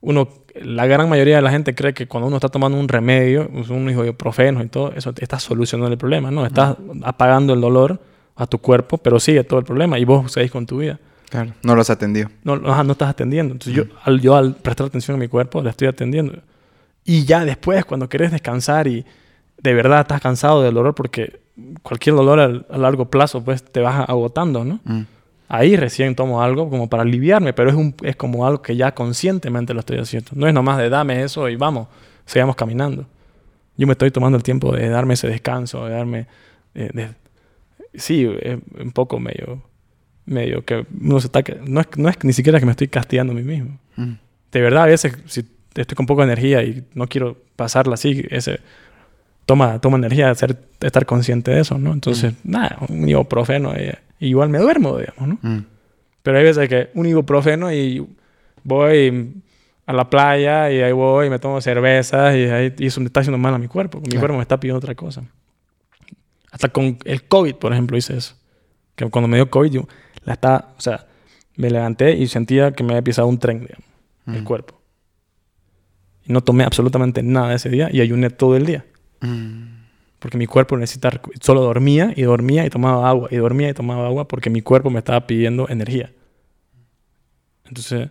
[0.01, 3.49] uno, la gran mayoría de la gente cree que cuando uno está tomando un remedio,
[3.49, 6.45] pues, un ibuprofeno y todo, eso está solucionando el problema, ¿no?
[6.45, 8.01] Estás apagando el dolor
[8.35, 10.99] a tu cuerpo, pero sigue todo el problema y vos seguís con tu vida.
[11.29, 12.29] Claro, no los atendió.
[12.43, 13.53] No, no, no estás atendiendo.
[13.53, 16.33] Entonces yo, al, yo al prestar atención a mi cuerpo, le estoy atendiendo.
[17.05, 19.05] Y ya después, cuando querés descansar y
[19.57, 21.42] de verdad estás cansado del dolor, porque
[21.81, 24.79] cualquier dolor a, largo plazo, pues te vas agotando, ¿no?
[24.83, 25.01] Mm.
[25.49, 28.93] Ahí recién tomo algo como para aliviarme, pero es, un, es como algo que ya
[28.95, 30.31] conscientemente lo estoy haciendo.
[30.33, 31.87] No es nomás de dame eso y vamos,
[32.25, 33.05] sigamos caminando.
[33.77, 36.27] Yo me estoy tomando el tiempo de darme ese descanso, de darme...
[36.73, 37.09] de,
[37.93, 39.61] sí, es un poco medio,
[40.25, 43.33] medio que uno se está, no es, no es ni siquiera que me estoy castigando
[43.33, 43.77] a mí mismo.
[43.95, 44.13] Mm.
[44.51, 48.59] De verdad, a veces si estoy con poca energía y no quiero pasarla así, ese
[49.45, 51.93] toma, toma energía ser, estar consciente de eso, ¿no?
[51.93, 52.51] Entonces, Mm.
[52.51, 53.91] nada, un ibuprofeno y,
[54.25, 55.39] igual me duermo, digamos, ¿no?
[55.41, 55.65] Mm.
[56.21, 58.05] Pero hay veces que un ibuprofeno y
[58.63, 59.33] voy
[59.85, 63.07] a la playa y ahí voy y me tomo cervezas y, ahí, y eso me
[63.07, 63.99] está haciendo mal a mi cuerpo.
[63.99, 64.19] Mi Claro.
[64.21, 65.23] cuerpo me está pidiendo otra cosa.
[66.51, 68.35] Hasta con el COVID, por ejemplo, hice eso.
[68.95, 69.87] Que cuando me dio COVID, yo
[70.23, 71.07] la estaba, o sea,
[71.57, 73.83] me levanté y sentía que me había pisado un tren, digamos,
[74.27, 74.45] el Mm.
[74.45, 74.79] cuerpo.
[76.25, 78.85] Y no tomé absolutamente nada ese día y ayuné todo el día.
[80.19, 81.11] Porque mi cuerpo necesita...
[81.41, 83.27] Solo dormía y dormía y tomaba agua.
[83.31, 86.11] Y dormía y tomaba agua porque mi cuerpo me estaba pidiendo energía.
[87.65, 88.09] Entonces,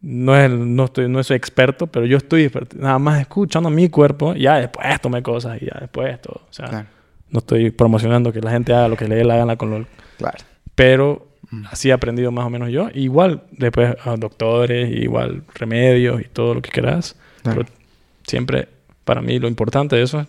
[0.00, 3.88] no, es, no, estoy, no soy experto, pero yo estoy nada más escuchando a mi
[3.88, 4.34] cuerpo.
[4.34, 6.42] y Ya después tomé cosas y ya después todo.
[6.48, 6.86] O sea, Claro,
[7.30, 9.86] no estoy promocionando que la gente haga lo que le dé la gana con lo...
[10.18, 10.38] claro.
[10.74, 11.64] Pero Mm.
[11.70, 12.88] así he aprendido más o menos yo.
[12.92, 17.16] Igual después a doctores, igual remedios y todo lo que quieras.
[17.42, 17.62] Claro.
[17.64, 17.78] Pero
[18.26, 18.68] siempre,
[19.04, 20.26] para mí, lo importante de eso es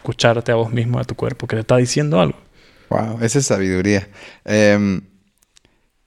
[0.00, 2.38] escucharte a vos mismo, a tu cuerpo, que te está diciendo algo.
[2.88, 4.08] Wow, esa es sabiduría.
[4.44, 5.02] Em,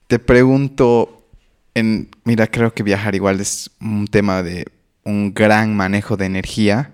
[0.07, 1.27] te pregunto,
[1.75, 4.65] en, mira, creo que viajar igual es un tema de
[5.03, 6.91] un gran manejo de energía.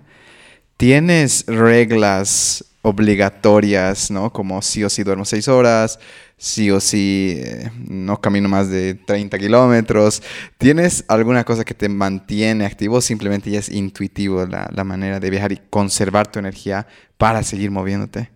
[0.76, 4.32] ¿Tienes reglas obligatorias, ¿no?
[4.32, 5.98] Como sí o sí duermo seis horas,
[6.36, 10.22] sí o sí eh, no camino más de 30 kilómetros.
[10.56, 15.20] ¿Tienes alguna cosa que te mantiene activo o simplemente ya es intuitivo la, la manera
[15.20, 16.86] de viajar y conservar tu energía
[17.18, 18.30] para seguir moviéndote?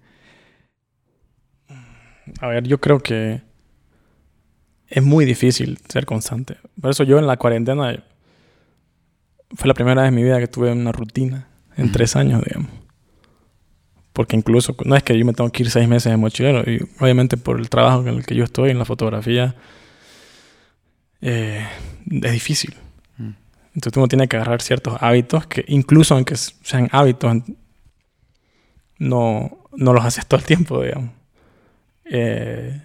[2.41, 3.43] A ver, yo creo que
[4.89, 6.59] es muy difícil ser constante.
[6.81, 8.05] Por eso yo en la cuarentena
[9.55, 12.84] fue la primera vez en mi vida que tuve una rutina en tres años, digamos.
[14.15, 16.89] Porque incluso, no es que yo me tengo que ir seis meses de mochilero, y
[17.01, 19.57] obviamente por el trabajo en el que yo estoy, en la fotografía,
[21.21, 21.67] eh,
[22.23, 22.75] es difícil.
[23.19, 23.31] Mm.
[23.75, 27.43] Entonces uno tiene que agarrar ciertos hábitos que incluso aunque sean hábitos,
[28.99, 31.11] no, no los haces todo el tiempo, digamos.
[32.05, 32.81] Eh,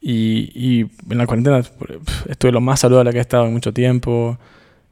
[0.00, 1.62] y, y en la cuarentena
[2.28, 4.36] estuve lo más saludable que he estado en mucho tiempo.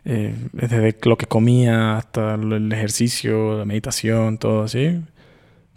[0.04, 5.00] Eh, desde lo que comía hasta el ejercicio, la meditación, todo así.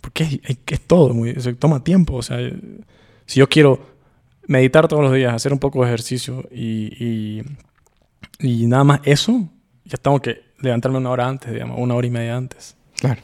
[0.01, 2.15] Porque es, es- es todo, muy, sea, toma tiempo.
[2.15, 2.37] O sea,
[3.25, 3.79] si yo quiero
[4.47, 7.43] meditar todos los días, hacer un poco de ejercicio y, y,
[8.39, 9.49] y nada más eso,
[9.85, 12.75] ya tengo que levantarme una hora antes, digamos, una hora y media antes.
[12.99, 13.21] Claro.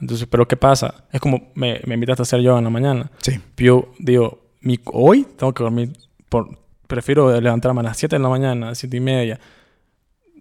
[0.00, 1.04] Entonces, ¿pero qué pasa?
[1.12, 3.10] Es como me, me invitaste a hacer yoga en la mañana.
[3.18, 3.38] Sí.
[3.56, 5.92] Yo digo, mi, hoy tengo que dormir,
[6.28, 6.58] por,
[6.88, 9.38] prefiero levantarme a las 7 de la mañana, a las 7 y media,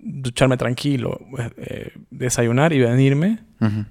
[0.03, 3.85] ducharme tranquilo, pues, eh, desayunar y venirme Ujú.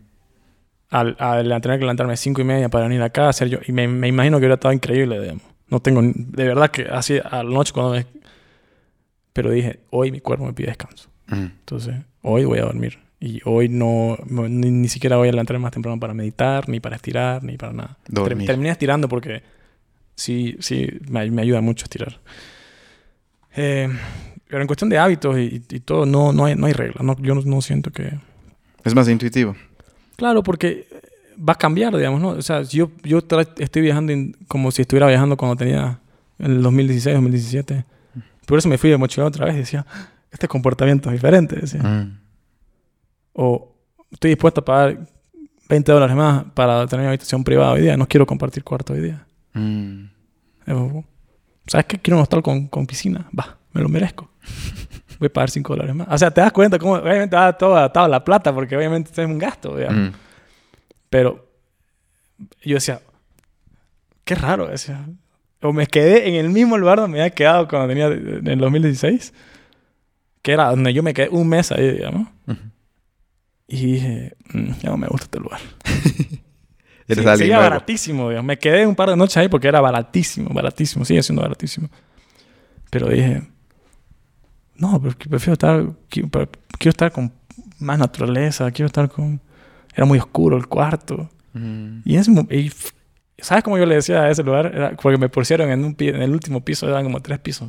[0.90, 3.58] al, al tener que levantarme a 5 y media para venir acá a hacer yo.
[3.66, 5.42] Y me, me imagino que hubiera estado increíble, digamos.
[5.68, 8.06] No tengo, de verdad que así a la noche cuando me...
[9.32, 11.08] Pero dije, hoy mi cuerpo me pide descanso.
[11.30, 11.40] Ujú.
[11.42, 12.98] Entonces, hoy voy a dormir.
[13.20, 16.96] Y hoy no, ni, ni siquiera voy a levantarme más temprano para meditar, ni para
[16.96, 17.98] estirar, ni para nada.
[18.08, 18.46] Dormir.
[18.46, 19.42] terminé estirando porque
[20.16, 22.18] sí, sí, me, me ayuda mucho estirar.
[23.54, 23.88] Eh,
[24.50, 27.02] pero en cuestión de hábitos y, y todo, no, no, hay, no hay reglas.
[27.04, 28.18] No, yo no, no siento que...
[28.84, 29.54] Es más intuitivo.
[30.16, 30.86] Claro, porque
[31.38, 32.28] va a cambiar, digamos, ¿no?
[32.30, 33.18] O sea, yo, yo
[33.58, 36.00] estoy viajando en- como si estuviera viajando cuando tenía
[36.38, 37.84] en el 2016, 2017.
[38.46, 39.86] Por eso me fui de mochilero otra vez y decía,
[40.30, 41.56] este comportamiento es diferente.
[41.56, 41.82] Decía.
[41.82, 42.18] Mm.
[43.34, 43.74] O
[44.10, 45.06] estoy dispuesto a pagar
[45.68, 47.96] 20 dólares más para tener una habitación privada hoy día.
[47.96, 49.24] No quiero compartir cuarto hoy día.
[49.54, 50.04] Mm.
[50.66, 51.04] Eh,
[51.66, 51.98] ¿Sabes qué?
[51.98, 53.28] Quiero un hostal con, con piscina.
[53.38, 54.30] Va, me lo merezco.
[55.18, 56.08] Voy a pagar 5 dólares más.
[56.10, 59.10] O sea, te das cuenta cómo obviamente va todo adaptado a la plata porque obviamente
[59.10, 59.72] es un gasto.
[59.76, 60.12] Mm.
[61.10, 61.46] Pero
[62.62, 63.00] yo decía,
[64.24, 64.68] qué raro.
[64.68, 65.04] Decía.
[65.60, 68.58] O me quedé en el mismo lugar donde me había quedado cuando tenía en el
[68.58, 69.34] 2016.
[70.40, 72.28] Que era donde yo me quedé un mes ahí, digamos.
[72.46, 72.58] Ujú.
[73.68, 75.60] Y dije, "Mm, ya no me gusta este lugar.
[77.12, 78.46] Sí, baratísimo, digamos.
[78.46, 81.04] Me quedé un par de noches ahí porque era baratísimo, baratísimo.
[81.04, 81.88] Sigue siendo baratísimo.
[82.88, 83.42] Pero dije,
[84.80, 87.32] no, prefiero estar, quiero, quiero estar con
[87.78, 89.40] más naturaleza, quiero estar con...
[89.94, 91.28] Era muy oscuro el cuarto.
[91.52, 92.00] Mm.
[92.04, 92.72] Y, es, y
[93.38, 94.72] ¿sabes cómo yo le decía a ese lugar?
[94.74, 97.68] Era porque me pusieron en, un en el último piso, eran como tres pisos.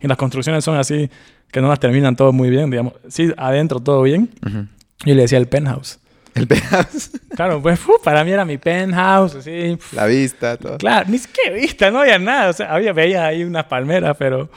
[0.00, 1.08] Y las construcciones son así,
[1.50, 2.94] que no las terminan todo muy bien, digamos.
[3.08, 4.30] Sí, adentro todo bien.
[5.04, 6.00] Yo le decía el penthouse.
[6.34, 9.78] El pedazo, Claro, pues para mí era mi penthouse, así.
[9.92, 10.78] la vista, todo.
[10.78, 12.50] Claro, ni siquiera vista, no había nada.
[12.50, 14.48] O sea, había, veía ahí unas palmeras, pero,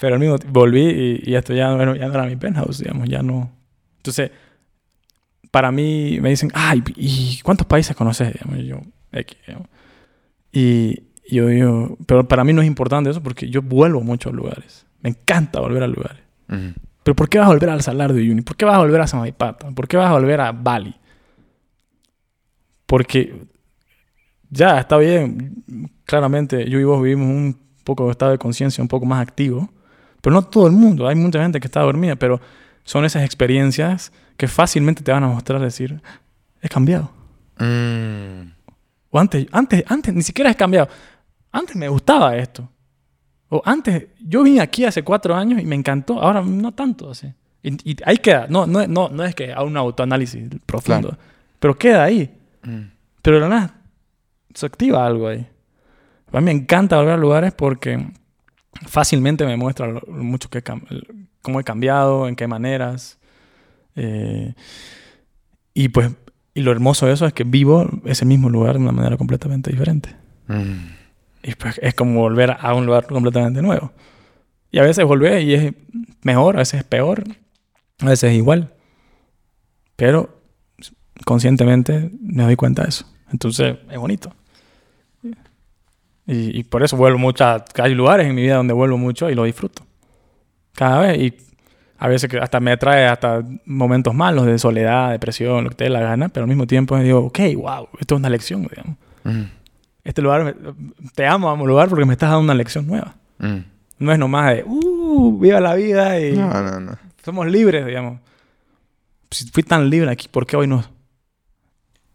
[0.00, 2.78] pero al mismo tiempo volví y, y esto ya, bueno, ya no era mi penthouse,
[2.78, 3.52] digamos, ya no.
[3.98, 4.30] Entonces,
[5.50, 8.32] para mí me dicen, ay, ¿y cuántos países conoces?
[8.32, 8.80] Digamos, y yo,
[9.12, 9.68] X, digamos.
[10.52, 14.32] Y yo digo, pero para mí no es importante eso porque yo vuelvo mucho a
[14.32, 14.86] lugares.
[15.02, 16.22] Me encanta volver a lugares.
[17.02, 18.40] Pero ¿por qué vas a volver al Salar de Uyuni?
[18.40, 19.70] ¿Por qué vas a volver a Samaipata?
[19.70, 20.94] ¿Por qué vas a volver a Bali?
[22.86, 23.34] Porque
[24.48, 25.92] ya está bien.
[26.04, 29.70] Claramente yo y vos vivimos un poco de estado de conciencia un poco más activo.
[30.20, 31.08] Pero no todo el mundo.
[31.08, 32.16] Hay mucha gente que está dormida.
[32.16, 32.40] Pero
[32.84, 36.00] son esas experiencias que fácilmente te van a mostrar decir,
[36.60, 37.10] he cambiado.
[37.58, 38.52] Mm.
[39.10, 40.88] O antes, antes, antes ni siquiera he cambiado.
[41.52, 42.68] Antes me gustaba esto.
[43.48, 46.20] O antes, yo vine aquí hace cuatro años y me encantó.
[46.20, 47.32] Ahora no tanto así.
[47.62, 48.46] Y, y ahí queda.
[48.48, 51.16] No, no, no, no es que haga un autoanálisis profundo.
[51.58, 52.30] Pero queda ahí.
[52.62, 52.82] Mm.
[53.22, 53.74] Pero de la nada,
[54.54, 55.46] se activa algo ahí.
[56.32, 58.12] A mí me encanta volver a lugares porque
[58.86, 60.62] fácilmente me muestra lo, mucho que
[61.42, 63.18] cómo he cambiado, en qué maneras.
[63.96, 64.54] Eh,
[65.74, 66.10] y pues,
[66.54, 69.70] y lo hermoso de eso es que vivo ese mismo lugar de una manera completamente
[69.70, 70.14] diferente.
[70.48, 71.00] Mm.
[71.42, 73.92] Y pues es como volver a un lugar completamente nuevo.
[74.70, 75.74] Y a veces volver y es
[76.22, 77.24] mejor, a veces es peor,
[78.00, 78.74] a veces es igual.
[79.96, 80.40] Pero
[81.24, 83.06] conscientemente me doy cuenta de eso.
[83.32, 84.34] Entonces es bonito.
[86.30, 87.44] Y, y por eso vuelvo mucho.
[87.44, 89.82] a- Hay lugares en mi vida donde vuelvo mucho y lo disfruto.
[90.74, 91.18] Cada vez.
[91.18, 91.34] Y
[91.98, 95.84] a veces que hasta me trae hasta momentos malos de soledad, depresión, lo que te
[95.84, 96.28] dé la gana.
[96.28, 98.96] Pero al mismo tiempo digo, ok, wow, esto es una lección, digamos.
[99.24, 99.42] Mm.
[100.04, 100.54] Este lugar, me-
[101.14, 103.14] te amo, amo lugar porque me estás dando una lección nueva.
[103.38, 103.58] Mm.
[103.98, 106.98] No es nomás de, uh, viva la vida y No, no, no.
[107.24, 108.18] somos libres, digamos.
[109.30, 110.84] Si fui tan libre aquí, ¿por qué hoy no?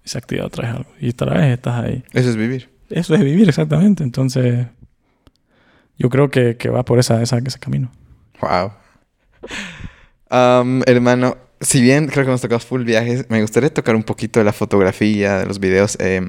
[0.03, 0.89] Esa actividad otra vez algo.
[0.99, 2.03] Y otra vez estás ahí.
[2.13, 2.69] Eso es vivir.
[2.89, 4.03] Eso es vivir, exactamente.
[4.03, 4.67] Entonces,
[5.97, 7.91] yo creo que, que va por esa, esa, ese camino.
[8.41, 8.71] Wow.
[10.29, 14.39] Am, hermano, si bien creo que hemos tocado full viajes, me gustaría tocar un poquito
[14.39, 15.97] de la fotografía, de los videos.
[15.99, 16.27] Eh,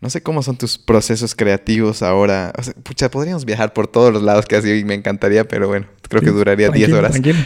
[0.00, 2.52] no sé cómo son tus procesos creativos ahora.
[2.58, 5.46] O sea, pucha, podríamos viajar por todos los lados que has ido y me encantaría,
[5.46, 7.12] pero bueno, creo que duraría 10 tranquilo, horas.
[7.12, 7.38] Tranquilo.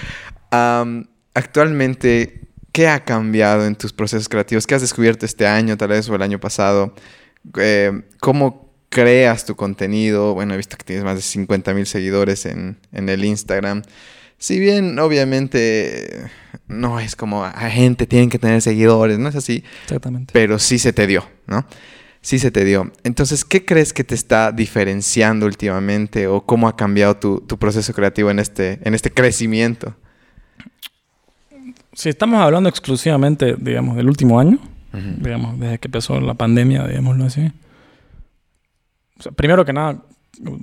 [0.50, 4.66] Am, actualmente, ¿qué ha cambiado en tus procesos creativos?
[4.66, 6.94] ¿Qué has descubierto este año, tal vez, o el año pasado?
[7.58, 10.34] Eh, ¿Cómo creas tu contenido?
[10.34, 13.82] Bueno, he visto que tienes más de 50 mil seguidores en, en el Instagram.
[14.38, 16.30] Si bien, obviamente,
[16.68, 20.32] no es como a gente tienen que tener seguidores, no es así, Exactamente.
[20.32, 21.66] pero sí se te dio, ¿no?
[22.20, 22.92] Sí se te dio.
[23.04, 27.92] Entonces, ¿qué crees que te está diferenciando últimamente o cómo ha cambiado tu, tu proceso
[27.94, 29.96] creativo en este, en este crecimiento?
[31.92, 34.58] Si estamos hablando exclusivamente, digamos, del último año,
[34.92, 35.22] Ujú.
[35.22, 37.50] digamos, desde que empezó la pandemia, digámoslo así.
[39.18, 40.02] O sea, primero que nada,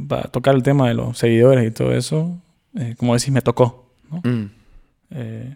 [0.07, 2.41] para tocar el tema de los seguidores y todo eso,
[2.75, 3.91] eh, como decís, me tocó.
[4.09, 4.21] ¿no?
[4.23, 4.51] Mm.
[5.11, 5.55] Eh,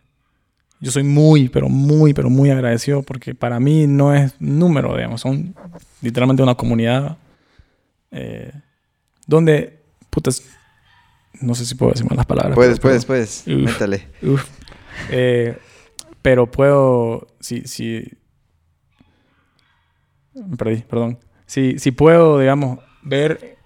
[0.82, 5.22] yo soy muy, pero muy, pero muy agradecido porque para mí no es número, digamos,
[5.22, 5.56] son
[6.02, 7.18] literalmente una comunidad
[8.12, 8.52] eh,
[9.28, 9.80] donde,
[10.10, 10.44] putas,
[11.41, 12.56] no sé si puedo decir malas palabras.
[12.56, 13.46] Puedes, puedes, puedes.
[13.46, 14.08] Métale.
[14.22, 14.46] Uf.
[15.12, 15.58] Eh,
[16.22, 18.12] pero puedo, si, si,
[20.57, 21.18] perdí, perdón.
[21.45, 23.57] Si, si puedo, digamos, ver,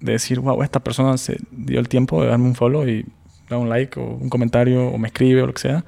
[0.00, 3.04] decir, wow, esta persona se dio el tiempo de darme un follow y
[3.48, 5.84] da un like o un comentario o me escribe o lo que sea.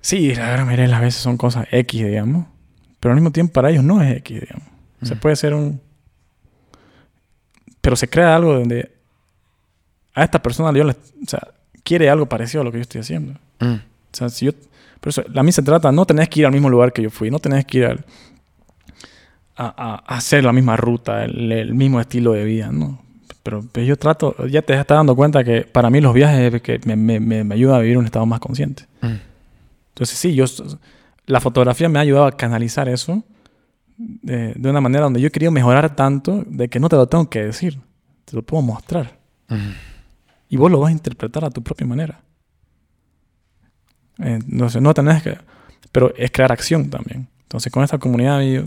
[0.00, 2.46] Sí, la verdad, mire, a veces son cosas X, digamos.
[2.98, 4.68] Pero al mismo tiempo para ellos no es X, digamos.
[5.02, 5.18] Se Mm.
[5.18, 5.80] puede ser un...
[7.80, 8.92] Pero se crea algo donde
[10.14, 11.40] a esta persona yo le, o sea,
[11.82, 13.34] quiere algo parecido a lo que yo estoy haciendo.
[13.60, 13.74] Mm.
[13.74, 13.80] O
[14.12, 14.52] sea, si yo...
[15.00, 17.10] Por eso, a mí se trata, no tenés que ir al mismo lugar que yo
[17.10, 18.04] fui, no tenés que ir al-
[19.66, 23.02] a, a- hacer la misma ruta, el, el mismo estilo de vida, ¿no?
[23.42, 26.62] Pero, pero yo trato, ya te estás dando cuenta que para mí los viajes es
[26.62, 28.84] que me, me, me, ayuda a vivir un estado más consciente.
[29.00, 29.16] Mm.
[29.88, 30.44] Entonces sí, yo,
[31.26, 33.24] la fotografía me ha ayudado a canalizar eso
[33.96, 37.08] de, de una manera donde yo he querido mejorar tanto de que no te lo
[37.08, 37.80] tengo que decir,
[38.24, 39.18] te lo puedo mostrar.
[39.48, 39.70] Mm.
[40.48, 42.20] Y vos lo vas a interpretar a tu propia manera.
[44.18, 45.36] Eh, no sé, no tenés que...
[45.90, 47.28] Pero es crear acción también.
[47.42, 48.64] Entonces, con esta comunidad yo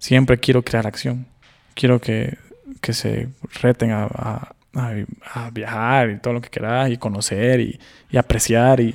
[0.00, 1.26] siempre quiero crear acción.
[1.74, 2.36] Quiero que,
[2.80, 3.28] que se
[3.62, 7.78] reten a, a- a, viajar y todo lo que quieras y conocer y,
[8.10, 8.94] y apreciar y,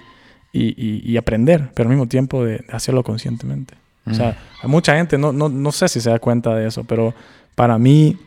[0.53, 3.75] y, aprender, pero al mismo tiempo de, hacerlo conscientemente.
[4.05, 6.83] O sea, hay mucha gente, no, no, no sé si se da cuenta de eso,
[6.83, 7.13] pero
[7.55, 8.17] para mí,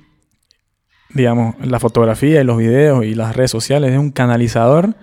[1.10, 4.94] digamos, la fotografía y los videos y las redes sociales es un canalizador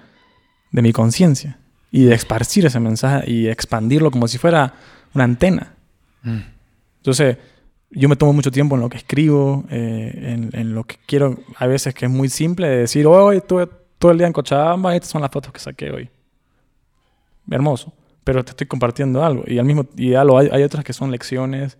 [0.72, 1.57] de mi conciencia
[1.91, 4.73] y de esparcir ese mensaje y expandirlo como si fuera
[5.14, 5.73] una antena.
[6.23, 6.41] Mm.
[6.97, 7.38] Entonces,
[7.96, 11.40] yo me tomo mucho tiempo en lo que escribo, eh, en, lo que quiero.
[11.58, 13.68] A veces que es muy simple de decir, hoy estuve
[13.98, 16.10] todo el día en Cochabamba, estas son las fotos que saqué hoy.
[17.50, 17.94] Hermoso.
[18.24, 19.44] Pero te estoy compartiendo algo.
[19.48, 21.78] Y al mismo y hay, hay otras que son lecciones.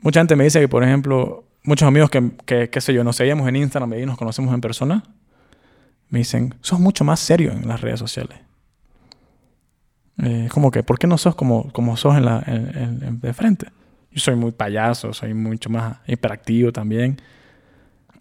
[0.00, 3.16] Mucha gente me dice que, por ejemplo, muchos amigos que, que qué sé yo, nos
[3.16, 5.02] seguimos en Instagram y nos conocemos en persona,
[6.08, 8.38] me dicen, sos mucho más serio en las redes sociales.
[10.22, 13.66] Eh, como que, ¿por qué no sos como, como sos en la, de frente?
[14.14, 17.20] Yo soy muy payaso, soy mucho más hiperactivo también.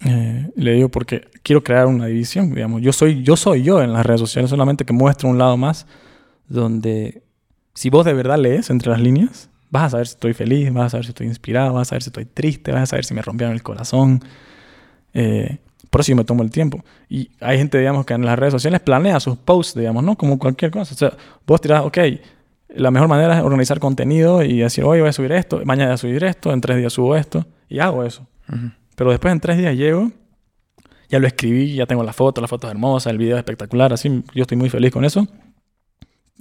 [0.03, 2.81] Eh, le digo porque quiero crear una división, digamos.
[2.81, 5.85] Yo soy, yo soy yo en las redes sociales, solamente que muestro un lado más
[6.47, 7.23] donde
[7.73, 10.87] si vos de verdad lees entre las líneas, vas a saber si estoy feliz, vas
[10.87, 13.13] a saber si estoy inspirado, vas a saber si estoy triste, vas a saber si
[13.13, 14.23] me rompieron el corazón.
[15.13, 15.59] Eh,
[15.89, 16.83] por eso yo me tomo el tiempo.
[17.07, 20.17] Y hay gente, digamos, que en las redes sociales planea sus posts, digamos, ¿no?
[20.17, 20.93] Como cualquier cosa.
[20.93, 21.13] O sea,
[21.45, 21.97] vos tirás, ok,
[22.75, 25.95] la mejor manera es organizar contenido y decir, hoy voy a subir esto, mañana voy
[25.95, 27.45] a subir esto, en tres días subo esto.
[27.69, 28.27] Y hago eso.
[28.95, 30.11] Pero después en tres días llego,
[31.09, 33.93] ya lo escribí, ya tengo la foto, la foto es hermosa, el video es espectacular,
[33.93, 35.27] así yo estoy muy feliz con eso.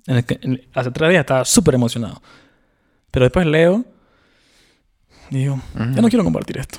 [0.07, 2.21] hace tres días estaba súper emocionado.
[3.11, 3.85] Pero después leo
[5.31, 6.79] y digo, ya no quiero compartir esto.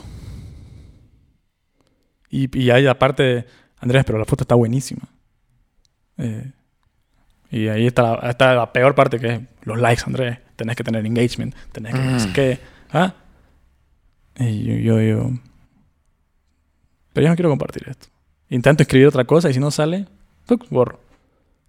[2.30, 3.48] Y, y ahí aparte,
[3.80, 5.02] Andrés, pero la foto está buenísima.
[6.18, 6.52] Eh,
[7.54, 10.40] y ahí está la, está la, peor parte que es los likes, Andrés.
[10.56, 12.34] Tenés que tener engagement, tenés que mm.
[12.34, 12.60] qué.
[12.92, 13.14] ¿Ah?
[14.40, 15.32] Y yo, yo,
[17.14, 18.08] Pero yo no quiero compartir esto.
[18.50, 20.08] Intento escribir otra cosa y si no sale,
[20.72, 21.00] borro.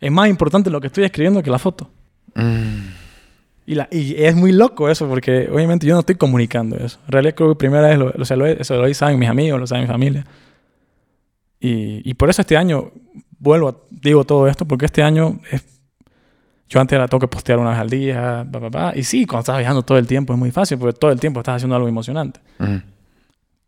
[0.01, 1.91] Es más importante lo que estoy escribiendo que la foto.
[2.35, 2.89] Mm.
[3.67, 6.99] Y, la, y es muy loco eso, porque obviamente yo no estoy comunicando eso.
[7.07, 9.67] En realidad creo que primera vez lo, lo, lo, eso lo saben mis amigos, lo
[9.67, 10.25] saben mi familia.
[11.61, 12.93] Y, por eso este año
[13.39, 15.65] vuelvo, digo todo esto, porque este año es,
[16.69, 18.47] yo antes era tengo que postear una vez al día,
[18.95, 21.41] y sí, cuando estás viajando todo el tiempo es muy fácil, porque todo el tiempo
[21.41, 22.41] estás haciendo algo emocionante.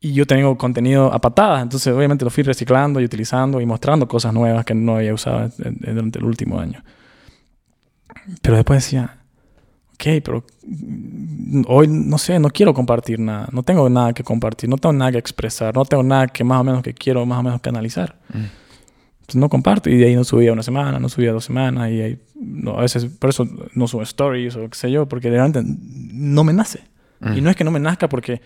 [0.01, 4.07] Y yo tengo contenido a patadas, entonces obviamente lo fui reciclando y utilizando y mostrando
[4.07, 6.83] cosas nuevas que no había usado durante el último año.
[8.43, 9.19] Pero después decía,
[9.95, 10.45] ok, pero
[11.69, 15.13] hoy no sé, no quiero compartir nada, no tengo nada que compartir, no tengo nada
[15.13, 18.17] que expresar, no tengo nada que más o menos que quiero más o menos canalizar.
[18.33, 18.45] Mm.
[19.27, 22.01] Pues no comparto y de ahí no subía una semana, no subía dos semanas y
[22.01, 25.63] ahí, no, a veces por eso no subo stories o qué sé yo, porque realmente
[25.65, 26.81] no me nace.
[27.21, 27.45] Y mm.
[27.45, 28.41] no es que no me nazca porque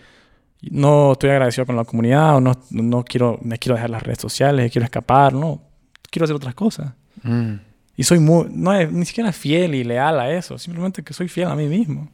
[0.61, 4.19] no estoy agradecido con la comunidad o no, no quiero, me quiero dejar las redes
[4.19, 5.61] sociales, quiero escapar, no,
[6.09, 6.93] quiero hacer otras cosas.
[7.23, 7.55] Mm.
[7.95, 11.27] Y soy muy, no es ni siquiera fiel y leal a eso, simplemente que soy
[11.27, 12.09] fiel a mí mismo.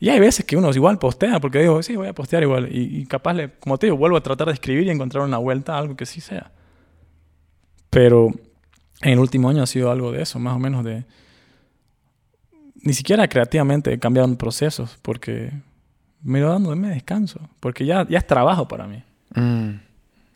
[0.00, 2.68] Y hay veces que uno igual postea, porque digo, sí, voy a postear igual.
[2.72, 5.74] Y, capaz, le, como te digo, vuelvo a tratar de escribir y encontrar una vuelta
[5.74, 6.50] a algo que sí sea.
[7.90, 8.28] Pero
[9.02, 11.04] en el último año ha sido algo de eso, más o menos de...
[12.82, 15.52] Ni siquiera creativamente he cambiado procesos, porque
[16.22, 19.02] me iba dando de descanso, porque ya, ya es trabajo para mí.
[19.34, 19.80] Mm.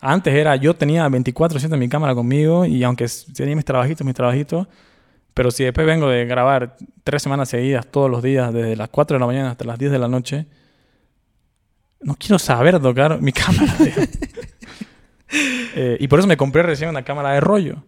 [0.01, 4.14] Antes era, yo tenía 24-7 en mi cámara conmigo y aunque tenía mis trabajitos, mis
[4.14, 4.66] trabajitos,
[5.32, 9.16] pero si después vengo de grabar tres semanas seguidas, todos los días, desde las 4
[9.16, 10.47] de la mañana hasta las 10 de la noche,
[12.01, 13.74] no quiero saber tocar mi cámara.
[15.77, 17.82] Eh, y por eso me compré recién una cámara de rollo.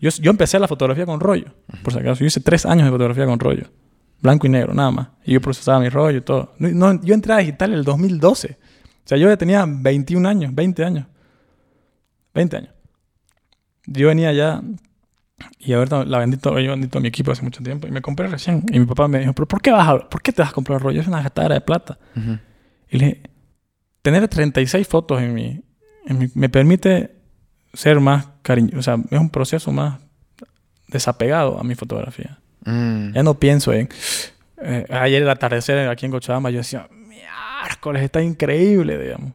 [0.00, 1.54] yo, yo, empecé la fotografía con rollo,
[1.84, 2.18] por si acaso.
[2.20, 3.68] Yo hice tres años de fotografía con rollo.
[4.20, 5.08] Blanco y negro, nada más.
[5.24, 6.54] Y yo procesaba mi rollo y todo.
[6.58, 8.58] No, yo entré a digital en el 2012.
[8.58, 11.06] O sea, yo ya tenía 21 años, 20 años.
[12.34, 12.74] 20 años.
[13.86, 14.60] Yo venía ya
[15.58, 18.64] y ahorita la bendito, yo bendito mi equipo hace mucho tiempo y me compré recién.
[18.70, 20.54] Y mi papá me dijo, ¿pero por qué, vas a, ¿por qué te vas a
[20.54, 21.00] comprar rollo?
[21.00, 21.98] Es una gatadera de plata.
[22.90, 23.22] Y le dije,
[24.02, 25.62] tener 36 fotos en mi,
[26.34, 27.18] me permite
[27.72, 28.78] ser más cariñoso.
[28.78, 30.00] O sea, es un proceso más
[30.88, 32.38] desapegado a mi fotografía.
[32.64, 33.12] Mm.
[33.12, 33.88] Ya no pienso en...
[34.60, 39.32] Eh, ayer el atardecer aquí en Cochabamba yo decía, miércoles, está increíble, digamos.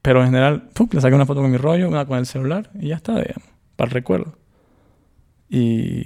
[0.00, 2.88] Pero en general, le saqué una foto con mi rollo, una con el celular y
[2.88, 4.36] ya está, digamos, para el recuerdo.
[5.48, 6.04] Y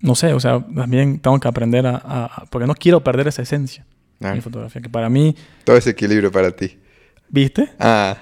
[0.00, 3.84] no sé, o sea, también tengo que aprender a, porque no quiero perder esa esencia
[4.18, 5.36] de mi fotografía, que para mí...
[5.64, 6.78] Todo ese equilibrio para ti.
[7.28, 7.70] ¿Viste?
[7.78, 8.16] Ah.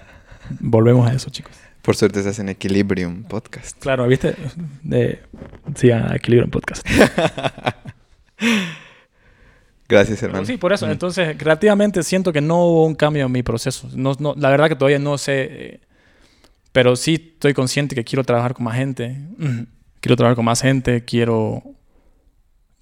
[0.60, 1.52] Volvemos a eso, chicos.
[1.82, 3.78] Por suerte estás en Equilibrium Podcast.
[3.78, 4.34] Claro, ¿viste?
[4.82, 5.20] De...
[5.76, 6.84] Sí, a Equilibrium Podcast.
[9.88, 10.44] Gracias, hermano.
[10.44, 10.86] Sí, por eso.
[10.86, 10.90] Mm.
[10.90, 13.88] Entonces, creativamente siento que no hubo un cambio en mi proceso.
[13.94, 15.80] No, no- la verdad que todavía no sé, eh,
[16.72, 19.16] pero sí estoy consciente que quiero trabajar con más gente.
[19.38, 19.60] Mm.
[20.00, 21.64] Quiero trabajar con más gente, quiero,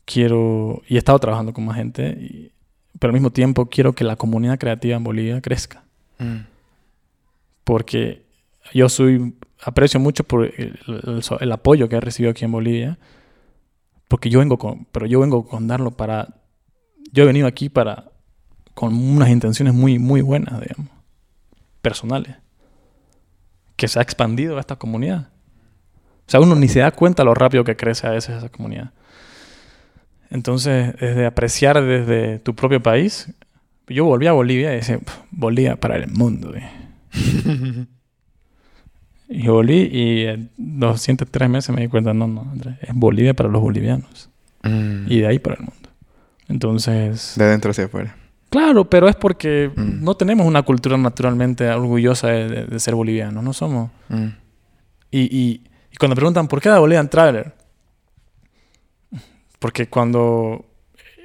[0.04, 2.52] quiero, y he estado trabajando con más gente, y-
[2.98, 5.83] pero al mismo tiempo quiero que la comunidad creativa en Bolivia crezca.
[7.64, 8.22] Porque
[8.72, 12.98] yo soy aprecio mucho por el, el- el apoyo que he recibido aquí en Bolivia
[14.08, 16.28] porque yo vengo con pero yo vengo con darlo para
[17.12, 18.10] yo he venido aquí para
[18.74, 20.88] con unas intenciones muy muy buenas digamos
[21.80, 22.36] personales
[23.76, 25.28] que se ha expandido esta comunidad.
[26.26, 28.92] O sea uno ni se da cuenta lo rápido que crece a veces esa comunidad.
[30.30, 33.32] Entonces desde apreciar desde tu propio país
[33.88, 36.68] yo volví a Bolivia y decía "Pf, Bolivia para el mundo eh".
[39.28, 42.90] Y volví y en los siguientes tres meses me di cuenta, no, no, Andrés, es
[42.94, 44.28] Bolivia para los bolivianos.
[44.62, 45.06] Mm.
[45.10, 45.88] Y de ahí para el mundo.
[46.48, 48.14] Entonces, De adentro hacia afuera.
[48.50, 50.04] claro, pero es porque Mm.
[50.04, 53.90] no tenemos una cultura naturalmente orgullosa de, de- de ser bolivianos, no somos.
[54.10, 54.26] Mm.
[55.10, 57.54] Y, y- y cuando preguntan, ¿por qué la Bolivian Traveler?
[59.58, 60.66] Porque cuando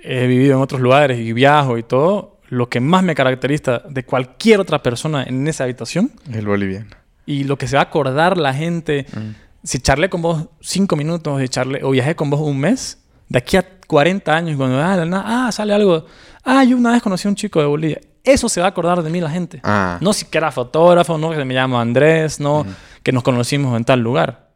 [0.04, 4.04] he vivido en otros lugares y viajo y todo, lo que más me caracteriza de
[4.04, 6.88] cualquier otra persona en esa habitación El boliviano.
[7.26, 9.36] y lo que se va a acordar la gente Mm.
[9.64, 12.98] si charlé con vos cinco minutos y charlé, o viajé con vos un mes,
[13.28, 16.06] de aquí a 40 años, cuando ah, ah, sale algo,
[16.44, 19.02] ah, yo una vez conocí a un chico de Bolivia, eso se va a acordar
[19.04, 19.60] de mí la gente.
[19.64, 19.98] Ah.
[20.02, 22.66] No si que era fotógrafo, no que me llamo Andrés, no
[23.04, 24.50] que nos conocimos en tal lugar.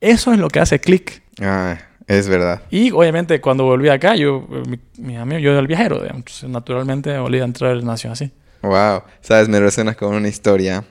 [0.00, 1.22] Eso es lo que hace clic.
[1.40, 1.76] Ah,
[2.18, 2.62] es verdad.
[2.70, 6.18] Y obviamente cuando volví acá, yo, mi, mi amigo, yo era el viajero, digamos.
[6.18, 8.32] Entonces, naturalmente volví a entrar nació así.
[8.62, 9.02] Wow.
[9.20, 10.84] Sabes, me resuena con una historia.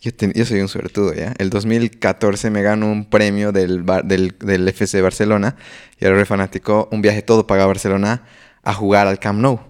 [0.00, 1.34] Yo, ten- yo soy un suertudo, ¿ya?
[1.38, 5.56] El 2014 me gano un premio del, Bar- del, del FC Barcelona.
[5.98, 6.88] Y era re fanático.
[6.92, 8.22] Un viaje todo pagado a Barcelona
[8.62, 9.60] a jugar al Camp Nou,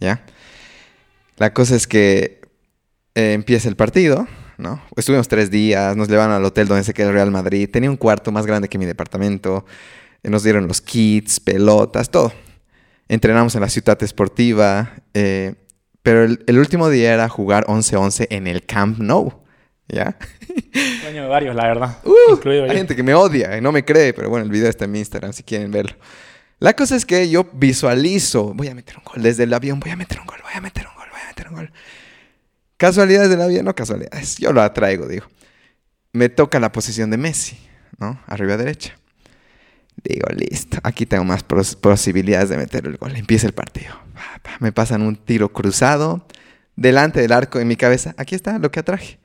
[0.00, 0.22] ¿ya?
[1.38, 2.40] La cosa es que
[3.14, 4.26] eh, empieza el partido,
[4.58, 4.82] ¿no?
[4.96, 7.68] Estuvimos tres días, nos llevaron al hotel donde se queda el Real Madrid.
[7.70, 9.64] Tenía un cuarto más grande que mi departamento.
[10.22, 12.32] Eh, Nos dieron los kits, pelotas, todo.
[13.08, 14.92] Entrenamos en la ciudad esportiva.
[15.14, 15.54] eh,
[16.02, 19.32] pero el, el último día era jugar 11-11 en el Camp Nou.
[19.88, 20.16] ¿Ya?
[21.02, 21.98] Sueño de varios, la verdad.
[22.04, 22.76] Uh, incluido hay yo.
[22.76, 24.98] gente que me odia y no me cree, pero bueno, el video está en mi
[25.00, 25.94] Instagram si quieren verlo.
[26.58, 29.90] La cosa es que yo visualizo, voy a meter un gol desde el avión, voy
[29.90, 31.72] a meter un gol, voy a meter un gol, voy a meter un gol.
[32.76, 35.26] Casualidades del avión, no casualidades, yo lo atraigo, digo.
[36.12, 37.58] Me toca la posición de Messi,
[37.98, 38.20] ¿no?
[38.26, 38.96] Arriba derecha.
[40.02, 43.14] Digo, listo, aquí tengo más posibilidades de meter el gol.
[43.16, 43.94] Empieza el partido.
[44.14, 46.26] Pa, pa, Me pasan un tiro cruzado
[46.76, 48.14] delante del arco en mi cabeza.
[48.16, 49.18] Aquí está lo que atraje.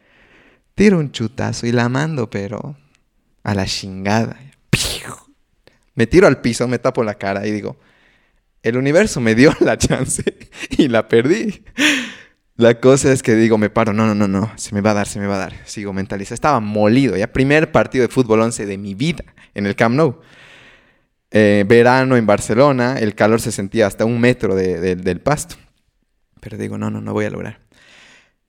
[0.76, 2.78] Tiro un chutazo y la mando, pero
[3.44, 4.38] a la chingada.
[5.96, 7.78] Me tiro al piso, me tapo la cara y digo,
[8.62, 10.24] el universo me dio la chance
[10.78, 11.64] y la perdí.
[12.56, 14.94] La cosa es que digo, me paro, no, no, no, no, se me va a
[14.94, 15.54] dar, se me va a dar.
[15.66, 16.36] Sigo mentalizado.
[16.36, 19.24] Estaba molido, ya primer partido de fútbol 11 de mi vida
[19.56, 20.20] en el Camp Nou.
[21.32, 25.56] Eh, verano en Barcelona, el calor se sentía hasta un metro de- de- del pasto.
[26.40, 27.60] Pero digo, no, no, no voy a lograr.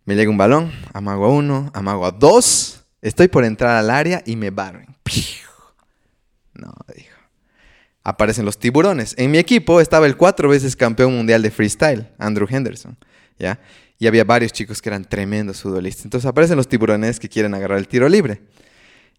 [0.04, 2.84] Me llega un balón, amago a uno, amago a dos.
[3.02, 4.96] Estoy por entrar al área y me barren.
[6.54, 7.16] No, dijo.
[8.04, 9.14] Aparecen los tiburones.
[9.18, 12.96] En mi equipo estaba el cuatro veces campeón mundial de freestyle, Andrew Henderson.
[13.38, 13.60] ¿Ya?
[13.98, 16.04] Y había varios chicos que eran tremendos futbolistas.
[16.06, 18.42] Entonces aparecen los tiburones que quieren agarrar el tiro libre.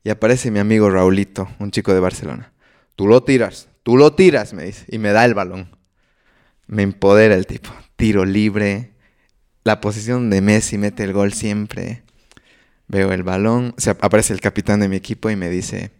[0.03, 2.51] Y aparece mi amigo Raulito, un chico de Barcelona.
[2.99, 4.83] Tú lo tiras, tú lo tiras, me dice.
[4.89, 5.73] Y me da el balón.
[6.67, 7.69] Me empodera el tipo.
[7.95, 8.91] Tiro libre.
[9.63, 12.03] La posición de Messi mete el gol siempre.
[12.89, 13.73] Veo el balón.
[13.73, 15.91] O aparece el capitán de mi equipo y me dice,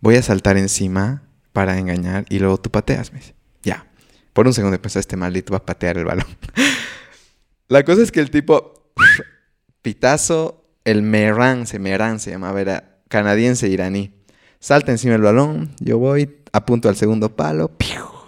[0.00, 1.22] voy a saltar encima
[1.52, 3.12] para engañar y luego tú pateas.
[3.12, 3.86] Me dice, ya.
[4.32, 6.26] Por un segundo pensé, este maldito va a patear el balón.
[7.68, 8.90] La cosa es que el tipo,
[9.82, 14.17] pitazo, el Meran, se Meran se llamaba, era canadiense iraní.
[14.60, 18.18] Salta encima del balón, yo voy, apunto al segundo palo, ¡piu!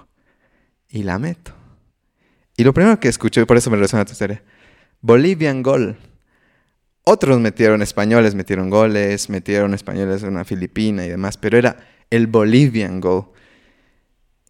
[0.90, 1.52] y la meto.
[2.56, 4.42] Y lo primero que escucho, y por eso me resuena tu historia,
[5.00, 5.96] Bolivian Goal.
[7.04, 11.76] Otros metieron españoles, metieron goles, metieron españoles una Filipina y demás, pero era
[12.10, 13.26] el Bolivian Goal.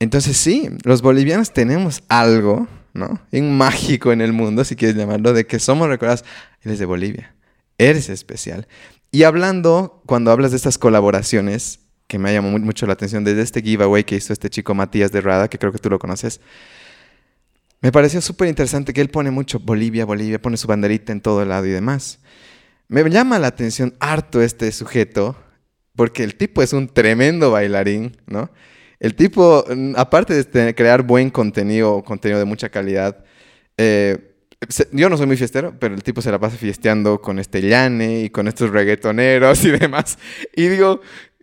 [0.01, 3.21] Entonces sí, los bolivianos tenemos algo, ¿no?
[3.33, 6.25] Un mágico en el mundo, si quieres llamarlo, de que somos recordados.
[6.63, 7.35] Eres de Bolivia,
[7.79, 8.67] eres especial.
[9.11, 13.43] Y hablando, cuando hablas de estas colaboraciones, que me llamó mu- mucho la atención, desde
[13.43, 16.41] este giveaway que hizo este chico Matías de Rada, que creo que tú lo conoces,
[17.81, 21.45] me pareció súper interesante que él pone mucho Bolivia, Bolivia, pone su banderita en todo
[21.45, 22.19] lado y demás.
[22.89, 25.37] Me llama la atención harto este sujeto,
[25.97, 28.51] porque el tipo es un tremendo bailarín, ¿no?
[28.99, 33.25] El tipo, mm, aparte de este, crear buen contenido, contenido de mucha calidad,
[33.79, 34.30] eh,
[34.93, 38.25] yo no soy muy fiestero, pero el tipo se la pasa fiesteando con este Llane
[38.25, 40.19] y con estos reggaetoneros y demás.
[40.55, 41.01] Y digo,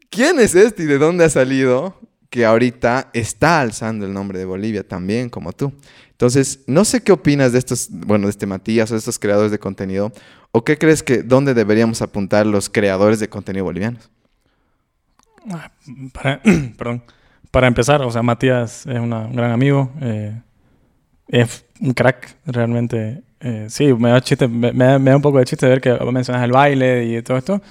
[0.09, 1.99] ¿quién es este y de dónde ha salido?
[2.29, 5.73] Que ahorita está alzando el nombre de Bolivia también, como tú.
[6.11, 9.51] Entonces, no sé qué opinas de estos, bueno, de este Matías o de estos creadores
[9.51, 10.11] de contenido,
[10.51, 14.09] o qué crees que, dónde deberíamos apuntar los creadores de contenido bolivianos.
[15.49, 15.71] Ah,
[16.13, 16.41] para,
[17.67, 19.91] empezar, o sea, Matías es un gran amigo.
[20.01, 20.41] Eh,
[21.27, 23.23] es un crack, realmente.
[23.39, 26.51] Eh, sí, me da, chiste, me, da un poco de chiste ver que mencionas el
[26.51, 27.61] baile y todo esto.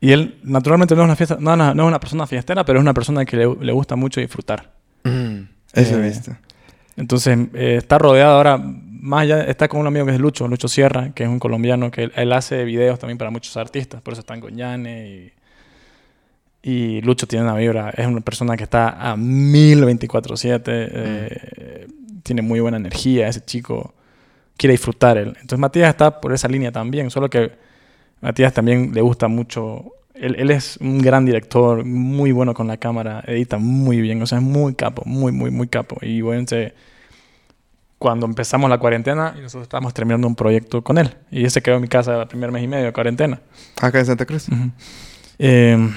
[0.00, 2.82] Y él, naturalmente, no es una, fiesta, no, no, es una persona fiestera, pero es
[2.82, 4.72] una persona que le, gusta mucho disfrutar.
[5.04, 5.42] Mm,
[5.74, 6.36] eso he eh, visto.
[6.96, 11.12] Entonces, está rodeado ahora, más allá, está con un amigo que es Lucho, Lucho Sierra,
[11.14, 14.40] que es un colombiano, que él, hace videos también para muchos artistas, por eso están
[14.40, 15.32] con Yane y
[16.62, 21.88] y Lucho tiene una vibra, es una persona que está a 1024-7, eh,
[22.22, 23.94] tiene muy buena energía, ese chico
[24.56, 25.28] quiere disfrutar él.
[25.28, 27.52] Entonces Matías está por esa línea también, solo que
[28.20, 32.76] Matías también le gusta mucho, él, él, es un gran director, muy bueno con la
[32.76, 35.96] cámara, edita muy bien, o sea, es muy capo, muy, muy, muy capo.
[36.02, 36.44] Y bueno,
[37.98, 41.76] cuando empezamos la cuarentena, y nosotros estábamos terminando un proyecto con él, y ese quedó
[41.76, 43.40] en mi casa el primer mes y medio de cuarentena.
[43.80, 44.46] Acá en Santa Cruz.
[45.38, 45.90] Eh,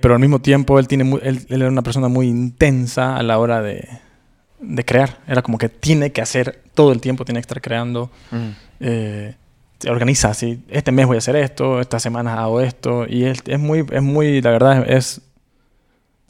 [0.00, 3.62] pero al mismo tiempo él, tiene él, era una persona muy intensa a la hora
[3.62, 3.88] de,
[4.60, 5.20] de, crear.
[5.26, 8.10] Era como que tiene que hacer todo el tiempo, tiene que estar creando.
[8.30, 8.48] Mm.
[8.80, 9.34] Eh,
[9.78, 10.62] se organiza así.
[10.68, 13.06] Este mes voy a hacer esto, esta semana hago esto.
[13.08, 15.22] Y es, es, muy, es muy, la verdad, es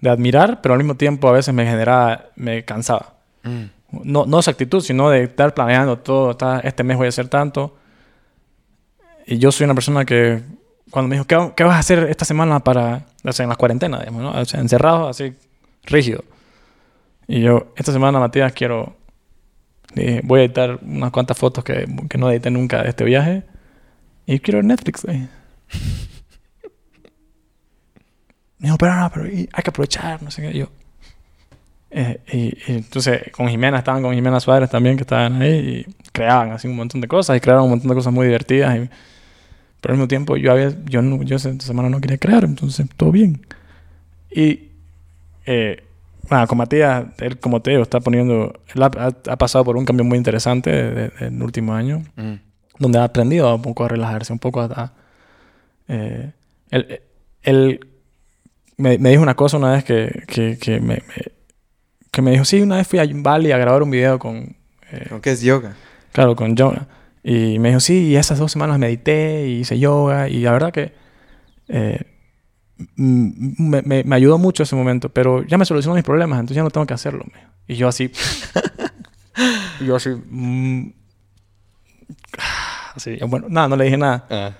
[0.00, 3.14] de admirar, pero al mismo tiempo a veces me generaba, me cansaba.
[3.42, 3.64] Mm.
[4.04, 6.36] No, no esa actitud, sino de estar planeando todo.
[6.62, 7.76] este mes voy a hacer tanto.
[9.26, 10.42] Y yo soy una persona que
[10.92, 13.56] cuando me dijo, ¿qué, ¿qué, vas a hacer esta semana para, o sea, en la
[13.56, 14.30] cuarentena, digamos, ¿no?
[14.40, 15.32] O sea, encerrado, así,
[15.84, 16.22] rígido.
[17.26, 18.94] Y yo, esta semana, Matías, quiero,
[20.22, 23.42] voy a editar unas cuantas fotos que, que, no edité nunca de este viaje.
[24.26, 25.20] Y quiero ver Netflix, güey.
[28.58, 30.58] Me dijo, pero no, pero hay que aprovechar, no sé qué.
[30.58, 30.68] yo,
[31.90, 36.52] eh, y, entonces con Jimena, estaban con Jimena Suárez también, que estaban ahí y creaban
[36.52, 38.76] así un montón de cosas y crearon un montón de cosas muy divertidas.
[38.76, 38.90] Y,
[39.82, 42.86] pero al mismo tiempo yo había, yo, no, yo esta semana no quería crear, entonces
[42.96, 43.44] todo bien.
[44.30, 44.68] Y
[45.44, 45.82] eh,
[46.46, 50.16] con Matías, él como te digo, está poniendo, él ha, pasado por un cambio muy
[50.16, 52.34] interesante en el último año, mm.
[52.78, 54.92] donde ha aprendido un poco a relajarse, un poco a...
[55.88, 56.30] eh,
[56.70, 57.00] él,
[57.42, 57.80] él
[58.76, 61.02] me, me, dijo una cosa una vez que, que, que me,
[62.12, 64.54] que me dijo, sí, una vez fui a Bali a grabar un video con...
[64.92, 65.74] Eh, ¿Con qué es yoga?
[66.12, 66.86] Claro, con yoga.
[67.22, 70.72] Y me dijo, sí, y esas dos semanas medité y hice yoga y la verdad
[70.72, 70.92] que
[71.68, 72.00] eh,
[72.96, 76.70] me, me, ayudó mucho ese momento, pero ya me solucionó mis problemas, entonces ya no
[76.70, 77.24] tengo que hacerlo.
[77.68, 78.10] Y yo así,
[79.80, 80.92] y yo así, mm,
[82.94, 84.26] así, bueno, nada, no le dije nada.
[84.28, 84.52] Ah.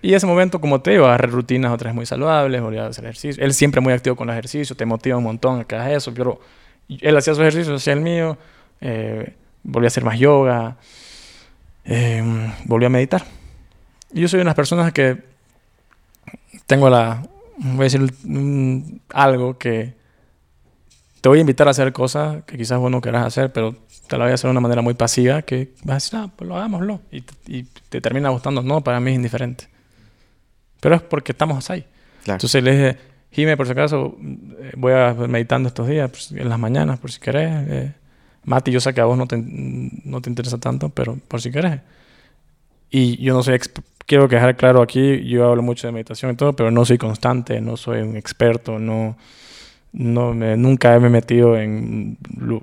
[0.00, 3.44] Y ese momento, como te digo, agarré rutinas otras muy saludables, volví a hacer ejercicio.
[3.44, 6.14] Él siempre muy activo con el ejercicio, te motiva un montón a que hagas eso,
[6.14, 6.40] pero
[6.88, 8.38] él hacía su ejercicio, hacía el mío,
[8.80, 10.76] eh, volví a hacer más yoga.
[11.88, 13.24] Em, volví a meditar.
[14.12, 15.22] Yo soy una de las personas que
[16.66, 18.12] tengo la, voy a decir
[19.08, 19.94] algo que
[21.22, 23.74] te voy a invitar a hacer cosas que quizás vos no querás hacer, pero
[24.06, 26.30] te la voy a hacer de una manera muy pasiva que vas a decir, ah,
[26.36, 27.00] pues lo hagámoslo.
[27.10, 28.62] Y, y te termina gustando.
[28.62, 29.68] No, para mí es indiferente.
[30.80, 31.86] Pero es porque estamos ahí.
[32.26, 32.98] Entonces le dije,
[33.32, 34.16] Jime, por si acaso,
[34.60, 37.50] eh, voy a meditando estos días, pues, en las mañanas, por si querés.
[37.68, 37.94] Eh,
[38.44, 41.50] Mati, yo sé que a vos no te, no te interesa tanto, pero por si
[41.50, 41.80] querés.
[42.90, 43.58] Y yo no soy,
[44.06, 47.60] quiero dejar claro aquí, yo hablo mucho de meditación y todo, pero no soy constante,
[47.60, 49.16] no soy un experto, no,
[49.92, 52.16] no me, nunca me he metido en...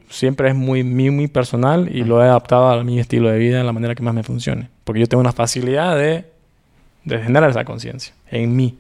[0.10, 3.60] Siempre es muy, muy, muy personal y lo he adaptado a mi estilo de vida
[3.60, 4.69] en la manera que más me funcione.
[4.84, 6.26] Porque yo tengo una facilidad de,
[7.03, 8.77] de generar esa conciencia en mí.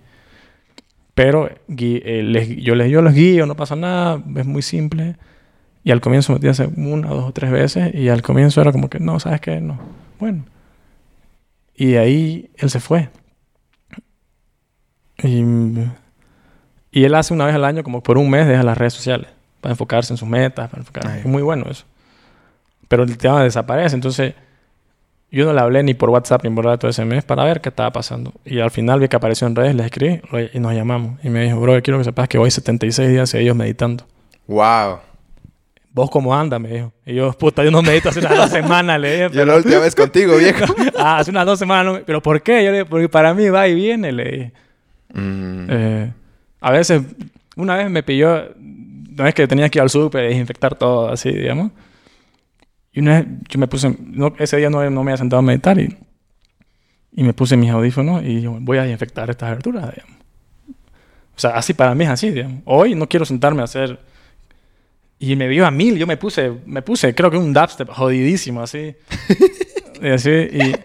[1.13, 5.15] Pero eh, yo, les, yo los guío, no pasa nada, es muy simple.
[5.85, 7.93] Y al comienzo metí hace una, dos o tres veces.
[7.93, 9.61] Y al comienzo era como que, no, ¿sabes qué?
[9.61, 9.79] No.
[10.19, 10.43] Bueno.
[11.75, 13.09] Y de ahí él se fue.
[15.21, 15.43] Y,
[16.91, 19.29] y, él hace una vez al año, como por un mes, deja las redes sociales.
[19.61, 20.69] Para enfocarse en sus metas.
[20.71, 21.19] Para enfocarse.
[21.19, 21.85] Es muy bueno eso.
[22.87, 23.93] Pero el tema desaparece.
[23.93, 24.33] Entonces,
[25.29, 27.69] yo no le hablé ni por WhatsApp ni por todo ese mes para ver qué
[27.69, 28.33] estaba pasando.
[28.43, 30.19] Y al final vi que apareció en redes, le escribí
[30.51, 31.23] y nos llamamos.
[31.23, 34.03] Y me dijo, bro, quiero que sepas que voy 76 días seguidos meditando.
[34.47, 35.13] ¡Wow!
[35.95, 36.59] ¿Vos cómo andas?
[36.59, 36.91] Me dijo.
[37.05, 39.29] Y yo, puta, yo no medito hace unas dos semanas, le dije.
[39.37, 40.65] Yo la última vez contigo, viejo.
[40.97, 42.01] ah, hace unas dos semanas.
[42.05, 42.65] ¿Pero por qué?
[42.65, 44.53] Yo le dije, porque para mí va y viene, le dije.
[45.13, 45.67] Mm.
[45.69, 46.11] Eh,
[46.59, 47.01] a veces,
[47.55, 48.27] Una vez me pilló,
[49.09, 51.71] una vez que tenía que ir al súper y desinfectar todo, así, digamos.
[52.91, 55.43] Y una vez yo me puse, no, ese día no, no me había sentado a
[55.43, 55.97] meditar y,
[57.13, 60.17] y me puse mis audífonos y yo voy a desinfectar estas verduras, digamos.
[61.37, 62.63] O sea, así para mí es así, digamos.
[62.65, 63.97] Hoy no quiero sentarme a hacer...
[65.17, 68.61] Y me vio a mil, yo me puse, me puse, creo que un dubstep jodidísimo,
[68.61, 68.95] así.
[70.01, 70.75] y así, y,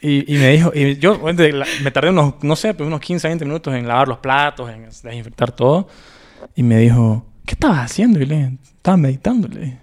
[0.00, 3.44] y, y, me dijo, y yo me tardé unos, no sé, pues unos 15, 20
[3.44, 5.88] minutos en lavar los platos, en desinfectar todo.
[6.54, 8.20] Y me dijo, ¿qué estabas haciendo?
[8.20, 9.48] Y le dije, estaba meditando.
[9.48, 9.78] Le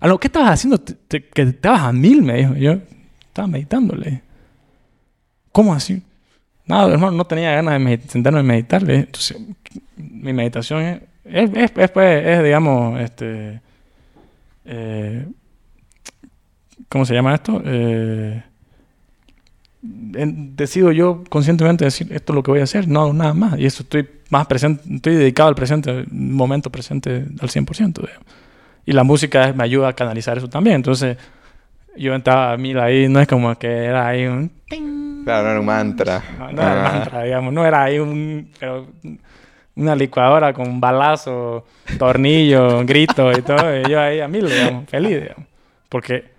[0.00, 0.78] ¿A lo que estabas haciendo?
[0.78, 2.54] Te, que estabas a mil, me dijo.
[2.54, 2.78] Yo
[3.26, 3.94] estaba meditando.
[3.96, 4.22] Le dije,
[5.52, 6.02] ¿cómo así?
[6.66, 8.82] Nada, hermano, no tenía ganas de sentarme a meditar.
[8.82, 9.36] Le dije, entonces,
[9.96, 11.00] mi meditación es,
[11.30, 13.60] es, es, es, pues, es digamos, este...
[14.64, 15.26] Eh,
[16.88, 17.60] ¿Cómo se llama esto?
[17.64, 18.42] Eh,
[19.80, 23.58] decido yo conscientemente decir esto es lo que voy a hacer, no hago nada más.
[23.58, 28.08] Y eso estoy más presente, estoy dedicado al presente, momento presente al 100%.
[28.86, 30.76] Y la música me ayuda a canalizar eso también.
[30.76, 31.18] Entonces,
[31.96, 34.50] yo entraba a mil ahí, no es como que era ahí un...
[35.24, 36.22] Claro, no era un mantra.
[36.38, 37.52] No, no era un mantra, digamos.
[37.52, 38.50] No era ahí un...
[38.58, 38.86] Pero
[39.78, 41.64] una licuadora con balazo,
[41.98, 43.80] tornillo, grito y todo.
[43.80, 45.46] Y yo ahí a mil, digamos, feliz, digamos.
[45.88, 46.38] Porque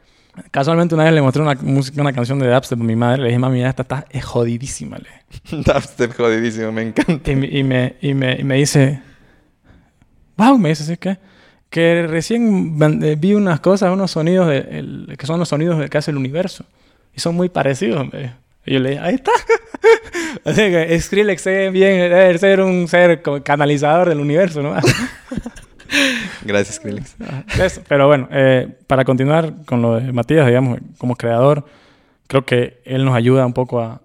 [0.52, 3.24] Casualmente una vez le mostré una, música, una canción de dubstep a mi madre.
[3.24, 4.98] Le dije, mami, esta está jodidísima.
[4.98, 5.10] Le.
[5.64, 7.32] dubstep jodidísimo, me encanta.
[7.32, 9.02] Y, y, me, y, me, y me dice,
[10.38, 11.18] wow, me dice, ¿sí que
[11.70, 15.98] Que recién eh, vi unas cosas, unos sonidos, de, el, que son los sonidos que
[15.98, 16.66] hace el universo.
[17.14, 18.12] Y son muy parecidos.
[18.14, 18.34] Me
[18.70, 19.32] y yo le dije, ahí está.
[20.46, 24.76] Así que Skrillex es bien, debe ser un ser canalizador del universo, ¿no?
[26.46, 27.16] Gracias, Skrillex.
[27.88, 31.66] Pero bueno, eh, para continuar con lo de Matías, digamos, como creador,
[32.28, 34.02] creo que él nos ayuda un poco a...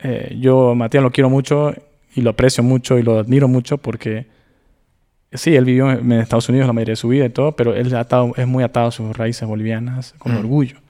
[0.00, 1.72] Eh, yo, Matías, lo quiero mucho
[2.14, 4.26] y lo aprecio mucho y lo admiro mucho porque...
[5.32, 7.96] Sí, él vivió en Estados Unidos la mayoría de su vida y todo, pero él
[8.36, 10.36] es muy atado a sus raíces bolivianas con mm.
[10.36, 10.81] orgullo.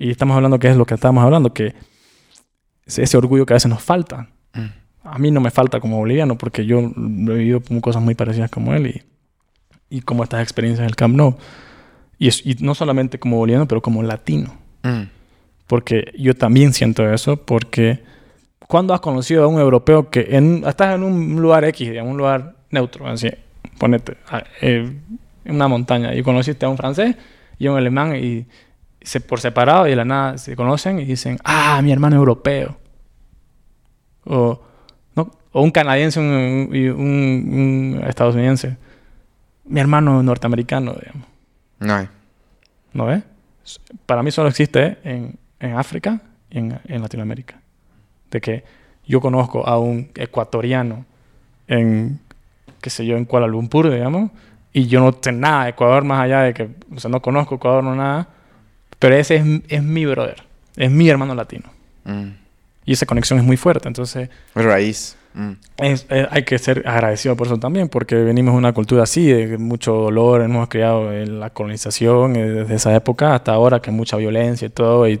[0.00, 1.74] Y estamos hablando que es lo que estamos hablando, que
[2.86, 4.28] ese orgullo que a veces nos falta.
[4.54, 8.50] Mm a mí no me falta como boliviano porque yo he vivido cosas muy parecidas
[8.50, 9.02] como él y,
[9.96, 11.36] y como estas experiencias en el Camp Nou.
[12.18, 14.54] Y, y no solamente como boliviano, pero como latino.
[14.82, 15.04] Mm.
[15.66, 18.02] Porque yo también siento eso porque
[18.66, 22.16] cuando has conocido a un europeo que en, estás en un lugar X, en un
[22.16, 23.30] lugar neutro, así,
[23.78, 24.16] ponete,
[24.60, 24.92] eh,
[25.44, 27.16] en una montaña, y conociste a un francés
[27.58, 28.46] y a un alemán y
[29.02, 32.76] se, por separado y de la nada se conocen y dicen, ah, mi hermano europeo.
[34.24, 34.60] O
[35.52, 38.76] o un canadiense y un, estadounidense.
[39.64, 41.26] Mi hermano norteamericano, digamos.
[41.80, 42.08] No hay.
[42.92, 43.22] ¿No ves?
[44.06, 46.20] Para mí solo existe en, en África
[46.50, 47.60] y en, en, Latinoamérica.
[48.30, 48.64] De que
[49.06, 51.04] yo conozco a un ecuatoriano
[51.66, 52.20] en,
[52.80, 54.30] qué sé yo, en Kuala Lumpur, digamos,
[54.72, 57.56] y yo no sé nada de Ecuador más allá de que, o sea, no conozco
[57.56, 58.28] Ecuador, no nada,
[59.00, 60.44] pero ese es, es mi brother,
[60.76, 61.68] es mi hermano latino.
[62.04, 62.28] Mm.
[62.84, 64.28] Y esa conexión es muy fuerte, entonces...
[64.54, 65.16] Raíz.
[65.34, 65.52] Mm.
[65.78, 69.58] Eh, hay que ser agradecido por eso también, porque venimos de una cultura así, de
[69.58, 74.16] mucho dolor, hemos creado en la colonización eh, desde esa época hasta ahora, que mucha
[74.16, 75.20] violencia y todo, y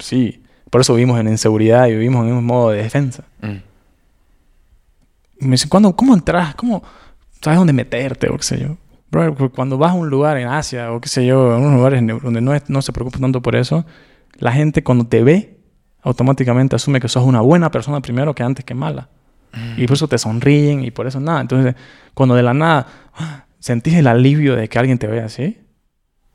[0.00, 3.24] sí, por eso vivimos en inseguridad y vivimos en un modo de defensa.
[3.40, 3.56] Mm.
[5.40, 6.54] me dice, ¿cómo entras?
[6.56, 6.82] ¿Cómo
[7.40, 8.28] sabes dónde meterte?
[8.30, 8.76] O qué sé yo.
[9.54, 12.40] Cuando vas a un lugar en Asia o qué sé yo, en unos lugares donde
[12.40, 13.84] no, no se preocupa tanto por eso,
[14.38, 15.58] la gente cuando te ve,
[16.02, 19.08] automáticamente asume que sos una buena persona primero que antes que mala.
[19.76, 21.42] Y por eso te sonríen y por eso nada.
[21.42, 21.74] Entonces,
[22.14, 22.86] cuando de la nada
[23.58, 25.58] sentís el alivio de que alguien te vea así,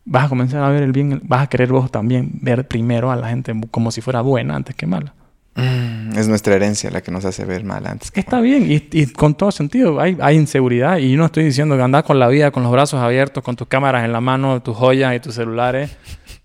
[0.06, 3.16] vas a comenzar a ver el bien, vas a querer vos también ver primero a
[3.16, 5.16] la gente como si fuera buena antes que mala.
[5.58, 8.88] Mm, es nuestra herencia la que nos hace ver mal antes que Está bien, y,
[8.92, 11.00] y, con todo sentido, hay, hay, inseguridad.
[11.00, 13.56] Y yo no estoy diciendo que andás con la vida con los brazos abiertos, con
[13.56, 15.98] tus cámaras en la mano, tus joyas y tus celulares,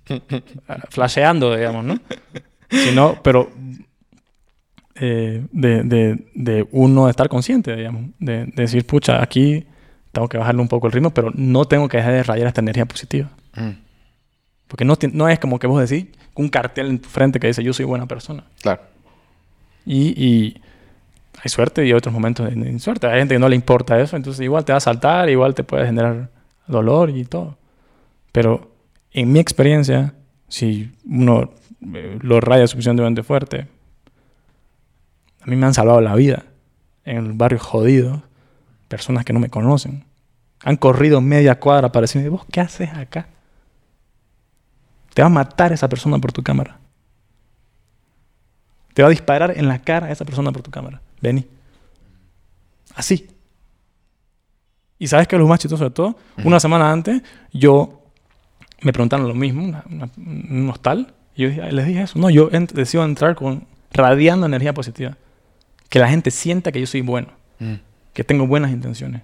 [0.89, 1.99] flasheando, digamos, ¿no?
[2.71, 3.51] Sino, pero
[4.95, 9.67] eh, de, de, de, uno estar consciente, digamos, de, decir, pucha, aquí
[10.11, 12.63] tengo que bajarle un poco el ritmo, pero no tengo que dejar de rayar esta
[12.63, 13.29] energía positiva.
[13.57, 13.73] Mm.
[14.69, 17.63] Porque no, no es como que vos decís un cartel en tu frente que dice
[17.63, 18.45] yo soy buena persona.
[18.63, 18.81] Claro.
[19.85, 20.63] Y, y
[21.43, 23.09] hay suerte y hay otros momentos de, suerte.
[23.09, 25.65] Hay gente que no le importa eso, entonces igual te va a saltar, igual te
[25.65, 26.31] puede generar
[26.69, 27.59] dolor y todo.
[28.31, 28.71] Pero
[29.11, 30.15] en mi experiencia,
[30.49, 31.53] si uno
[31.95, 33.67] eh, lo raya suficientemente fuerte,
[35.41, 36.45] a mí me han salvado la vida
[37.05, 38.23] en el barrio jodido.
[38.87, 40.05] Personas que no me conocen.
[40.63, 43.27] Han corrido media cuadra para decirme, ¿vos qué haces acá?
[45.15, 46.79] Te va a matar esa persona por tu cámara.
[48.95, 51.01] Te va a disparar en la cara a esa persona por tu cámara.
[51.21, 51.47] Vení.
[52.95, 53.29] Así.
[54.99, 58.03] Y sabes que lo más chistoso de todo, una semana antes, yo
[58.83, 59.83] me preguntaron lo mismo,
[60.17, 62.19] un hostal, y yo les dije eso.
[62.19, 65.17] No, yo decido entrar con radiando energía positiva.
[65.89, 67.29] Que la gente sienta que yo soy bueno,
[67.59, 67.75] mm.
[68.13, 69.23] que tengo buenas intenciones.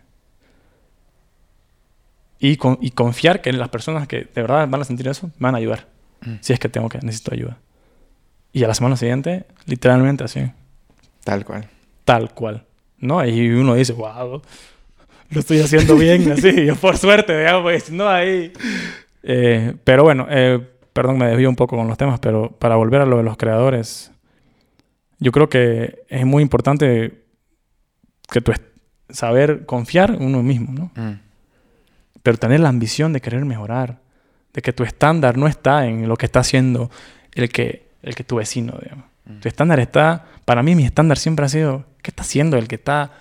[2.40, 5.54] Y, con, y, confiar que las personas que de verdad van a sentir eso van
[5.54, 5.88] a ayudar.
[6.20, 6.34] Mm.
[6.40, 7.58] Si es que tengo que necesito ayuda.
[8.52, 10.50] Y a la semana siguiente, literalmente así.
[11.24, 11.68] Tal cual.
[12.04, 12.64] Tal cual.
[12.98, 13.24] ¿No?
[13.24, 14.42] Y uno dice, wow,
[15.30, 16.64] lo estoy haciendo bien, así.
[16.64, 18.52] Yo por suerte, digamos, pues, no ahí.
[19.22, 20.60] Eh, pero bueno, eh,
[20.92, 23.36] perdón, me desvío un poco con los temas, pero para volver a lo de los
[23.36, 24.10] creadores,
[25.18, 27.24] yo creo que es muy importante
[28.30, 28.52] que tú
[29.10, 30.90] saber confiar en uno mismo, ¿no?
[30.94, 31.20] Mm.
[32.22, 34.00] Pero tener la ambición de querer mejorar,
[34.52, 36.90] de que tu estándar no está en lo que está haciendo
[37.32, 39.04] el que, el que tu vecino, digamos.
[39.24, 39.40] Mm.
[39.40, 42.76] Tu estándar está, para mí mi estándar siempre ha sido, ¿qué está haciendo el que
[42.76, 43.12] está,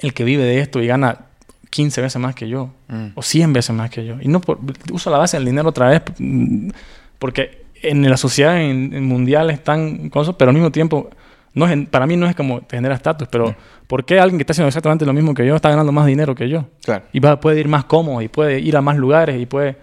[0.00, 1.26] el que vive de esto y gana
[1.70, 2.70] 15 veces más que yo?
[2.88, 3.08] Mm.
[3.14, 4.16] O 100 veces más que yo.
[4.20, 4.58] Y no por,
[4.92, 6.70] uso la base del dinero otra vez, mm,
[7.18, 11.10] porque en la sociedad en, mundial están cosas, pero al mismo tiempo,
[11.52, 13.54] no es, para mí no es como te genera estatus, pero
[13.86, 16.34] ¿por qué alguien que está haciendo exactamente lo mismo que yo está ganando más dinero
[16.34, 16.66] que yo?
[16.84, 17.04] Claro.
[17.12, 19.76] Y va, puede ir más cómodo y puede ir a más lugares y puede...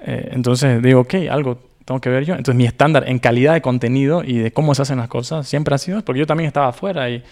[0.00, 2.34] Eh, entonces digo, ok, algo tengo que ver yo.
[2.34, 5.74] Entonces mi estándar en calidad de contenido y de cómo se hacen las cosas siempre
[5.74, 7.24] ha sido, porque yo también estaba afuera y,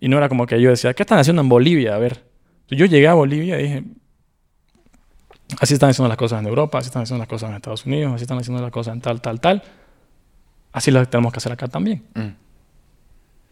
[0.00, 1.94] y no era como que yo decía, ¿qué están haciendo en Bolivia?
[1.94, 2.22] A ver,
[2.68, 3.84] yo llegué a Bolivia y dije,
[5.58, 8.12] así están haciendo las cosas en Europa, así están haciendo las cosas en Estados Unidos,
[8.14, 9.62] así están haciendo las cosas en tal, tal, tal.
[10.72, 12.04] Así las tenemos que hacer acá también.
[12.14, 12.34] Mm.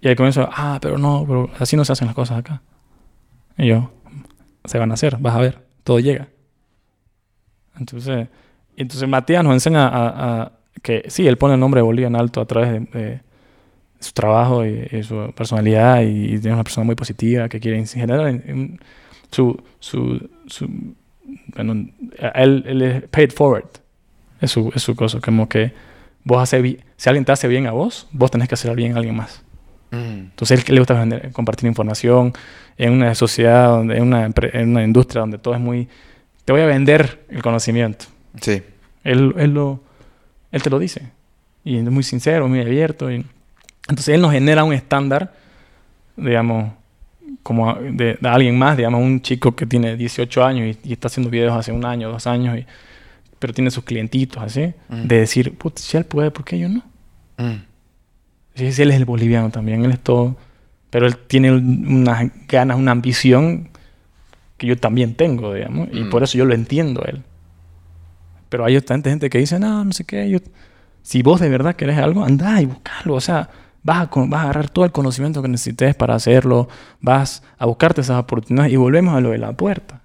[0.03, 2.61] Y ahí comienzo, ah, pero no, pero así no se hacen las cosas acá.
[3.57, 3.91] Y yo,
[4.67, 6.29] se van a hacer, vas a ver, todo llega.
[7.79, 8.29] Entonces,
[8.77, 10.53] entonces Matías nos enseña a,
[10.83, 13.21] que sí, él pone el nombre de Bolivia en alto a través de,
[14.01, 18.79] su trabajo y, su personalidad y, es una persona muy positiva que quiere generar en,
[19.31, 20.69] su, su, su
[21.55, 21.89] bueno,
[22.35, 23.65] él, él, es paid forward.
[24.41, 25.21] Es su, es su cosa.
[25.21, 25.73] Como que
[26.23, 28.97] vos haces si alguien te hace bien a vos, vos tenés que hacer bien a
[28.97, 29.43] alguien más.
[29.91, 30.31] Mm.
[30.31, 32.33] Entonces, él le gusta compartir información
[32.77, 35.89] en una sociedad, donde, en, una, en una industria donde todo es muy.
[36.45, 38.07] Te voy a vender el conocimiento.
[38.41, 38.63] Sí.
[39.03, 39.81] Él, él, lo,
[40.51, 41.11] él te lo dice.
[41.65, 43.11] Y es muy sincero, muy abierto.
[43.11, 43.25] Y,
[43.89, 45.35] entonces, él nos genera un estándar,
[46.17, 46.73] digamos,
[47.43, 51.53] como de, alguien más, digamos, un chico que tiene 18 años y, está haciendo videos
[51.55, 52.67] hace un año, dos años, y,
[53.39, 55.07] pero tiene sus clientitos así, mm.
[55.07, 56.83] de decir, Put, si él puede, ¿por qué yo no?
[57.37, 57.63] Mm.
[58.55, 60.37] Si, él es el boliviano también, él es todo,
[60.91, 63.69] pero él tiene unas ganas, una ambición
[64.57, 66.11] que yo también tengo, digamos, y mm.
[66.11, 67.23] por eso yo lo entiendo a él.
[68.49, 70.39] Pero hay tanta gente que dice, no, no sé qué, yo,
[71.03, 73.51] si vos de verdad querés algo, andá y buscalo, o sea,
[73.85, 76.69] Vas a, vas a agarrar todo el conocimiento que necesites para hacerlo,
[77.03, 80.01] vas a buscarte esas oportunidades y volvemos a lo de la puerta.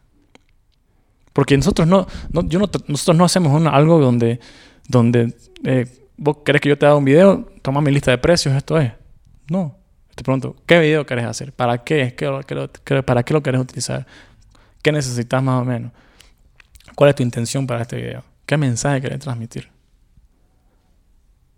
[1.32, 4.42] Porque nosotros no, yo no, nosotros no hacemos algo donde,
[4.90, 5.34] donde
[5.64, 5.86] eh,
[6.18, 8.92] vos querés que yo te haga un video, toma mi lista de precios, esto es.
[9.50, 9.78] No.
[10.14, 11.54] Te pregunto, ¿qué video querés hacer?
[11.54, 12.14] ¿Para qué?
[12.18, 14.06] ¿Qué, ¿Para qué lo querés utilizar?
[14.82, 15.94] ¿Qué necesitas más o menos?
[16.96, 18.29] ¿Cuál es tu intención para este video?
[18.50, 19.70] ¿Qué mensaje querés transmitir?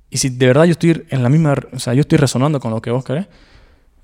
[0.09, 2.69] Y si de verdad yo estoy en la misma, o sea, yo estoy resonando con
[2.69, 3.27] lo que vos querés,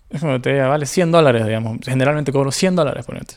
[0.09, 1.79] es como que te vale 100 dólares, digamos.
[1.83, 3.33] Generalmente cobro 100 dólares, ponete.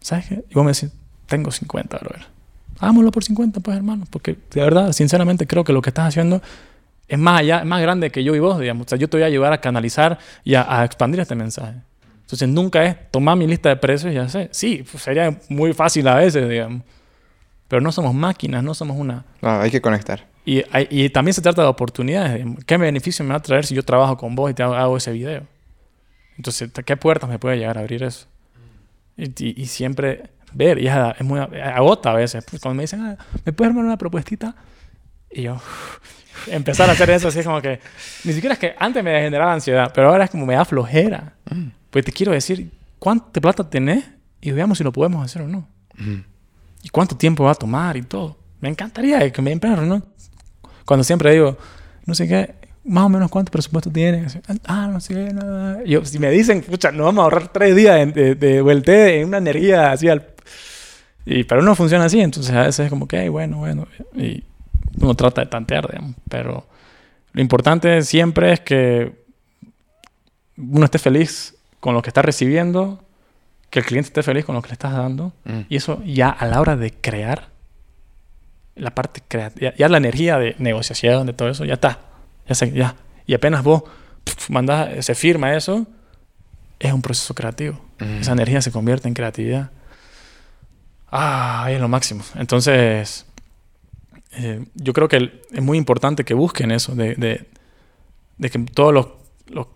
[0.00, 0.42] ¿Sabes qué?
[0.48, 0.90] Y vos me decís,
[1.26, 2.24] tengo 50, brother.
[2.78, 4.06] Hagámoslo por 50, pues, hermano.
[4.08, 6.40] Porque de verdad, sinceramente, creo que lo que estás haciendo
[7.08, 8.86] es más allá, es más grande que yo y vos, digamos.
[8.86, 11.74] O sea, yo te voy a ayudar a canalizar y a, expandir este mensaje.
[12.22, 14.48] Entonces, nunca es tomar mi lista de precios y ya sé.
[14.50, 16.84] Sí, pues, sería muy fácil a veces, digamos.
[17.68, 19.24] Pero no somos máquinas, no somos una...
[19.42, 20.26] No, hay que conectar.
[20.44, 22.44] Y, y, también se trata de oportunidades.
[22.64, 25.12] ¿Qué beneficio me va a traer si yo trabajo con vos y te hago, ese
[25.12, 25.46] video?
[26.38, 28.26] Entonces, ¿qué puertas me puede llegar a abrir eso?
[29.18, 32.44] Y, y, siempre ver, y es muy agota a veces.
[32.48, 34.56] Pues cuando me dicen, ah, ¿me puedes armar una propuestita?
[35.30, 35.60] Y yo,
[36.46, 37.80] empezar a hacer eso así es como que,
[38.24, 41.34] ni siquiera es que antes me generaba ansiedad, pero ahora es como me da flojera.
[41.50, 41.68] Mm.
[41.90, 44.04] Pues te quiero decir, ¿cuánta plata tenés?
[44.40, 45.68] Y veamos si lo podemos hacer o no.
[45.96, 46.20] Mm.
[46.82, 48.36] ¿Y cuánto tiempo va a tomar y todo?
[48.60, 50.02] Me encantaría que me den ¿no?
[50.84, 51.56] Cuando siempre digo,
[52.06, 54.26] no sé qué, más o menos cuánto presupuesto tiene.
[54.64, 55.84] Ah, no sé qué, nada.
[55.84, 59.28] Yo, si me dicen, pucha, nos vamos a ahorrar tres días de, de, vuelte en
[59.28, 60.26] una energía así al...
[61.26, 63.86] Y, pero no funciona así, entonces a veces es como que, bueno, bueno.
[64.14, 64.42] Y
[64.98, 66.16] uno trata de tantear, digamos.
[66.30, 66.66] Pero
[67.32, 69.12] lo importante siempre es que
[70.56, 73.04] uno esté feliz con lo que está recibiendo,
[73.70, 75.32] que el cliente esté feliz con lo que le estás dando.
[75.44, 75.60] Mm.
[75.68, 77.48] Y eso ya a la hora de crear
[78.74, 81.98] la parte creativa, ya, la energía de negociación, de todo eso, ya está.
[82.48, 82.94] Ya sé, ya.
[83.26, 83.82] Y apenas vos
[84.48, 85.86] mandás, se firma eso,
[86.78, 87.80] es un proceso creativo.
[87.98, 88.20] Mm.
[88.20, 89.70] Esa energía se convierte en creatividad.
[91.10, 92.22] Ah, es lo máximo.
[92.36, 93.26] Entonces,
[94.32, 97.48] eh, yo creo que es muy importante que busquen eso, de, de,
[98.36, 99.08] de que todos los,
[99.46, 99.66] los-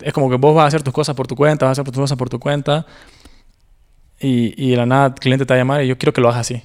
[0.00, 1.92] Es como que vos vas a hacer tus cosas por tu cuenta, vas a hacer
[1.92, 2.86] tus cosas por tu cuenta,
[4.18, 6.20] y, y de la nada el cliente te va a llamar y yo quiero que
[6.20, 6.62] lo hagas así.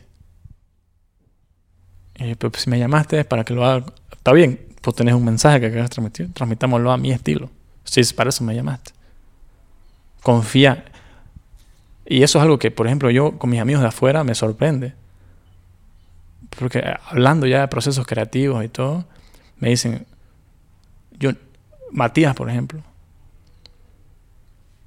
[2.16, 3.86] Eh, pero si me llamaste para que lo haga.
[4.12, 7.50] Está bien, pues tenés un mensaje que quieres transmitir, transmitámoslo a mi estilo.
[7.84, 8.92] Si es para eso me llamaste.
[10.22, 10.86] Confía.
[12.06, 14.94] Y eso es algo que, por ejemplo, yo con mis amigos de afuera me sorprende.
[16.60, 19.06] Porque eh, hablando ya de procesos creativos y todo,
[19.58, 20.06] me dicen,
[21.18, 21.32] yo,
[21.92, 22.84] Matías, por ejemplo,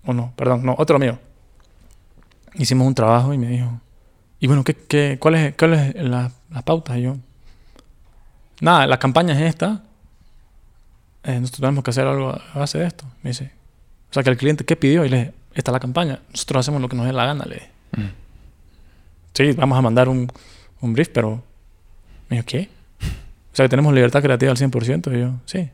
[0.07, 1.19] o no, perdón, no, otro amigo,
[2.55, 3.81] hicimos un trabajo y me dijo,
[4.41, 6.97] y bueno, ¿qué, qué, cuál es, cuál es la, las pautas?
[6.99, 7.17] Y yo,
[8.61, 9.83] nada, la campaña es esta,
[11.25, 13.05] eh, nosotros tenemos que hacer algo a base de esto.
[13.23, 13.51] Me dice,
[14.11, 15.05] o sea, que el cliente, ¿qué pidió?
[15.05, 17.45] Y le dije, esta es la campaña, nosotros hacemos lo que nos dé la gana,
[17.47, 17.71] le dije.
[17.97, 18.11] Mm.
[19.33, 20.31] Sí, vamos a mandar un,
[20.81, 21.43] un brief, pero...
[22.29, 22.69] Me dijo, ¿qué?
[23.53, 25.17] O sea, que tenemos libertad creativa al 100%.
[25.17, 25.71] Y yo, sí.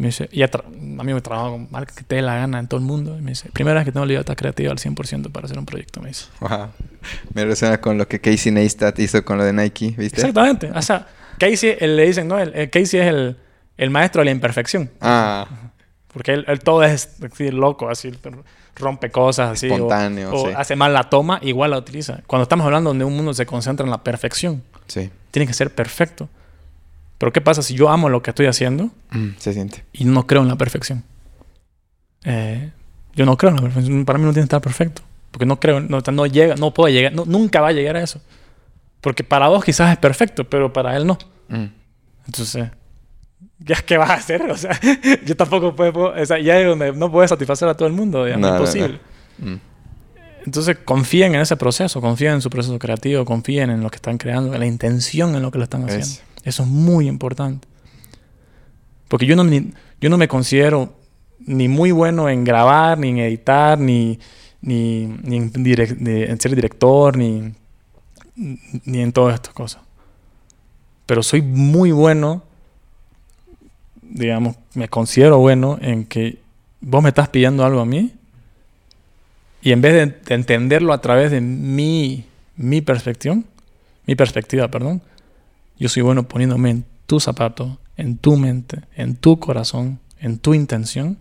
[0.00, 2.22] Y me dice, y a tra- un amigo que trabaja con marcas que te dé
[2.22, 3.18] la gana en todo el mundo.
[3.18, 6.00] Y me dice, primera vez que tengo libertad creativa al 100% para hacer un proyecto,
[6.00, 6.24] me dice.
[6.40, 6.68] Wow.
[7.34, 10.16] Me resuena con lo que Casey Neistat hizo con lo de Nike, ¿viste?
[10.22, 10.70] Exactamente.
[10.74, 11.06] O sea,
[11.38, 13.36] Casey, él le dicen, no, el, el Casey es el,
[13.76, 14.90] el maestro de la imperfección.
[15.02, 15.46] Ah,
[16.14, 18.10] Porque él, él todo es así, loco, así,
[18.76, 19.66] rompe cosas, así.
[19.66, 20.54] Espontáneo, o sí.
[20.56, 22.22] hace mal la toma, igual la utiliza.
[22.26, 25.10] Cuando estamos hablando de un mundo que se concentra en la perfección, sí.
[25.30, 26.30] tiene que ser perfecto.
[27.20, 29.84] Pero ¿qué pasa si yo amo lo que estoy haciendo Mm, se siente.
[29.92, 31.04] y no creo en la perfección?
[32.24, 32.70] Eh,
[33.14, 34.04] yo no creo en la perfección.
[34.04, 35.02] Para mí no tiene que estar perfecto.
[35.30, 38.02] Porque no creo, no, no llega, no puede llegar, no- nunca va a llegar a
[38.02, 38.20] eso.
[39.00, 41.18] Porque para vos quizás es perfecto, pero para él no.
[41.48, 41.66] Mm.
[42.26, 42.68] Entonces,
[43.58, 44.42] ¿ya qué vas a hacer?
[44.50, 44.78] O sea,
[45.24, 48.24] yo tampoco puedo, o sea, ya es donde no puedes satisfacer a todo el mundo,
[48.24, 48.98] digamos, No, no, imposible.
[49.38, 49.54] Mm.
[50.46, 54.16] Entonces, confíen en ese proceso, confíen en su proceso creativo, confíen en lo que están
[54.18, 56.06] creando, en la intención en lo que lo están haciendo.
[56.06, 57.68] Es- Eso es muy importante.
[59.08, 59.44] Porque yo no,
[60.00, 60.94] yo no me considero
[61.40, 64.18] ni muy bueno en grabar, ni en editar, ni,
[64.60, 65.52] ni, ni en,
[66.06, 67.52] en ser director, ni,
[68.36, 69.82] ni en todas estas cosas.
[71.06, 72.44] Pero soy muy bueno,
[74.00, 76.38] digamos, me considero bueno en que
[76.80, 78.12] vos me estás pidiendo algo a mí
[79.62, 82.24] y en vez de, de entenderlo a través de mi,
[82.56, 83.38] mi perspectiva,
[84.06, 85.02] mi perspectiva, perdón,
[85.80, 90.54] yo soy bueno poniéndome en tu zapato, en tu mente, en tu corazón, en tu
[90.54, 91.18] intención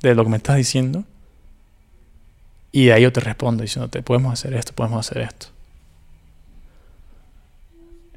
[0.00, 1.04] de lo que me estás diciendo.
[2.72, 5.46] Y de ahí yo te respondo diciéndote, podemos hacer esto, podemos hacer esto.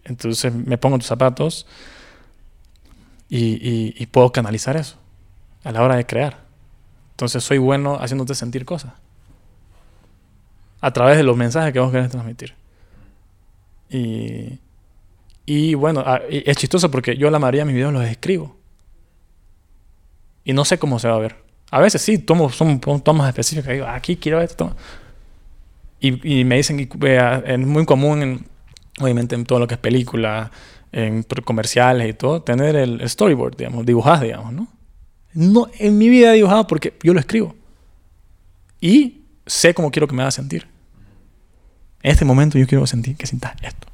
[0.03, 1.67] Entonces me pongo en tus zapatos
[3.29, 4.95] y, y- puedo canalizar eso
[5.63, 6.45] a la hora de crear.
[7.11, 8.93] Entonces soy bueno haciéndote sentir cosas.
[10.79, 12.53] A través de los mensajes que vos querés transmitir.
[13.89, 14.59] Y,
[15.49, 18.57] y bueno, ah, es chistoso porque yo la mayoría de mis videos los escribo.
[20.43, 21.37] Y no sé cómo se va a ver.
[21.71, 23.71] A veces sí, tomo, son, tomas específicas.
[23.71, 24.75] Digo, aquí quiero esto.
[26.01, 28.45] Y, y me dicen, y, eh, es muy común, en,
[28.99, 30.51] obviamente, en todo lo que es película,
[30.91, 34.67] en comerciales y todo, tener el storyboard, digamos, dibujar, digamos, ¿no?
[35.33, 37.55] No, en mi vida he dibujado porque yo lo escribo.
[38.81, 40.67] Y sé cómo quiero que me haga sentir.
[42.03, 43.87] En este momento yo quiero sentir que sientas esto.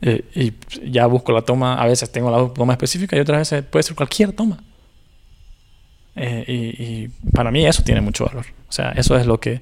[0.00, 3.64] Eh, y ya busco la toma, a veces tengo la toma específica y otras veces
[3.64, 4.62] puede ser cualquier toma.
[6.14, 8.46] Eh, y, y para mí eso tiene mucho valor.
[8.68, 9.60] O sea, eso es lo que...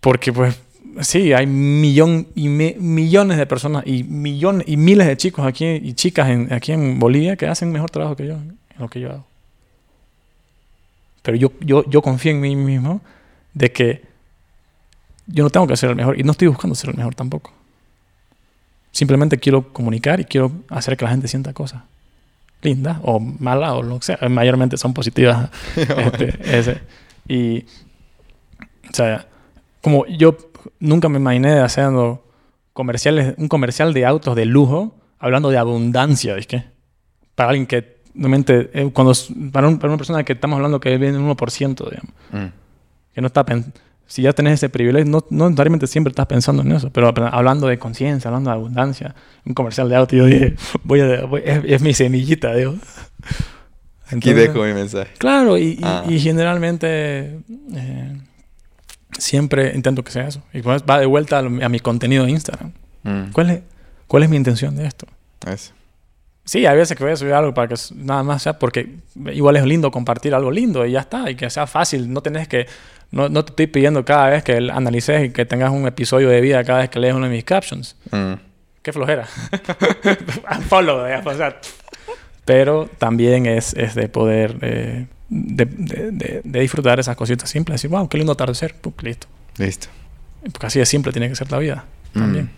[0.00, 0.58] Porque pues
[1.02, 5.66] sí, hay millón y me- millones de personas y millones y miles de chicos aquí
[5.66, 9.00] y chicas en, aquí en Bolivia que hacen mejor trabajo que yo en lo que
[9.00, 9.26] yo hago.
[11.22, 13.02] Pero yo, yo, yo confío en mí mismo
[13.52, 14.02] de que
[15.26, 17.52] yo no tengo que ser el mejor y no estoy buscando ser el mejor tampoco.
[18.92, 21.82] Simplemente quiero comunicar y quiero hacer que la gente sienta cosas
[22.62, 24.18] lindas o malas o lo que sea.
[24.28, 25.48] Mayormente son positivas.
[25.76, 26.80] este, ese.
[27.28, 27.60] Y,
[28.90, 29.26] o sea,
[29.80, 30.36] como yo
[30.78, 32.24] nunca me imaginé haciendo
[32.72, 36.64] comerciales, un comercial de autos de lujo, hablando de abundancia, ¿es que?
[37.34, 39.12] Para alguien que, realmente, eh, cuando,
[39.52, 42.52] para, un- para una persona que estamos hablando que viene un 1%, digamos, Mm.
[43.14, 43.72] que no está pen-
[44.10, 47.68] si ya tenés ese privilegio, no, no necesariamente siempre estás pensando en eso, pero hablando
[47.68, 49.14] de conciencia, hablando de abundancia,
[49.46, 52.74] un comercial de auto, yo dije, voy a, voy- es, es mi semillita, digo.
[54.12, 55.12] Aquí dejo mi mensaje.
[55.18, 56.02] Claro, y, y- Ah.
[56.08, 57.38] y generalmente
[57.76, 58.16] eh,
[59.16, 60.42] siempre intento que sea eso.
[60.52, 62.72] Y pues va de vuelta a, lo- a mi contenido de Instagram.
[63.04, 63.30] Mm.
[63.32, 63.60] ¿Cuál es,
[64.08, 65.06] ¿Cuál es mi intención de esto?
[66.44, 68.96] Sí, hay veces que voy a subir algo para que nada más sea porque
[69.32, 72.48] igual es lindo compartir algo lindo y ya está, y que sea fácil, no tenés
[72.48, 72.66] que,
[73.10, 76.40] no, no te estoy pidiendo cada vez que analices y que tengas un episodio de
[76.40, 77.96] vida cada vez que lees uno de mis captions.
[78.10, 78.34] Mm.
[78.82, 79.26] Qué flojera.
[80.68, 81.60] Follow, o sea,
[82.44, 87.90] pero también es, es de poder eh, de, de, de, disfrutar esas cositas simples, decir,
[87.90, 89.26] wow, qué lindo atardecer, listo.
[89.56, 89.88] Listo.
[90.50, 92.46] Porque así de simple tiene que ser la vida también.
[92.46, 92.48] Mm.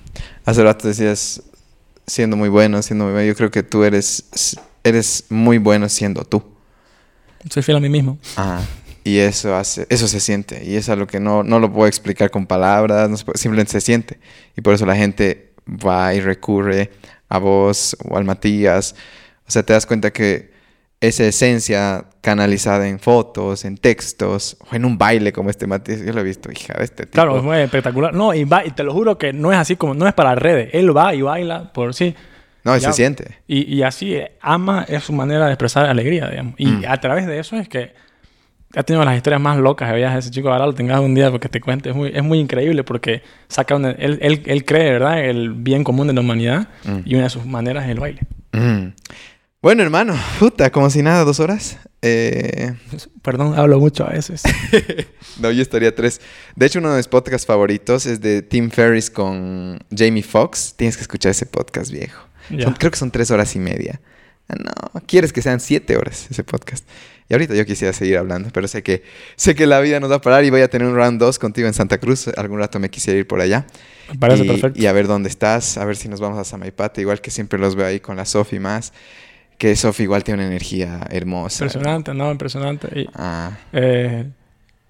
[0.44, 1.42] Hace rato decías,
[2.06, 3.26] siendo muy bueno, siendo muy bueno.
[3.26, 6.42] Yo creo que tú eres, eres muy bueno siendo tú.
[7.50, 8.18] Soy fiel a mí mismo.
[8.36, 8.62] Ah,
[9.04, 10.64] y eso hace, eso se siente.
[10.64, 14.18] Y es algo que no, no lo puedo explicar con palabras, simplemente se siente.
[14.56, 16.90] Y por eso la gente va y recurre
[17.28, 18.94] a vos o al Matías.
[19.46, 20.52] O sea, te das cuenta que
[21.00, 26.02] esa esencia canalizada en fotos, en textos, o en un baile como este Matías.
[26.02, 27.14] Yo lo he visto, hija de este tipo.
[27.14, 28.14] Claro, es muy espectacular.
[28.14, 30.36] No, y, va, y te lo juro que no es así como, no es para
[30.36, 30.70] redes.
[30.72, 32.14] Él va y baila por sí.
[32.62, 33.38] No, y se siente.
[33.48, 36.54] Y, y, así ama, es su manera de expresar alegría, digamos.
[36.58, 36.84] Y mm.
[36.86, 37.92] a través de eso es que
[38.74, 40.24] ha tenido las historias más locas de viajes.
[40.24, 41.90] Ese chico, ahora lo tengas un día porque te cuente.
[41.90, 46.06] Es muy, es muy increíble porque saca él, él, él, cree, ¿verdad?, el bien común
[46.06, 47.00] de la humanidad mm.
[47.04, 48.20] y una de sus maneras es el baile.
[48.52, 48.88] Mm.
[49.62, 51.78] Bueno, hermano, puta, como si nada, dos horas.
[52.02, 52.74] Eh...
[53.22, 54.42] Perdón, hablo mucho a veces.
[55.40, 56.20] no, yo estaría tres.
[56.56, 60.74] De hecho, uno de mis podcasts favoritos es de Tim Ferriss con Jamie Foxx.
[60.76, 62.26] Tienes que escuchar ese podcast viejo.
[62.48, 64.00] creo que son tres horas y media.
[64.48, 66.84] Ah, no, quieres que sean siete horas ese podcast.
[67.32, 69.04] Y ahorita yo quisiera seguir hablando, pero sé que,
[69.36, 71.38] sé que la vida nos va a parar y voy a tener un round 2
[71.38, 72.28] contigo en Santa Cruz.
[72.28, 73.64] Algún rato me quisiera ir por allá.
[74.10, 74.78] Me parece perfecto.
[74.78, 77.59] Y a ver dónde estás, a ver si nos vamos a Samaipata, igual que siempre
[77.59, 78.92] los veo ahí con la Sofi más
[79.56, 81.64] que Sophie igual tiene una energía hermosa.
[81.64, 82.30] Impresionante, ¿no?
[82.30, 83.09] Impresionante.
[83.14, 83.52] ah.
[83.72, 84.26] Eh,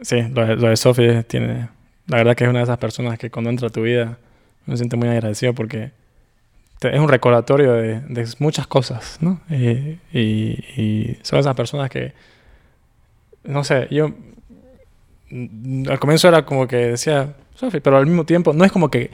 [0.00, 1.68] sí, lo de, lo Sophie tiene...
[2.08, 4.18] La verdad que es una de esas personas que cuando entra a tu vida
[4.66, 5.92] me siento muy agradecido porque
[6.80, 9.40] es un recordatorio de, muchas cosas, ¿no?
[9.48, 12.12] Y, y, son esas personas que,
[13.44, 14.12] no sé, yo
[15.88, 19.10] al comienzo era como que decía Sophie, pero al mismo tiempo no es como que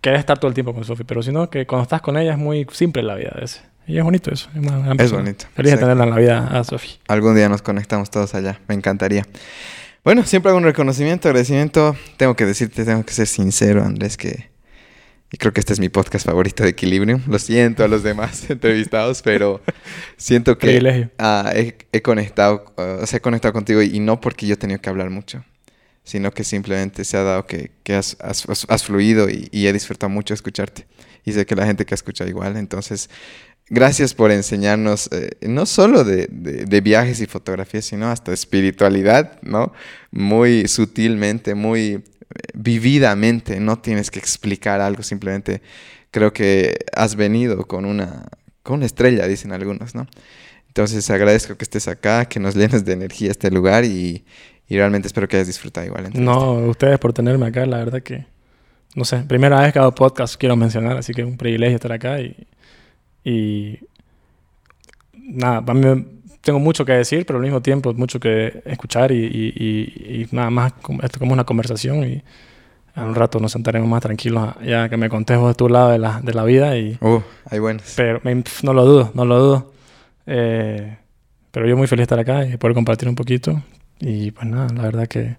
[0.00, 2.38] querés estar todo el tiempo con Sophie, pero sino que cuando estás con ella es
[2.38, 3.36] muy simple la vida.
[3.40, 3.60] ese.
[3.86, 4.48] Y es bonito eso.
[4.98, 5.46] Es, bonito.
[5.54, 6.92] Feliz de tenerla en la vida a Sofía.
[7.08, 8.60] Algún día nos conectamos todos allá.
[8.68, 9.26] Me encantaría.
[10.04, 11.96] Bueno, siempre hago un reconocimiento, agradecimiento.
[12.16, 14.49] Tengo que decirte, tengo que ser sincero, Andrés, que...
[15.32, 17.22] Y creo que este es mi podcast favorito de Equilibrium.
[17.28, 19.60] Lo siento a los demás entrevistados, pero
[20.16, 24.56] siento que ah, he, conectado, o sea, he conectado contigo y, no porque yo he
[24.56, 25.44] tenido que hablar mucho,
[26.02, 30.34] sino que simplemente se ha dado que, has, has, fluido y, y, he disfrutado mucho
[30.34, 30.86] escucharte.
[31.24, 32.56] Y sé que la gente que escucha igual.
[32.56, 33.10] Entonces,
[33.72, 36.26] Gracias por enseñarnos eh, no solo de,
[36.82, 39.72] viajes y fotografías, sino hasta espiritualidad, ¿no?
[40.10, 42.02] Muy sutilmente, muy
[42.54, 43.60] vividamente.
[43.60, 45.62] No tienes que explicar algo, simplemente
[46.10, 48.26] creo que has venido con una,
[48.62, 50.06] con una estrella, dicen algunos, ¿no?
[50.68, 54.24] Entonces agradezco que estés acá, que nos llenes de energía este lugar y,
[54.68, 56.10] realmente espero que hayas disfrutado igual.
[56.14, 58.26] No, ustedes por tenerme acá, la verdad que,
[58.94, 61.90] no sé, primera vez que hago podcast quiero mencionar, así que es un privilegio estar
[61.90, 62.46] acá y
[63.24, 63.78] y
[65.12, 65.60] nada,
[66.40, 70.72] tengo mucho que decir, pero al mismo tiempo mucho que escuchar y, y, nada más,
[71.02, 72.22] esto como una conversación y
[72.94, 75.90] a un rato nos sentaremos más tranquilos ya que me contés vos de tu lado
[75.90, 76.98] de la, de la vida y...
[77.00, 77.92] Uh, hay buenos.
[77.96, 78.20] Pero
[78.62, 79.72] no lo dudo, no lo dudo.
[80.26, 80.96] Eh,
[81.50, 83.62] pero yo muy feliz de estar acá y poder compartir un poquito
[84.00, 85.36] y pues nada, la verdad que,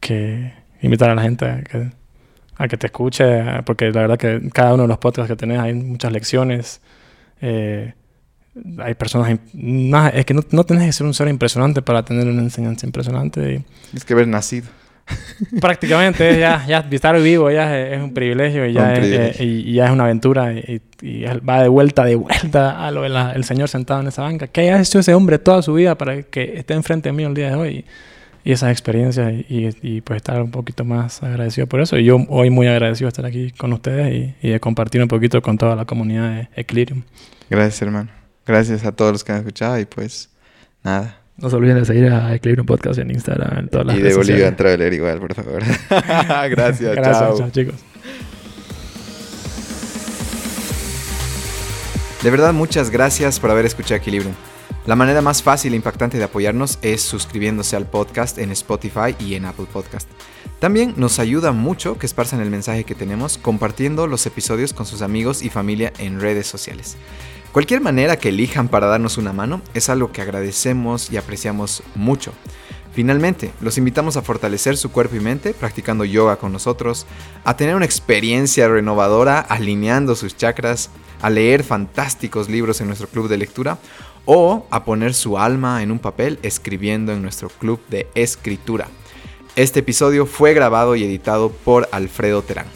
[0.00, 1.90] que invitar a la gente a que
[2.56, 5.58] a que te escuche, porque la verdad que cada uno de los podcasts que tenés
[5.58, 6.80] hay muchas lecciones.
[7.40, 7.94] Eh,
[8.78, 9.38] hay personas...
[10.12, 13.64] Es que no, no tenés que ser un ser impresionante para tener una enseñanza impresionante.
[13.90, 14.66] Tienes que haber nacido.
[15.60, 19.86] Prácticamente, ya, ya estar vivo ya es, un privilegio y ya, Es, eh, y, ya
[19.86, 20.80] es una aventura y,
[21.46, 24.46] va de vuelta, de vuelta a lo del Señor sentado en esa banca.
[24.46, 27.34] ¿Qué ha hecho ese hombre toda su vida para que esté enfrente de mí el
[27.34, 27.84] día de hoy?
[28.44, 31.96] y esas experiencias y, pues estar un poquito más agradecido por eso.
[31.96, 35.40] Y yo hoy muy agradecido de estar aquí con ustedes y, de compartir un poquito
[35.40, 37.02] con toda la comunidad de Eclirium.
[37.48, 38.23] Gracias, hermano.
[38.46, 40.30] Gracias a todos los que han escuchado y pues
[40.82, 41.18] nada.
[41.36, 44.14] No se olviden de seguir a Eclirium Podcast en Instagram, en todas las Y de
[44.14, 45.62] Bolivia Traveler igual, por favor.
[45.90, 47.74] Gracias, Gracias, chao, chicos.
[52.22, 54.34] De verdad, muchas gracias por haber escuchado Equilibrium.
[54.86, 59.34] La manera más fácil e impactante de apoyarnos es suscribiéndose al podcast en Spotify y
[59.34, 60.08] en Apple Podcast.
[60.58, 65.02] También nos ayuda mucho que esparzan el mensaje que tenemos compartiendo los episodios con sus
[65.02, 66.96] amigos y familia en redes sociales.
[67.54, 72.32] Cualquier manera que elijan para darnos una mano es algo que agradecemos y apreciamos mucho.
[72.92, 77.06] Finalmente, los invitamos a fortalecer su cuerpo y mente practicando yoga con nosotros,
[77.44, 80.90] a tener una experiencia renovadora alineando sus chakras,
[81.22, 83.78] a leer fantásticos libros en nuestro club de lectura
[84.24, 88.88] o a poner su alma en un papel escribiendo en nuestro club de escritura.
[89.54, 92.66] Este episodio fue grabado y editado por Alfredo Terán.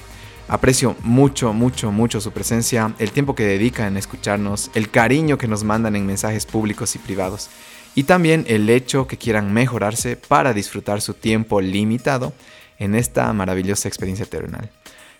[0.48, 5.46] Aprecio mucho, mucho, mucho su presencia, el tiempo que dedican en escucharnos, el cariño que
[5.46, 7.50] nos mandan en mensajes públicos y privados
[7.94, 12.32] y también el hecho que quieran mejorarse para disfrutar su tiempo limitado
[12.78, 14.70] en esta maravillosa experiencia terrenal.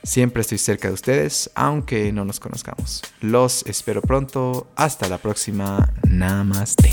[0.05, 3.03] Siempre estoy cerca de ustedes, aunque no nos conozcamos.
[3.21, 4.69] Los espero pronto.
[4.77, 5.93] Hasta la próxima.
[6.09, 6.88] Namaste.